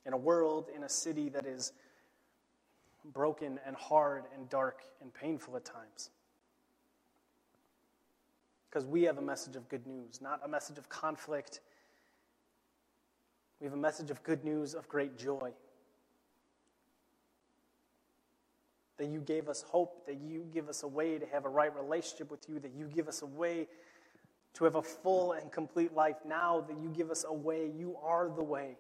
in 0.07 0.13
a 0.13 0.17
world, 0.17 0.69
in 0.75 0.83
a 0.83 0.89
city 0.89 1.29
that 1.31 1.47
is 1.47 1.73
broken 3.13 3.59
and 3.67 3.77
hard 3.77 4.25
and 4.35 4.49
dark 4.49 4.83
and 5.01 5.13
painful 5.13 5.57
at 5.57 5.65
times. 5.65 6.11
Because 8.69 8.87
we 8.87 9.03
have 9.03 9.19
a 9.19 9.23
message 9.23 9.57
of 9.57 9.69
good 9.69 9.87
news, 9.87 10.21
not 10.21 10.41
a 10.45 10.49
message 10.49 10.79
of 10.79 10.89
conflict. 10.89 11.61
We 13.61 13.67
have 13.67 13.75
a 13.75 13.81
message 13.81 14.11
of 14.11 14.23
good 14.23 14.45
news 14.45 14.75
of 14.75 14.89
great 14.89 15.19
joy. 15.19 15.53
That 18.97 19.09
you 19.09 19.21
gave 19.21 19.49
us 19.49 19.63
hope, 19.63 20.07
that 20.07 20.21
you 20.21 20.47
give 20.53 20.69
us 20.69 20.85
a 20.85 20.89
way 20.89 21.19
to 21.19 21.27
have 21.27 21.45
a 21.45 21.49
right 21.49 21.75
relationship 21.77 22.31
with 22.31 22.49
you, 22.49 22.59
that 22.61 22.73
you 22.73 22.87
give 22.87 23.09
us 23.09 23.23
a 23.23 23.27
way 23.27 23.69
to 24.55 24.65
have 24.65 24.77
a 24.77 24.83
full 24.83 25.33
and 25.33 25.51
complete 25.51 25.95
life 25.95 26.17
now, 26.27 26.65
that 26.69 26.77
you 26.79 26.89
give 26.89 27.11
us 27.11 27.25
a 27.29 27.33
way. 27.33 27.71
You 27.77 27.97
are 28.03 28.31
the 28.35 28.45
way. 28.45 28.77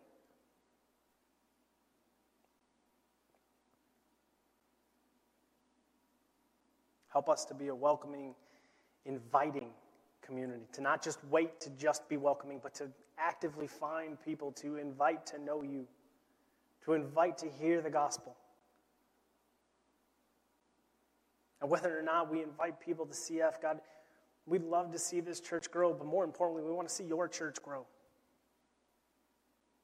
Help 7.12 7.28
us 7.28 7.44
to 7.46 7.54
be 7.54 7.68
a 7.68 7.74
welcoming, 7.74 8.34
inviting 9.04 9.68
community, 10.22 10.64
to 10.72 10.80
not 10.80 11.02
just 11.02 11.18
wait 11.30 11.60
to 11.60 11.70
just 11.70 12.08
be 12.08 12.16
welcoming, 12.16 12.58
but 12.62 12.74
to 12.74 12.88
actively 13.18 13.66
find 13.66 14.16
people 14.24 14.52
to 14.52 14.76
invite 14.76 15.26
to 15.26 15.38
know 15.38 15.62
you, 15.62 15.86
to 16.84 16.94
invite 16.94 17.38
to 17.38 17.48
hear 17.48 17.80
the 17.80 17.90
gospel. 17.90 18.36
And 21.60 21.70
whether 21.70 21.96
or 21.96 22.02
not 22.02 22.30
we 22.30 22.42
invite 22.42 22.80
people 22.80 23.06
to 23.06 23.12
CF, 23.12 23.60
God, 23.60 23.80
we'd 24.46 24.64
love 24.64 24.90
to 24.92 24.98
see 24.98 25.20
this 25.20 25.38
church 25.40 25.70
grow, 25.70 25.92
but 25.92 26.06
more 26.06 26.24
importantly, 26.24 26.64
we 26.64 26.72
want 26.72 26.88
to 26.88 26.94
see 26.94 27.04
your 27.04 27.28
church 27.28 27.62
grow. 27.62 27.86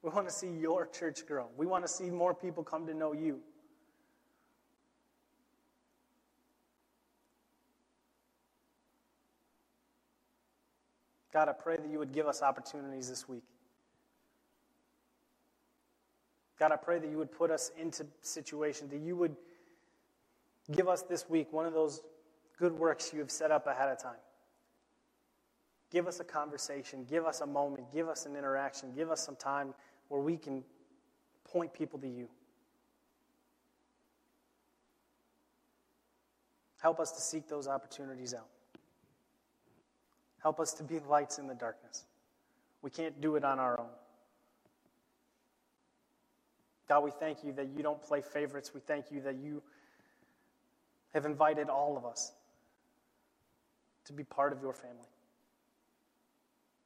We 0.01 0.09
want 0.09 0.27
to 0.27 0.33
see 0.33 0.49
your 0.49 0.87
church 0.87 1.25
grow. 1.25 1.47
We 1.57 1.65
want 1.65 1.85
to 1.85 1.87
see 1.87 2.09
more 2.09 2.33
people 2.33 2.63
come 2.63 2.87
to 2.87 2.93
know 2.93 3.13
you. 3.13 3.39
God, 11.31 11.47
I 11.47 11.53
pray 11.53 11.77
that 11.77 11.89
you 11.89 11.99
would 11.99 12.11
give 12.11 12.27
us 12.27 12.41
opportunities 12.41 13.09
this 13.09 13.29
week. 13.29 13.43
God, 16.59 16.71
I 16.71 16.75
pray 16.75 16.99
that 16.99 17.09
you 17.09 17.17
would 17.17 17.31
put 17.31 17.51
us 17.51 17.71
into 17.79 18.05
situations, 18.21 18.91
that 18.91 18.99
you 18.99 19.15
would 19.15 19.35
give 20.71 20.87
us 20.87 21.03
this 21.03 21.29
week 21.29 21.53
one 21.53 21.65
of 21.65 21.73
those 21.73 22.01
good 22.57 22.73
works 22.73 23.13
you 23.13 23.19
have 23.19 23.31
set 23.31 23.51
up 23.51 23.67
ahead 23.67 23.89
of 23.89 24.01
time. 24.01 24.19
Give 25.91 26.07
us 26.07 26.19
a 26.19 26.23
conversation, 26.23 27.05
give 27.09 27.25
us 27.25 27.41
a 27.41 27.47
moment, 27.47 27.91
give 27.93 28.09
us 28.09 28.25
an 28.25 28.35
interaction, 28.35 28.93
give 28.95 29.09
us 29.09 29.25
some 29.25 29.35
time 29.35 29.73
where 30.09 30.21
we 30.21 30.37
can 30.37 30.63
point 31.45 31.73
people 31.73 31.97
to 31.99 32.07
you. 32.07 32.27
Help 36.81 36.99
us 36.99 37.11
to 37.11 37.21
seek 37.21 37.47
those 37.47 37.67
opportunities 37.67 38.33
out. 38.33 38.47
Help 40.41 40.59
us 40.59 40.73
to 40.73 40.83
be 40.83 40.99
lights 40.99 41.37
in 41.37 41.47
the 41.47 41.53
darkness. 41.53 42.05
We 42.81 42.89
can't 42.89 43.19
do 43.19 43.35
it 43.35 43.43
on 43.43 43.59
our 43.59 43.79
own. 43.79 43.89
God, 46.87 47.03
we 47.03 47.11
thank 47.11 47.43
you 47.43 47.51
that 47.53 47.67
you 47.75 47.83
don't 47.83 48.01
play 48.01 48.21
favorites. 48.21 48.71
We 48.73 48.79
thank 48.79 49.11
you 49.11 49.21
that 49.21 49.35
you 49.35 49.61
have 51.13 51.25
invited 51.25 51.69
all 51.69 51.97
of 51.97 52.05
us 52.05 52.31
to 54.05 54.13
be 54.13 54.23
part 54.23 54.53
of 54.53 54.61
your 54.61 54.73
family. 54.73 54.97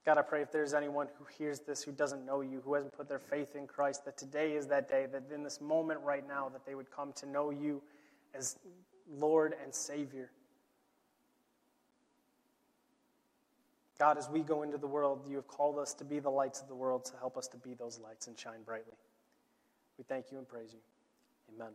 God, 0.06 0.18
I 0.18 0.22
pray 0.22 0.42
if 0.42 0.52
there's 0.52 0.74
anyone 0.74 1.08
who 1.18 1.26
hears 1.38 1.62
this 1.62 1.82
who 1.82 1.94
doesn't 1.94 2.26
know 2.26 2.42
you, 2.42 2.62
who 2.66 2.74
hasn't 2.74 2.92
put 2.98 3.08
their 3.08 3.20
faith 3.20 3.56
in 3.56 3.68
Christ, 3.68 4.04
that 4.04 4.18
today 4.18 4.54
is 4.54 4.68
that 4.68 4.90
day, 4.90 5.06
that 5.10 5.32
in 5.34 5.44
this 5.44 5.62
moment 5.62 6.02
right 6.02 6.28
now, 6.28 6.50
that 6.50 6.66
they 6.66 6.76
would 6.76 6.92
come 6.92 7.14
to 7.14 7.26
know 7.26 7.52
you 7.52 7.82
as 8.36 8.58
Lord 9.10 9.56
and 9.64 9.74
Savior. 9.74 10.30
God, 14.04 14.18
as 14.18 14.30
we 14.30 14.42
go 14.42 14.64
into 14.64 14.78
the 14.78 14.86
world, 14.86 15.22
you 15.30 15.38
have 15.38 15.48
called 15.48 15.80
us 15.80 15.94
to 15.94 16.04
be 16.04 16.20
the 16.20 16.30
lights 16.30 16.60
of 16.60 16.68
the 16.68 16.76
world, 16.76 17.06
to 17.06 17.14
help 17.20 17.38
us 17.38 17.48
to 17.48 17.56
be 17.56 17.74
those 17.74 18.02
lights 18.04 18.28
and 18.28 18.38
shine 18.38 18.62
brightly. 18.66 18.98
We 19.98 20.04
thank 20.04 20.26
you 20.30 20.38
and 20.40 20.46
praise 20.46 20.74
you. 20.74 20.80
Amen. 21.56 21.72